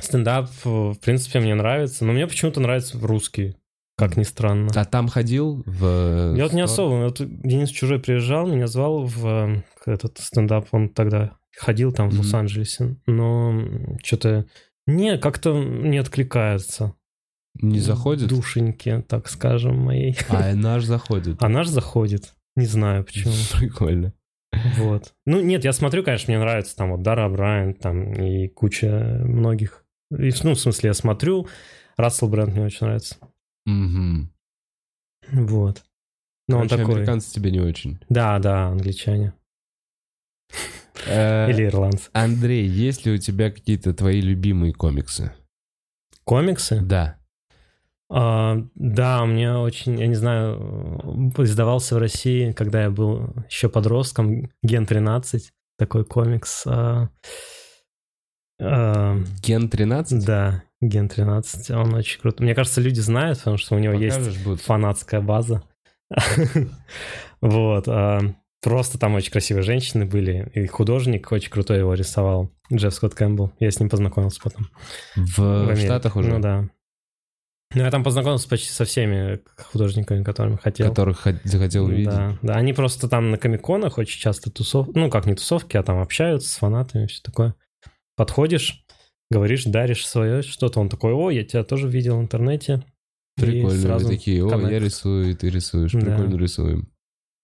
[0.00, 3.56] стендап, в принципе, мне нравится, но мне почему-то нравится русский,
[3.96, 4.70] как ни странно.
[4.74, 6.34] А там ходил в...
[6.36, 10.88] Я вот не особо, вот Денис Чужой приезжал, меня звал в э, этот стендап, он
[10.88, 12.22] тогда ходил там в Мгм.
[12.22, 13.54] Лос-Анджелесе, но
[14.02, 14.46] что-то,
[14.86, 16.94] не, как-то не откликается.
[17.54, 18.28] Не заходит?
[18.28, 20.16] Душеньки, так скажем, моей.
[20.28, 21.36] А наш заходит.
[21.40, 22.34] А наш заходит.
[22.56, 23.32] Не знаю почему.
[23.58, 24.12] Прикольно.
[24.76, 25.14] Вот.
[25.26, 29.84] Ну, нет, я смотрю, конечно, мне нравится там вот Дара Брайан, там и куча многих.
[30.10, 31.48] И, ну, в смысле, я смотрю.
[31.96, 33.16] Рассел Брэнд мне очень нравится.
[33.66, 34.32] Мгм.
[35.32, 35.84] Вот.
[36.48, 36.94] Но он Короче, такой...
[36.96, 37.98] американцы тебе не очень.
[38.08, 39.32] Да, да, англичане.
[41.06, 42.10] Э, Или ирландцы.
[42.12, 45.32] Андрей, есть ли у тебя какие-то твои любимые комиксы?
[46.24, 46.80] Комиксы?
[46.82, 47.18] Да.
[48.10, 53.68] А, да, мне очень, я не знаю, э, издавался в России, когда я был еще
[53.68, 56.64] подростком, Ген 13, такой комикс.
[56.66, 57.08] а,
[58.58, 60.24] Ген 13?
[60.24, 62.42] да, Ген 13, он очень круто.
[62.42, 64.60] Мне кажется, люди знают, потому что у него есть Покажешь, будет?
[64.60, 65.62] фанатская база.
[67.40, 67.88] Вот.
[67.88, 68.20] а,
[68.62, 73.52] Просто там очень красивые женщины были, и художник очень крутой его рисовал, Джефф Скотт Кэмпбелл.
[73.60, 74.68] Я с ним познакомился потом.
[75.16, 75.38] В,
[75.74, 75.76] В.
[75.76, 76.30] Штатах уже?
[76.30, 76.68] Ну да.
[77.74, 80.88] Ну, я там познакомился почти со всеми художниками, которыми хотел.
[80.88, 82.06] Которых хот- захотел увидеть?
[82.06, 84.88] Да, да, они просто там на комиконах очень часто тусов...
[84.94, 87.54] ну как не тусовки, а там общаются с фанатами, все такое.
[88.16, 88.84] Подходишь,
[89.30, 92.84] говоришь, даришь свое что-то, он такой, о, я тебя тоже видел в интернете.
[93.36, 93.80] И Прикольно.
[93.80, 94.84] сразу Вы такие, о, я коннект.
[94.84, 95.92] рисую, и ты рисуешь.
[95.92, 96.00] Да.
[96.00, 96.88] Прикольно рисуем.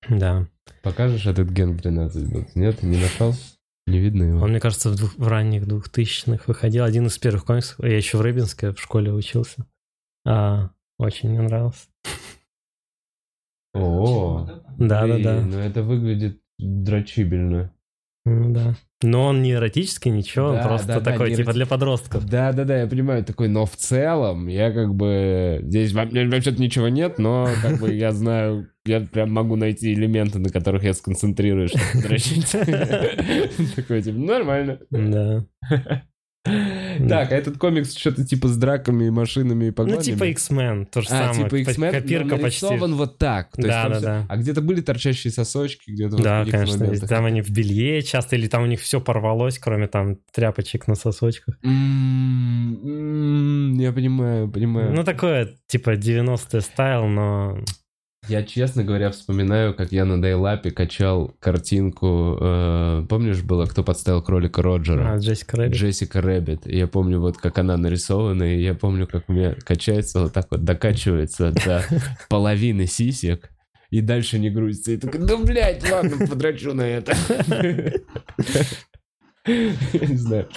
[0.08, 0.48] Да.
[0.82, 2.28] Покажешь этот ген 13?
[2.32, 3.34] Вот Нет, не нашел?
[3.86, 4.40] Не видно его?
[4.42, 6.84] Он, мне кажется, в, двух- в ранних двухтысячных выходил.
[6.84, 7.80] Один из первых комиксов.
[7.84, 9.66] Я еще в Рыбинске в школе учился.
[10.24, 11.86] А, очень мне нравился.
[13.74, 14.46] О,
[14.78, 15.40] Да, да, да.
[15.42, 17.72] Ну это выглядит дрочибельно.
[18.32, 18.74] Ну да.
[19.02, 21.66] Но он не эротический, ничего, он Да, просто да, да, такой, не типа эроти- для
[21.66, 22.26] подростков.
[22.26, 26.60] Да, да, да, я понимаю, такой, но в целом я как бы здесь во- вообще-то
[26.60, 30.92] ничего нет, но как бы я знаю, я прям могу найти элементы, на которых я
[30.92, 32.50] сконцентрируюсь, чтобы дрочить.
[33.76, 34.78] Такой типа, нормально.
[34.90, 35.44] Да.
[36.44, 39.98] Так, а этот комикс что-то типа с драками, машинами и погонями?
[39.98, 41.50] Ну, типа X-Men, то же А, самое.
[41.50, 42.64] типа X-Men, Копирка но почти.
[42.66, 43.50] нарисован вот так.
[43.52, 44.26] То Да, да, всё- да.
[44.28, 46.84] А где-то были торчащие сосочки, где-то вот Да, каких-то конечно.
[46.86, 47.08] моментах?
[47.10, 50.94] Там они в белье часто, или там у них все порвалось, кроме там тряпочек на
[50.94, 51.58] сосочках.
[51.62, 52.70] М,
[53.78, 54.92] Я понимаю, понимаю.
[54.94, 57.58] Ну, такое, типа, 90-е style, но...
[58.30, 62.38] Я, честно говоря, вспоминаю, как я на dial-up е качал картинку.
[62.40, 65.14] э, помнишь, было «Кто подставил кролика Роджера»?
[65.14, 65.76] А, Джессика Рэббит.
[65.76, 66.64] Джессика Рэббит.
[66.64, 70.46] Я помню, вот как она нарисована, и я помню, как у меня качается, вот так
[70.52, 71.84] вот докачивается до
[72.28, 73.50] половины сисек,
[73.90, 74.92] и дальше не грузится.
[74.92, 77.16] И такой, да, блядь, ладно, подрачу на это.
[79.44, 80.48] Не знаю.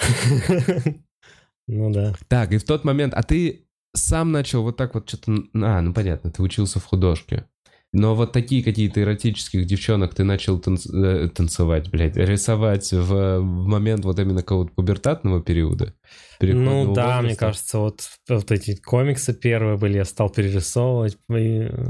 [1.66, 2.14] Ну да.
[2.28, 5.32] Так, и в тот момент, а ты сам начал вот так вот что-то...
[5.54, 7.46] А, ну понятно, ты учился в художке.
[7.94, 13.66] Но вот такие какие-то эротических девчонок ты начал танц- э, танцевать, блядь, рисовать в, в
[13.68, 15.94] момент вот именно какого-то пубертатного периода?
[16.40, 17.38] Ну да, мне возраста?
[17.38, 21.16] кажется, вот, вот эти комиксы первые были, я стал перерисовывать.
[21.30, 21.84] и, э,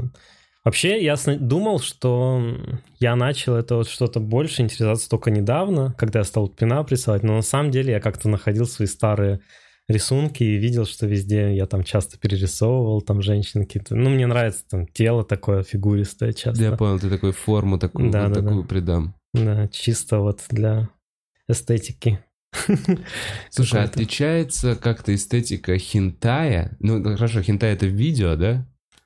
[0.63, 2.55] Вообще, я думал, что
[2.99, 7.35] я начал это вот что-то больше интересоваться только недавно, когда я стал пина рисовать, но
[7.35, 9.41] на самом деле я как-то находил свои старые
[9.87, 13.95] рисунки и видел, что везде я там часто перерисовывал, там женщины какие-то.
[13.95, 16.63] Ну, мне нравится там тело такое фигуристое часто.
[16.63, 18.67] Я понял, ты такой форму такую, Да, вот да, такую да.
[18.67, 19.15] придам.
[19.33, 20.89] Да, чисто вот для
[21.47, 22.19] эстетики.
[23.49, 26.75] Слушай, а отличается как-то эстетика хентая?
[26.79, 28.65] Ну, хорошо, хентай это видео, да?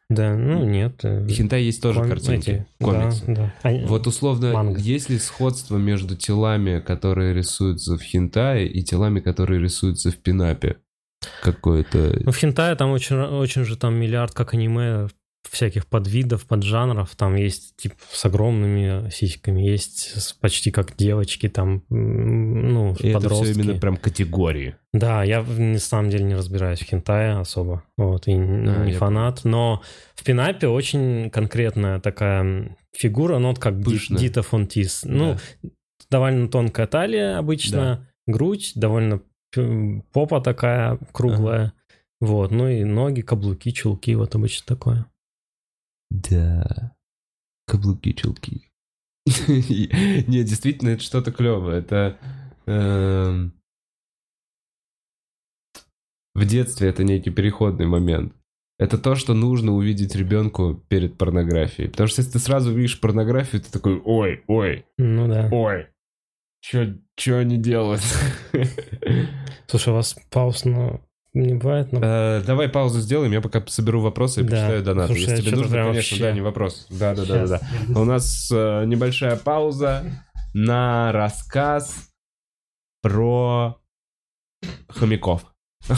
[0.10, 1.02] Да, ну нет.
[1.04, 3.24] э, Хентай есть тоже ком- картинки, эти, комиксы.
[3.28, 3.54] Да, да.
[3.62, 4.80] Они- Вот условно, Манга.
[4.80, 10.78] есть ли сходство между телами, которые рисуются в хентае, и телами, которые рисуются в пинапе?
[11.44, 12.22] Какое-то...
[12.24, 15.10] Ну, в хентае там очень, очень же там миллиард, как аниме,
[15.52, 17.16] всяких подвидов, поджанров.
[17.16, 23.52] Там есть типа с огромными сиськами, есть почти как девочки, там, ну, И это подростки.
[23.54, 24.76] все именно прям категории.
[24.94, 28.98] Да, я на самом деле не разбираюсь в хентае особо, вот, и А, не я
[28.98, 29.82] фанат, но
[30.16, 34.18] в пинапе очень конкретная такая фигура, ну, вот как Пышная.
[34.18, 35.04] Дита Фонтис.
[35.06, 35.70] Ну, Да.
[36.10, 39.22] довольно тонкая талия обычно, грудь, довольно
[40.14, 41.74] попа такая круглая,
[42.22, 45.06] вот, ну и ноги, каблуки, чулки, вот обычно такое.
[46.10, 46.96] Да.
[47.68, 48.72] Каблуки, чулки.
[49.48, 51.80] Не, действительно, это что-то клевое.
[51.80, 52.18] Это...
[52.66, 53.54] эм,
[56.34, 58.34] В детстве это некий переходный момент.
[58.80, 61.90] Это то, что нужно увидеть ребенку перед порнографией.
[61.90, 65.50] Потому что если ты сразу видишь порнографию, ты такой, ой, ой, Ну да.
[65.52, 65.88] ой,
[66.62, 68.02] что они делают?
[69.68, 71.02] Слушай, у вас пауз на...
[71.34, 71.92] не бывает?
[71.92, 74.50] Ну, Э, Давай паузу сделаем, я пока соберу вопросы и Да.
[74.50, 75.08] почитаю донаты.
[75.14, 76.88] Слушай, Если тебе нужно, конечно, вообще- да, не вопрос.
[76.90, 77.62] Да, да, да, да, Щас.
[77.88, 78.00] да.
[78.00, 80.04] У нас э, небольшая пауза
[80.54, 82.10] на рассказ
[83.02, 83.80] про
[84.90, 85.46] хомяков.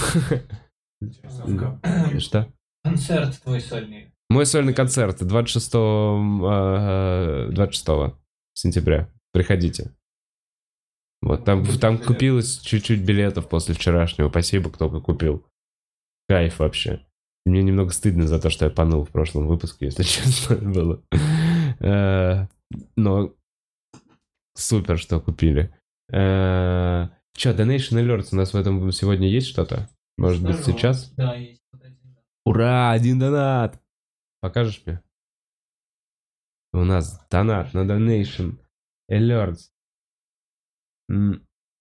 [2.19, 2.47] Что?
[2.83, 4.11] Концерт твой сольный.
[4.29, 8.15] Мой сольный концерт 26, э, 26
[8.53, 9.09] сентября.
[9.33, 9.91] Приходите.
[11.21, 14.29] Вот, там, там купилось чуть-чуть билетов после вчерашнего.
[14.29, 15.45] Спасибо, кто купил.
[16.27, 17.05] Кайф вообще.
[17.45, 21.03] Мне немного стыдно за то, что я панул в прошлом выпуске, если честно, было.
[21.79, 22.47] Э,
[22.95, 23.35] Но
[24.55, 25.73] супер, что купили.
[26.11, 29.89] Э, Че, Donation Alerts у нас в этом сегодня есть что-то?
[30.17, 31.11] Может быть, сейчас?
[31.11, 31.61] Да, есть.
[32.45, 33.79] Ура, один донат!
[34.41, 35.01] Покажешь мне?
[36.73, 38.57] У нас донат на Donation
[39.09, 39.69] Alerts.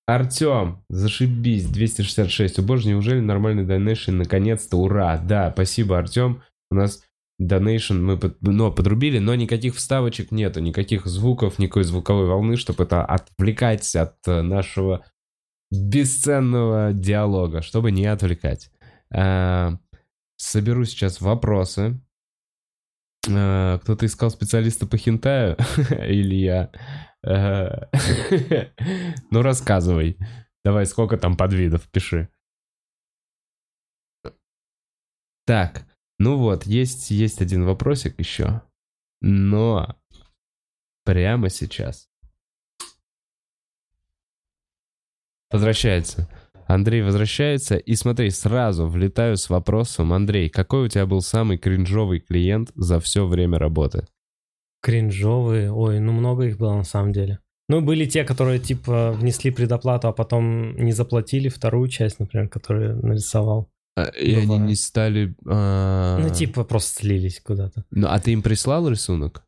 [0.07, 2.59] Артем, зашибись, 266.
[2.59, 4.17] О боже, неужели нормальный донейшн?
[4.17, 5.19] Наконец-то, ура!
[5.19, 6.43] Да, спасибо, Артем.
[6.71, 7.03] У нас
[7.39, 12.85] донейшн мы под- но подрубили, но никаких вставочек нету, никаких звуков, никакой звуковой волны, чтобы
[12.85, 15.05] это отвлекать от э, нашего
[15.71, 18.71] бесценного диалога, чтобы не отвлекать.
[19.13, 19.79] А,
[20.37, 22.01] Соберу сейчас вопросы.
[23.29, 25.57] Э, Кто-то искал специалиста по хентаю?
[25.91, 26.71] Или я?
[29.31, 30.17] Ну, рассказывай.
[30.65, 32.29] Давай, сколько там подвидов, пиши.
[35.47, 35.87] Так,
[36.19, 38.63] ну вот, есть, есть один вопросик еще.
[39.21, 39.97] Но
[41.05, 42.09] прямо сейчас
[45.51, 46.29] возвращается.
[46.67, 50.13] Андрей возвращается, и смотри, сразу влетаю с вопросом.
[50.13, 54.07] Андрей, какой у тебя был самый кринжовый клиент за все время работы?
[54.81, 57.39] Кринжовые, ой, ну много их было на самом деле.
[57.69, 62.97] Ну, были те, которые, типа, внесли предоплату, а потом не заплатили вторую часть, например, которую
[63.07, 63.69] нарисовал.
[63.97, 65.37] А, И они не стали...
[65.47, 67.85] а, Ну, типа, просто слились куда-то.
[67.93, 69.45] Ну, а ты им прислал рисунок?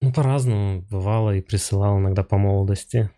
[0.00, 0.86] Ну, по-разному.
[0.90, 3.10] Бывало и присылал иногда по молодости.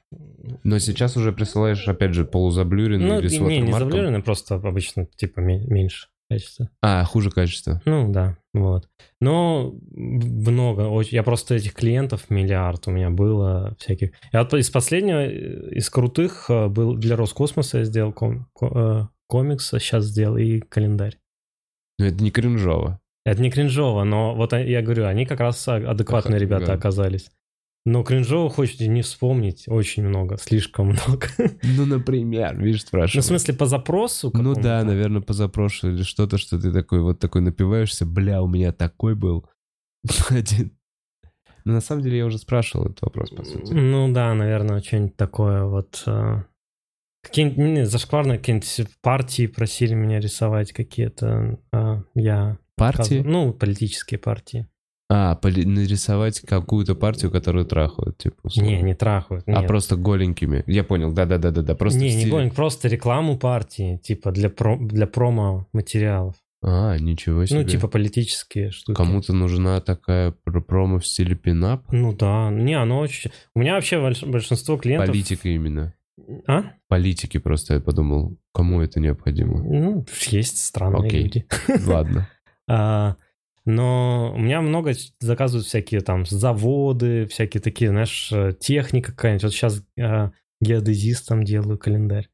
[0.64, 5.06] Но сейчас уже присылаешь, опять же, полузаблюренный Ну, или с не, не заблюренный, просто обычно
[5.06, 6.70] типа ме- меньше качества.
[6.82, 7.80] А, хуже качество.
[7.84, 8.88] Ну, да, вот.
[9.20, 11.14] Но много, очень.
[11.16, 14.10] Я просто этих клиентов миллиард у меня было всяких.
[14.32, 19.14] Я из последнего, э, из крутых э, был для Роскосмоса я сделал ком- ко- э,
[19.28, 21.18] комикс, а сейчас сделал и календарь.
[21.98, 23.00] Но это не кринжово.
[23.24, 26.72] Это не кринжово, но вот я говорю, они как раз а- адекватные Ага, ребята да.
[26.74, 27.30] оказались.
[27.86, 31.26] Но кринжово хочется не вспомнить очень много, слишком много.
[31.62, 33.22] Ну, например, видишь, Ну, спрашиваю.
[33.22, 34.30] в смысле, по запросу?
[34.34, 38.72] Ну да, наверное, позапрошлый или что-то, что ты такой вот такой напиваешься, бля, у меня
[38.72, 39.46] такой был
[40.30, 40.76] один.
[41.66, 43.72] Но на самом деле я уже спрашивал этот вопрос, по сути.
[43.72, 46.02] Ну да, наверное, что-нибудь такое вот.
[46.06, 46.42] э,
[47.22, 51.58] Какие-нибудь зашкварные какие-нибудь партии просили меня рисовать какие-то.
[51.72, 52.58] э, Я...
[52.76, 53.22] Партии?
[53.24, 54.66] Ну, политические партии.
[55.10, 58.36] А, нарисовать какую-то партию, которую трахают, типа.
[58.42, 58.70] условно.
[58.70, 59.44] Не, не трахают.
[59.46, 59.66] А нет.
[59.66, 60.64] просто голенькими.
[60.66, 61.74] Я понял, да-да-да-да.
[61.74, 66.36] Просто не, не стиле- гонг, просто рекламу партии, типа для, про, для промо-материалов.
[66.62, 67.60] А, ничего себе.
[67.60, 68.96] Ну, типа политические штуки.
[68.96, 71.84] Кому-то нужна такая пр- промо в стиле пинап?
[71.92, 73.30] Ну да, не, оно очень...
[73.54, 75.08] У меня вообще больш- большинство клиентов...
[75.10, 75.92] Политика именно.
[76.46, 76.62] А?
[76.88, 79.62] Политики просто, я подумал, кому это необходимо.
[79.62, 81.22] Ну, есть странные Окей.
[81.24, 81.46] люди.
[81.86, 82.28] Ладно.
[83.66, 89.44] Но у меня много заказывают всякие там заводы, всякие такие, знаешь, э, техника какая-нибудь.
[89.44, 89.82] Вот сейчас
[90.60, 92.28] геодезистом делаю календарь,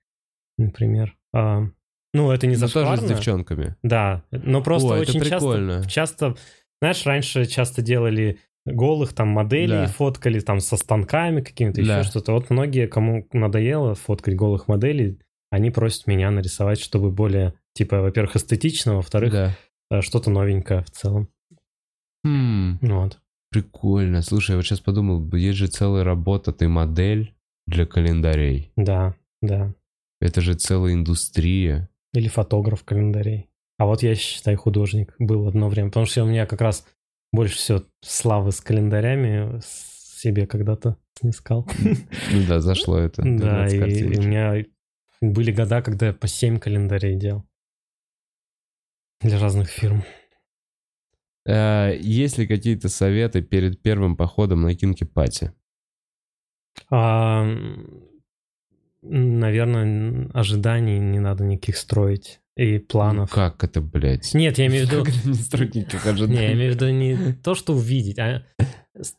[0.59, 1.17] например.
[1.33, 1.63] А,
[2.13, 3.09] ну, это не Ну, тоже с зашкварно.
[3.09, 3.77] девчонками.
[3.83, 6.37] Да, но просто О, очень часто, часто,
[6.81, 9.87] знаешь, раньше часто делали голых там моделей, Да.
[9.87, 11.99] фоткали там со станками какими-то, Да.
[12.01, 12.33] еще что-то.
[12.33, 15.19] Вот многие, кому надоело фоткать голых моделей,
[15.51, 19.57] они просят меня нарисовать, чтобы более, типа, во-первых, эстетично, во-вторых, Да.
[19.91, 21.29] Э, что-то новенькое в целом.
[22.25, 23.19] Хм, Вот.
[23.51, 24.23] прикольно.
[24.23, 27.35] Слушай, я вот сейчас подумал, есть же целая работа, ты модель
[27.67, 28.73] для календарей.
[28.77, 29.75] Да, да.
[30.21, 31.89] Это же целая индустрия.
[32.13, 33.49] Или фотограф календарей.
[33.79, 36.87] А вот я, считай, художник был одно время, потому что у меня как раз
[37.33, 41.67] больше всего славы с календарями себе когда-то снискал.
[41.83, 43.23] Ну да, зашло это.
[43.25, 44.65] Да, 12 и, у меня
[45.23, 47.45] были года, когда я по 7 календарей делал.
[49.21, 50.05] Для разных фирм.
[51.47, 55.53] А, Есть ли какие-то советы перед первым походом на кинки-пати?
[56.91, 57.47] А,
[59.03, 62.41] наверное, ожиданий не надо никаких строить.
[62.57, 63.31] И планов.
[63.31, 64.35] Ну Как это, блядь?
[64.35, 65.05] Нет, я имею в виду...
[65.05, 68.45] Как не строить никаких Не, я имею в виду не то, что увидеть, а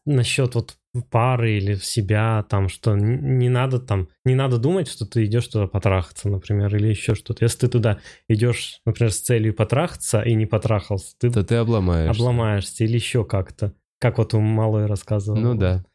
[0.05, 0.77] насчет вот
[1.09, 5.67] пары или себя, там, что не надо там, не надо думать, что ты идешь туда
[5.67, 7.45] потрахаться, например, или еще что-то.
[7.45, 12.21] Если ты туда идешь, например, с целью потрахаться и не потрахался, ты То ты обломаешься.
[12.21, 13.73] обломаешься или еще как-то.
[13.99, 15.39] Как вот у Малой рассказывал.
[15.39, 15.85] Ну да.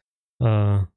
[0.41, 0.87] А,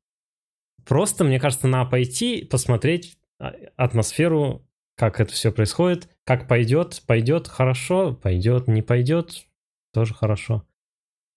[0.87, 4.67] Просто, мне кажется, надо пойти, посмотреть а, атмосферу,
[4.97, 9.45] как это все происходит, как пойдет, пойдет хорошо, пойдет, не пойдет,
[9.93, 10.65] тоже хорошо.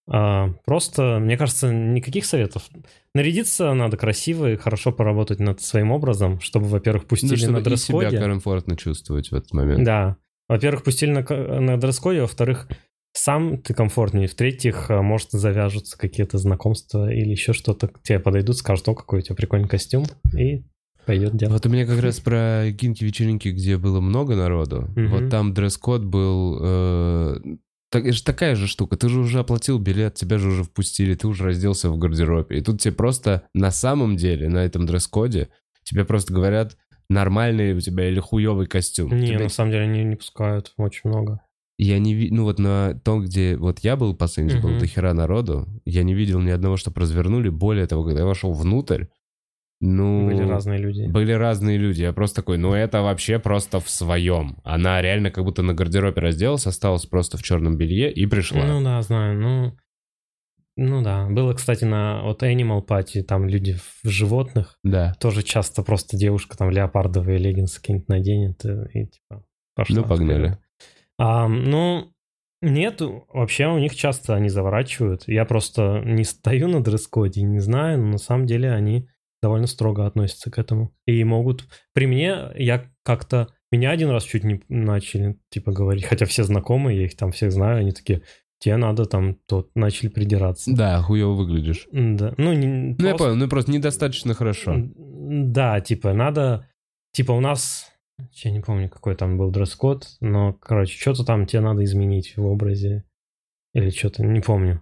[0.07, 2.63] А, Просто, мне кажется, никаких советов.
[3.15, 7.57] Нарядиться надо красиво и хорошо поработать над своим образом, чтобы, во-первых, Ну, пустили чтобы на
[7.59, 8.17] и себя дресс-коде.
[8.19, 9.83] комфортно чувствовать в этот момент.
[9.83, 10.17] Да.
[10.49, 11.21] Во-первых, пустили на,
[11.61, 12.67] на дресс-коде, во-вторых,
[13.13, 14.27] сам ты комфортнее.
[14.27, 17.87] В-третьих, а, может, завяжутся какие-то знакомства или еще что-то.
[17.87, 20.05] К тебе подойдут, скажут, о, какой у тебя прикольный костюм,
[20.37, 20.63] и
[21.05, 21.51] пойдет дело.
[21.53, 24.89] Вот у меня как раз про кинки-вечеринки, где было много народу.
[24.95, 26.59] Вот там дресс-код был...
[26.61, 27.35] э,
[27.93, 28.97] так, это же такая же штука.
[28.97, 32.57] Ты же уже оплатил билет, тебя же уже впустили, ты уже разделся в гардеробе.
[32.57, 35.49] И тут тебе просто на самом деле, на этом дресс-коде,
[35.83, 36.75] тебе просто говорят,
[37.09, 39.17] нормальный у тебя или хуёвый костюм.
[39.17, 41.39] Не, Тебе- на самом деле они не пускают очень много.
[41.77, 44.79] Я не видел, ну вот на том, где вот я был последний, было Мгм.
[44.79, 47.49] до хера народу, я не видел ни одного, что развернули.
[47.49, 49.05] Более того, когда я вошел внутрь,
[49.85, 50.27] ну...
[50.27, 51.07] Были разные люди.
[51.07, 52.03] Были разные люди.
[52.03, 54.57] Я просто такой, ну это вообще просто в своем.
[54.63, 58.63] Она реально как будто на гардеробе разделась, осталась просто в черном белье и пришла.
[58.63, 59.37] Ну да, знаю.
[59.37, 59.77] Ну,
[60.77, 61.27] ну да.
[61.29, 64.79] Было, кстати, на вот Animal Party, там люди в животных.
[64.85, 65.15] Да.
[65.19, 69.43] Тоже часто просто девушка там леопардовые леггинсы какие-нибудь наденет и, и, типа
[69.75, 69.97] пошла.
[69.97, 70.57] Ну, погнали.
[71.19, 72.09] А, ну,
[72.61, 75.23] нет, вообще у них часто они заворачивают.
[75.27, 79.09] Я просто не стою на дресс-коде, не знаю, но на самом деле они
[79.43, 80.91] довольно строго относятся к этому.
[81.05, 81.67] И могут...
[81.93, 83.49] При мне я как-то...
[83.71, 87.51] Меня один раз чуть не начали, типа, говорить, хотя все знакомые, я их там всех
[87.51, 88.21] знаю, они такие,
[88.59, 90.71] тебе надо там, тот, начали придираться.
[90.73, 91.87] Да, хуево выглядишь.
[91.91, 92.33] Да.
[92.37, 94.75] Ну, не, Ну, я просто- понял, ну просто недостаточно хорошо.
[94.95, 96.69] Да, типа, надо...
[97.13, 97.89] Типа, у нас...
[98.43, 102.45] Я не помню, какой там был дресс-код, но, короче, что-то там тебе надо изменить в
[102.45, 103.03] образе.
[103.73, 104.81] Или что-то, не помню.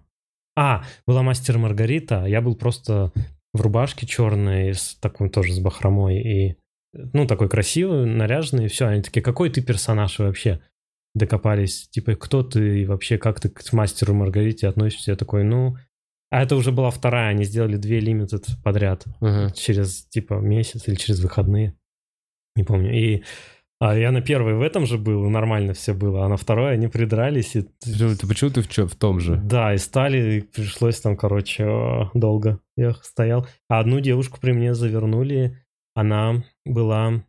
[0.54, 3.10] А, была мастер Маргарита, я был просто
[3.52, 6.56] в рубашке черной, с такой тоже с бахромой, и,
[6.92, 8.86] ну, такой красивый, наряженный, и все.
[8.86, 10.60] Они такие, какой ты персонаж вообще?
[11.14, 15.10] Докопались, типа, кто ты и вообще, как ты к мастеру Маргарите относишься?
[15.10, 15.76] Я такой, ну...
[16.30, 19.52] А это уже была вторая, они сделали две лимитед подряд Ага.
[19.54, 21.74] через, типа, месяц или через выходные.
[22.56, 22.90] Не помню.
[22.98, 23.22] И
[23.84, 26.72] а я на первой в этом же был, и нормально все было, а на второй
[26.74, 29.36] они придрались, и Почему ты, почему ты в, чё- в том же?
[29.44, 32.60] да, и стали, и пришлось там, короче, долго.
[32.76, 33.46] Я стоял.
[33.68, 35.58] А одну девушку при мне завернули.
[35.94, 37.24] Она была,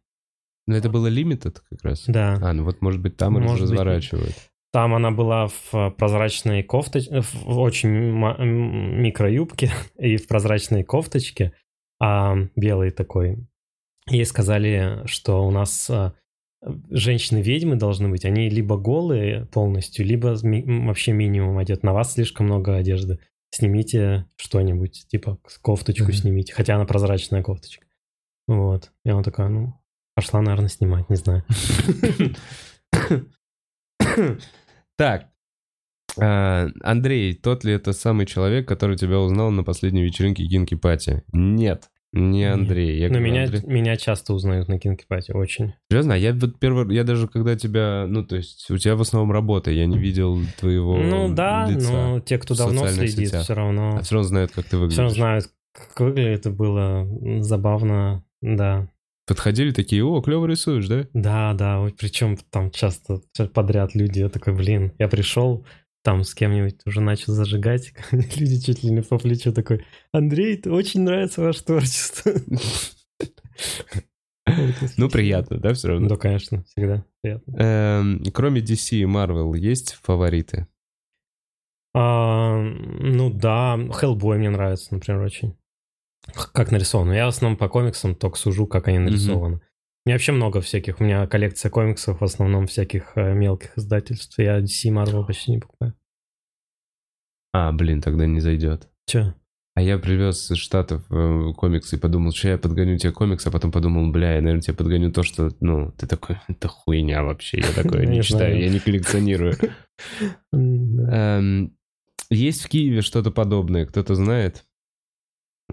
[0.67, 2.05] Но это было limited как раз?
[2.07, 3.71] да, А, ну вот, может быть, там Может быть.
[3.71, 4.35] разворачивают.
[4.71, 11.53] там она была в э, прозрачной кофточке, в очень микроюбке и в прозрачной кофточке,
[11.99, 13.47] а белой такой.
[14.07, 16.11] Ей сказали, что у нас э,
[16.89, 21.83] женщины-ведьмы должны быть, они либо голые полностью, либо ми- вообще минимум одет.
[21.83, 23.19] На вас слишком много одежды.
[23.51, 26.13] Снимите что-нибудь, типа кофточку Мгм.
[26.13, 27.85] снимите, хотя она прозрачная кофточка.
[28.47, 28.91] Вот.
[29.05, 29.73] И она такая, ну,
[30.15, 31.43] пошла, наверное, снимать, не знаю.
[34.97, 35.29] Так,
[36.19, 41.23] а, Андрей, тот ли это самый человек, который тебя узнал на последней вечеринке Кинки Пати?
[41.31, 42.45] Нет, не.
[42.45, 42.97] Андрей.
[42.99, 45.73] Я Но говорю, меня, Андрей- меня часто узнают на кинкипате, очень.
[45.89, 46.13] Серьезно?
[46.13, 49.31] А Я вот первый, я даже когда тебя, ну то есть у тебя в основном
[49.31, 51.91] работа, я не видел твоего Ну да, лица.
[51.91, 53.43] но те, кто давно следит, сетях.
[53.43, 54.93] все равно, А все равно знают, как ты выглядишь.
[54.93, 56.39] все равно знают, как выглядит.
[56.39, 57.07] Это было
[57.41, 58.87] забавно, да.
[59.25, 61.05] Подходили такие, о, клево рисуешь, да?
[61.13, 63.21] Да, да, причем там часто
[63.53, 65.65] подряд люди, я такой, блин, я пришел,
[66.03, 71.01] там с кем-нибудь уже начал зажигать, люди чуть ли не по плечу такой, Андрей, очень
[71.01, 72.31] нравится ваше творчество.
[74.97, 76.09] Ну, приятно, да, все равно?
[76.09, 77.55] Да, конечно, всегда приятно.
[77.57, 80.67] Эм, кроме DC и Marvel, есть фавориты?
[81.95, 85.55] А, ну да, Hellboy мне нравится, например, очень.
[86.51, 87.13] Как нарисовано.
[87.13, 89.61] Я в основном по комиксам только сужу, как они нарисованы.
[90.05, 90.99] У меня вообще много всяких.
[90.99, 94.37] У меня коллекция комиксов, в основном всяких э, мелких издательств.
[94.37, 95.93] Я DC Marvel почти не покупаю.
[97.53, 98.89] А, блин, тогда не зайдет.
[99.05, 99.35] Че?
[99.75, 103.51] А я привез из Штатов э, комиксы и подумал, что я подгоню тебе комикс, а
[103.51, 107.59] потом подумал, бля, я, наверное, тебе подгоню то, что, ну, ты такой, это хуйня вообще,
[107.59, 109.55] я такое не Не читаю, я не коллекционирую.
[110.51, 111.77] Эм,
[112.29, 114.65] Есть в Киеве что-то подобное, кто-то знает?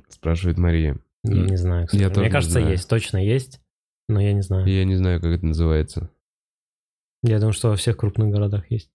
[0.09, 0.99] Спрашивает Мария.
[1.25, 1.89] Не знаю.
[1.93, 2.89] Мне не кажется, есть.
[2.89, 3.60] Точно есть.
[4.11, 4.67] Но я не знаю.
[4.67, 6.11] Я не знаю, как это называется.
[7.23, 8.91] Я думаю, что во всех крупных городах есть.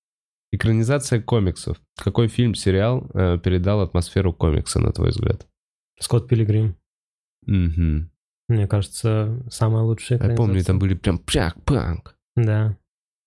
[0.52, 1.82] Экранизация комиксов.
[1.96, 5.48] Какой фильм, сериал э, передал атмосферу комикса, на твой взгляд?
[6.00, 6.76] Скотт Пилигрим.
[7.46, 8.12] Мгм.
[8.50, 12.18] Мне кажется, самая лучшая Я помню, там были прям пчак-панк.
[12.36, 12.78] Да.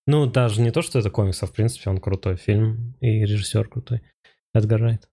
[0.07, 3.67] Ну, даже не то, что это комикс, а в принципе он крутой фильм и режиссер
[3.67, 4.03] крутой.
[4.53, 5.09] Райт.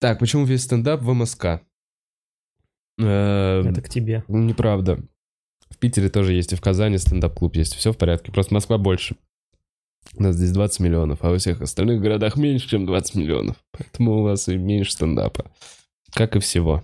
[0.00, 1.62] Так, почему весь стендап в МСК?
[2.98, 4.24] Э, Это к тебе.
[4.28, 5.00] ну, Неправда.
[5.70, 7.74] В Питере тоже есть, и в Казани стендап-клуб есть.
[7.74, 8.32] Все в порядке.
[8.32, 9.16] Просто Москва больше.
[10.16, 13.56] У нас здесь 20 миллионов, а во всех остальных городах меньше, чем 20 миллионов.
[13.72, 15.50] Поэтому у вас и меньше стендапа.
[16.12, 16.82] Как и всего.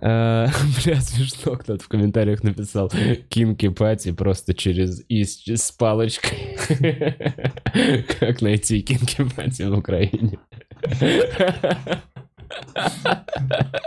[0.00, 0.48] А,
[0.84, 2.90] Бля, смешно, кто-то в комментариях написал
[3.28, 6.56] Кинки Пати просто через из с палочкой.
[8.20, 10.38] Как найти Кинки Пати в Украине?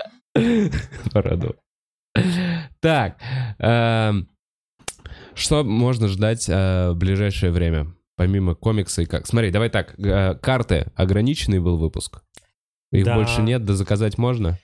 [1.11, 1.55] Порадовал.
[2.79, 3.17] Так,
[3.59, 4.27] эм,
[5.35, 7.93] что можно ждать э, в ближайшее время?
[8.15, 9.25] Помимо комикса и как?
[9.25, 12.21] Смотри, давай так, э, карты ограниченный был выпуск.
[12.91, 13.15] Их Да.
[13.15, 14.59] больше нет, да заказать можно?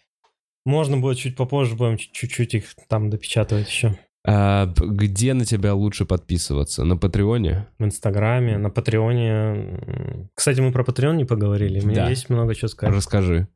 [0.66, 3.98] Можно будет чуть попозже, будем чуть-чуть их там допечатывать еще.
[4.28, 6.84] А, где на тебя лучше подписываться?
[6.84, 7.68] На Патреоне?
[7.80, 10.30] В Инстаграме, на Патреоне.
[10.36, 11.80] Кстати, мы про Патреон не поговорили.
[11.80, 12.10] Мне Да.
[12.10, 12.94] есть много чего сказать.
[12.94, 13.48] Расскажи.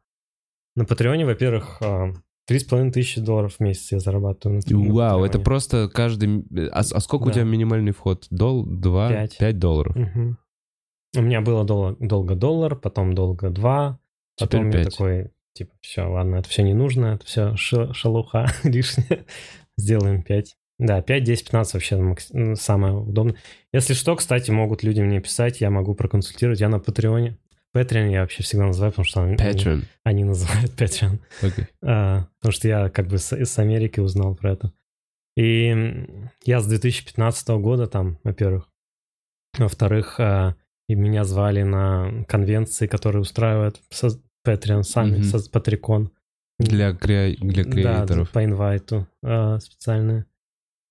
[0.76, 2.14] На Патреоне, во-первых, а,
[2.48, 4.62] три с половиной тысячи долларов в месяц я зарабатываю.
[4.68, 6.44] на- на Вау, это просто каждый...
[6.72, 7.34] А, а сколько у Да.
[7.34, 8.26] тебя минимальный вход?
[8.32, 8.66] Дол...
[8.66, 9.10] Два?
[9.10, 9.38] Пять.
[9.38, 9.96] Пять долларов.
[9.96, 10.38] Мгм.
[11.16, 14.00] У меня было долго, долго доллар, потом долго два,
[14.40, 14.94] потом Теперь я пять.
[14.98, 19.24] такой, типа, все, ладно, это все не нужно, это все шелуха лишняя,
[19.78, 20.56] сделаем 5.
[20.80, 23.36] Да, 5, 10, 15 вообще ну, самое удобное.
[23.72, 27.38] Если что, кстати, могут люди мне писать, я могу проконсультировать, я на Патреоне.
[27.76, 29.84] Patreon я вообще всегда называю, потому что они, Patreon.
[30.04, 31.20] они называют Patreon.
[31.42, 31.66] Окей.
[31.84, 34.74] А, потому что я как бы с, с Америки узнал про это.
[35.36, 36.06] И
[36.46, 38.70] я с 2015 года там, во-первых.
[39.58, 40.56] Во-вторых, а,
[40.88, 45.24] и меня звали на конвенции, которые устраивают со- Patreon сами, Мгм.
[45.24, 46.12] со Патрикон.
[46.60, 47.36] Для, кре...
[47.40, 48.30] для Да, креаторов.
[48.32, 50.26] по инвайту а, специально.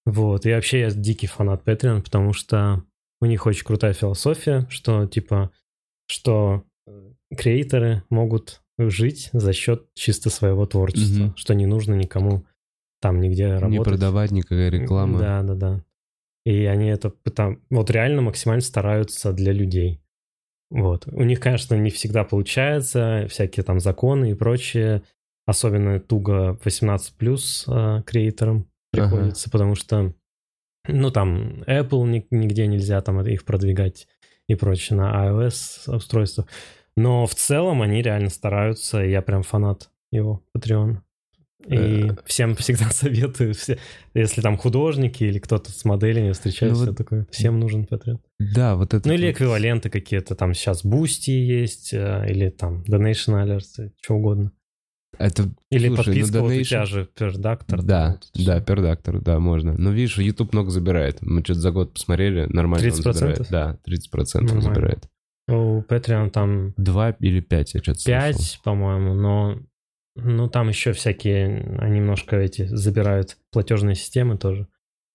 [0.04, 0.46] Вот.
[0.46, 2.82] И вообще я дикий фанат Patreon, потому что
[3.20, 5.52] у них очень крутая философия, что типа,
[6.08, 6.64] что
[7.36, 11.36] креаторы могут жить за счет чисто своего творчества, Мгм.
[11.36, 12.44] что не нужно никому
[13.00, 13.70] там нигде работать.
[13.78, 15.18] Не продавать никакая реклама.
[15.18, 15.84] Да, да, да.
[16.44, 20.00] И они это пытам- вот реально максимально стараются для людей.
[20.70, 21.06] Вот.
[21.06, 25.02] У них, конечно, не всегда получается, всякие там законы и прочее.
[25.46, 27.64] Особенно туго 18 плюс
[28.06, 29.08] креаторам Ага.
[29.10, 30.14] приходится, потому что,
[30.88, 34.06] ну, там, Apple ни- нигде нельзя там их продвигать
[34.48, 36.46] и прочее на iOS устройствах.
[36.96, 40.98] Но в целом они реально стараются, я прям фанат его Patreon.
[41.68, 42.16] И Э.
[42.26, 43.78] всем всегда советую, все,
[44.14, 48.18] если там художники или кто-то с моделями встречается, Ну вот- такой, всем нужен Patreon.
[48.40, 49.06] Да, вот это.
[49.08, 54.14] Ну или вот- эквиваленты какие-то, там сейчас Boosty есть, э, или там Donation Alerts, что
[54.16, 54.50] угодно.
[55.18, 57.82] Это Или Слушай, ну, подписка вот у donation- тебя же Perductor.
[57.82, 59.74] Да, да, пердактор, да, можно.
[59.76, 61.18] Но видишь, YouTube много забирает.
[61.20, 63.12] Мы что-то за год посмотрели, нормально он 30%?
[63.12, 63.46] забирает.
[63.50, 64.74] Да, 30% он Нормально.
[64.74, 65.08] забирает.
[65.52, 68.20] У Patreon там Два или пять, я что-то слышал.
[68.20, 69.58] 5, по-моему, но
[70.16, 74.66] ну там еще всякие, они немножко эти забирают платежные системы тоже.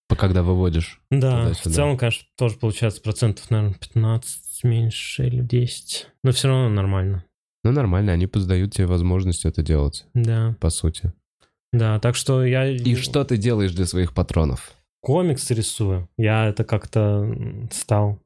[0.10, 1.02] По- Когда выводишь.
[1.12, 6.08] Да, в целом, конечно, тоже получается процентов, наверное, 15 меньше или 10.
[6.24, 7.26] Но все равно нормально.
[7.64, 11.12] Ну, нормально, они поздают тебе возможность это делать, Да, по сути.
[11.74, 12.68] да, так что я...
[12.70, 14.72] И что ты делаешь для своих патронов?
[15.02, 16.08] Комикс рисую.
[16.18, 17.30] Я это как-то
[17.72, 18.20] стал,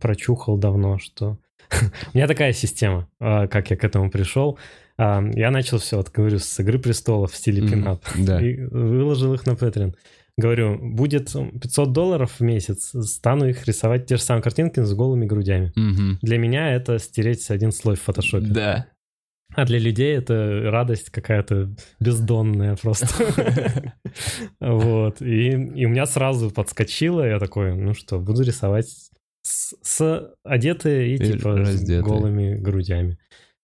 [0.00, 1.38] прочухал давно, что...
[2.12, 4.58] У меня такая система, а, как я к этому пришел.
[4.98, 8.04] А, Я начал все, вот говорю, с «Игры престолов» в стиле пинап.
[8.16, 8.40] Да.
[8.40, 9.94] И выложил их на Patreon.
[10.36, 15.26] Говорю, будет 500 долларов в месяц, стану их рисовать те же самые картинки с голыми
[15.26, 15.72] грудями.
[16.22, 18.46] Для меня это стереть один слой в фотошопе.
[18.46, 18.86] Да.
[19.54, 21.70] А для людей это радость какая-то
[22.00, 23.06] бездонная просто.
[24.60, 25.20] Вот.
[25.20, 29.10] И у меня сразу подскочило, я такой, ну что, буду рисовать
[29.46, 32.02] с, с одетые и И типа с раздетые.
[32.02, 33.18] голыми грудями.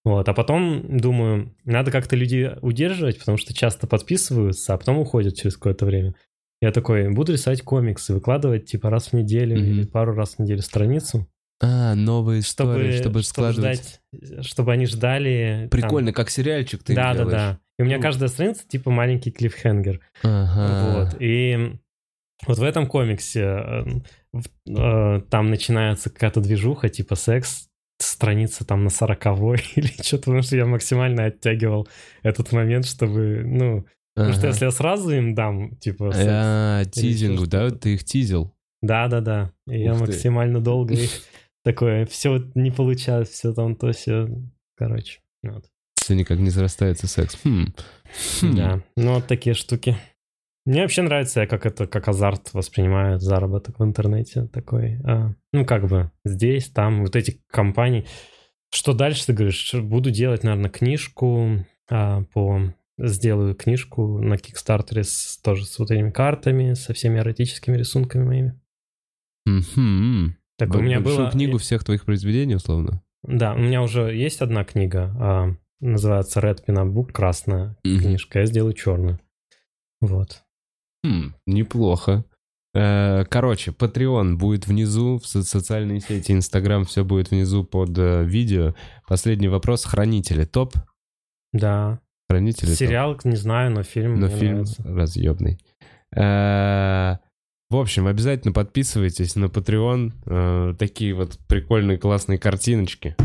[0.04, 0.28] Вот.
[0.28, 5.56] А потом думаю, надо как-то людей удерживать, потому что часто подписываются, а потом уходят через
[5.56, 6.14] какое-то время.
[6.62, 9.64] Я такой, буду рисовать комиксы, выкладывать типа раз в неделю Мгм.
[9.70, 11.26] или пару раз в неделю страницу,
[11.62, 14.00] А, новые истории, чтобы, чтобы, складывать.
[14.12, 15.68] ждать, чтобы они ждали.
[15.70, 17.32] там, Прикольно, как сериальчик ты да, да, делаешь.
[17.32, 17.58] да.
[17.78, 18.02] И у меня Ну.
[18.02, 20.00] каждая страница типа маленький клиффхенгер.
[20.22, 21.04] Ага.
[21.10, 21.16] Вот.
[21.20, 21.76] И
[22.46, 24.02] вот в этом комиксе
[24.34, 30.56] э, там начинается какая-то движуха, типа секс, страница там на сороковой или что-то, потому что
[30.56, 31.88] я максимально оттягивал
[32.22, 36.90] этот момент, чтобы, ну, потому что если я сразу им дам, типа, секс, А, или
[36.90, 37.70] тизинг, ещё да?
[37.70, 38.54] Ты их тизил.
[38.82, 40.00] да-да-да, я ты.
[40.00, 41.10] максимально долго их
[41.64, 44.28] такое, все не получалось, все там то все,
[44.76, 45.66] короче, вот.
[45.96, 47.38] Все никак не зарастается секс.
[47.44, 47.74] Хм.
[48.40, 48.56] Хм.
[48.56, 49.96] Да, ну вот такие штуки.
[50.66, 55.00] Мне вообще нравится, как это, как азарт воспринимаю заработок в интернете такой.
[55.04, 58.06] а, ну, как бы здесь, там, вот эти компании.
[58.72, 59.74] Что дальше, ты говоришь?
[59.74, 62.60] Буду делать, наверное, книжку а, по...
[63.02, 68.60] Сделаю книжку на Кикстартере с, тоже с вот этими картами, со всеми эротическими рисунками моими.
[69.46, 70.36] Мгм.
[70.58, 71.30] Так, у Б- меня большую было...
[71.30, 73.02] книгу всех твоих произведений, условно.
[73.22, 78.00] Да, у меня уже есть одна книга, а, называется Red Pin Book, красная Мгм.
[78.00, 79.18] книжка, я сделаю черную.
[80.02, 80.42] Вот.
[81.04, 82.24] Хм, неплохо.
[82.74, 88.24] Э, Короче, Patreon будет внизу, в со- социальные сети, Инстаграм, все будет внизу под э,
[88.24, 88.74] видео.
[89.08, 89.84] Последний вопрос.
[89.84, 90.74] Хранители топ?
[91.52, 92.76] Да, Хранители топ.
[92.78, 94.82] Сериал, не знаю, но фильм Но фильм нравится.
[94.84, 95.58] разъебный.
[96.14, 97.16] Э,
[97.70, 100.12] В общем, обязательно подписывайтесь на Patreon.
[100.26, 103.16] Э, Такие вот прикольные, классные картиночки.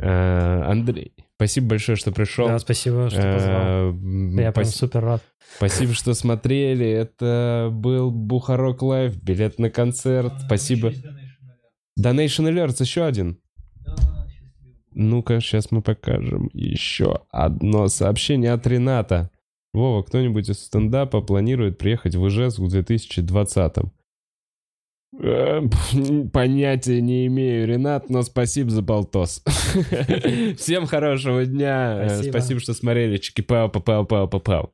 [0.00, 2.48] Э, Андрей, спасибо большое, что пришел.
[2.48, 3.92] Да, спасибо, что позвал.
[3.92, 5.22] Э, Я прям супер рад.
[5.56, 6.86] Спасибо, что смотрели.
[6.86, 10.32] Это был Бухарок Лайв, билет на концерт.
[10.44, 10.90] Спасибо.
[10.90, 11.04] Donation
[11.98, 12.16] Alert.
[12.16, 13.40] Donation Alerts еще один.
[14.92, 19.30] Ну-ка, сейчас мы покажем еще одно сообщение от Рената.
[19.72, 23.92] Вова, кто-нибудь из стендапа планирует приехать в Ижевск в 2020-м?
[25.20, 25.62] Э,
[26.32, 29.42] Понятия не имею, Ренат, но спасибо за болтос.
[30.58, 32.02] Всем хорошего дня.
[32.02, 32.30] Э, Спасибо.
[32.32, 33.16] Спасибо, что смотрели.
[33.16, 34.72] Чики-пау, пау, пау, пау, пау.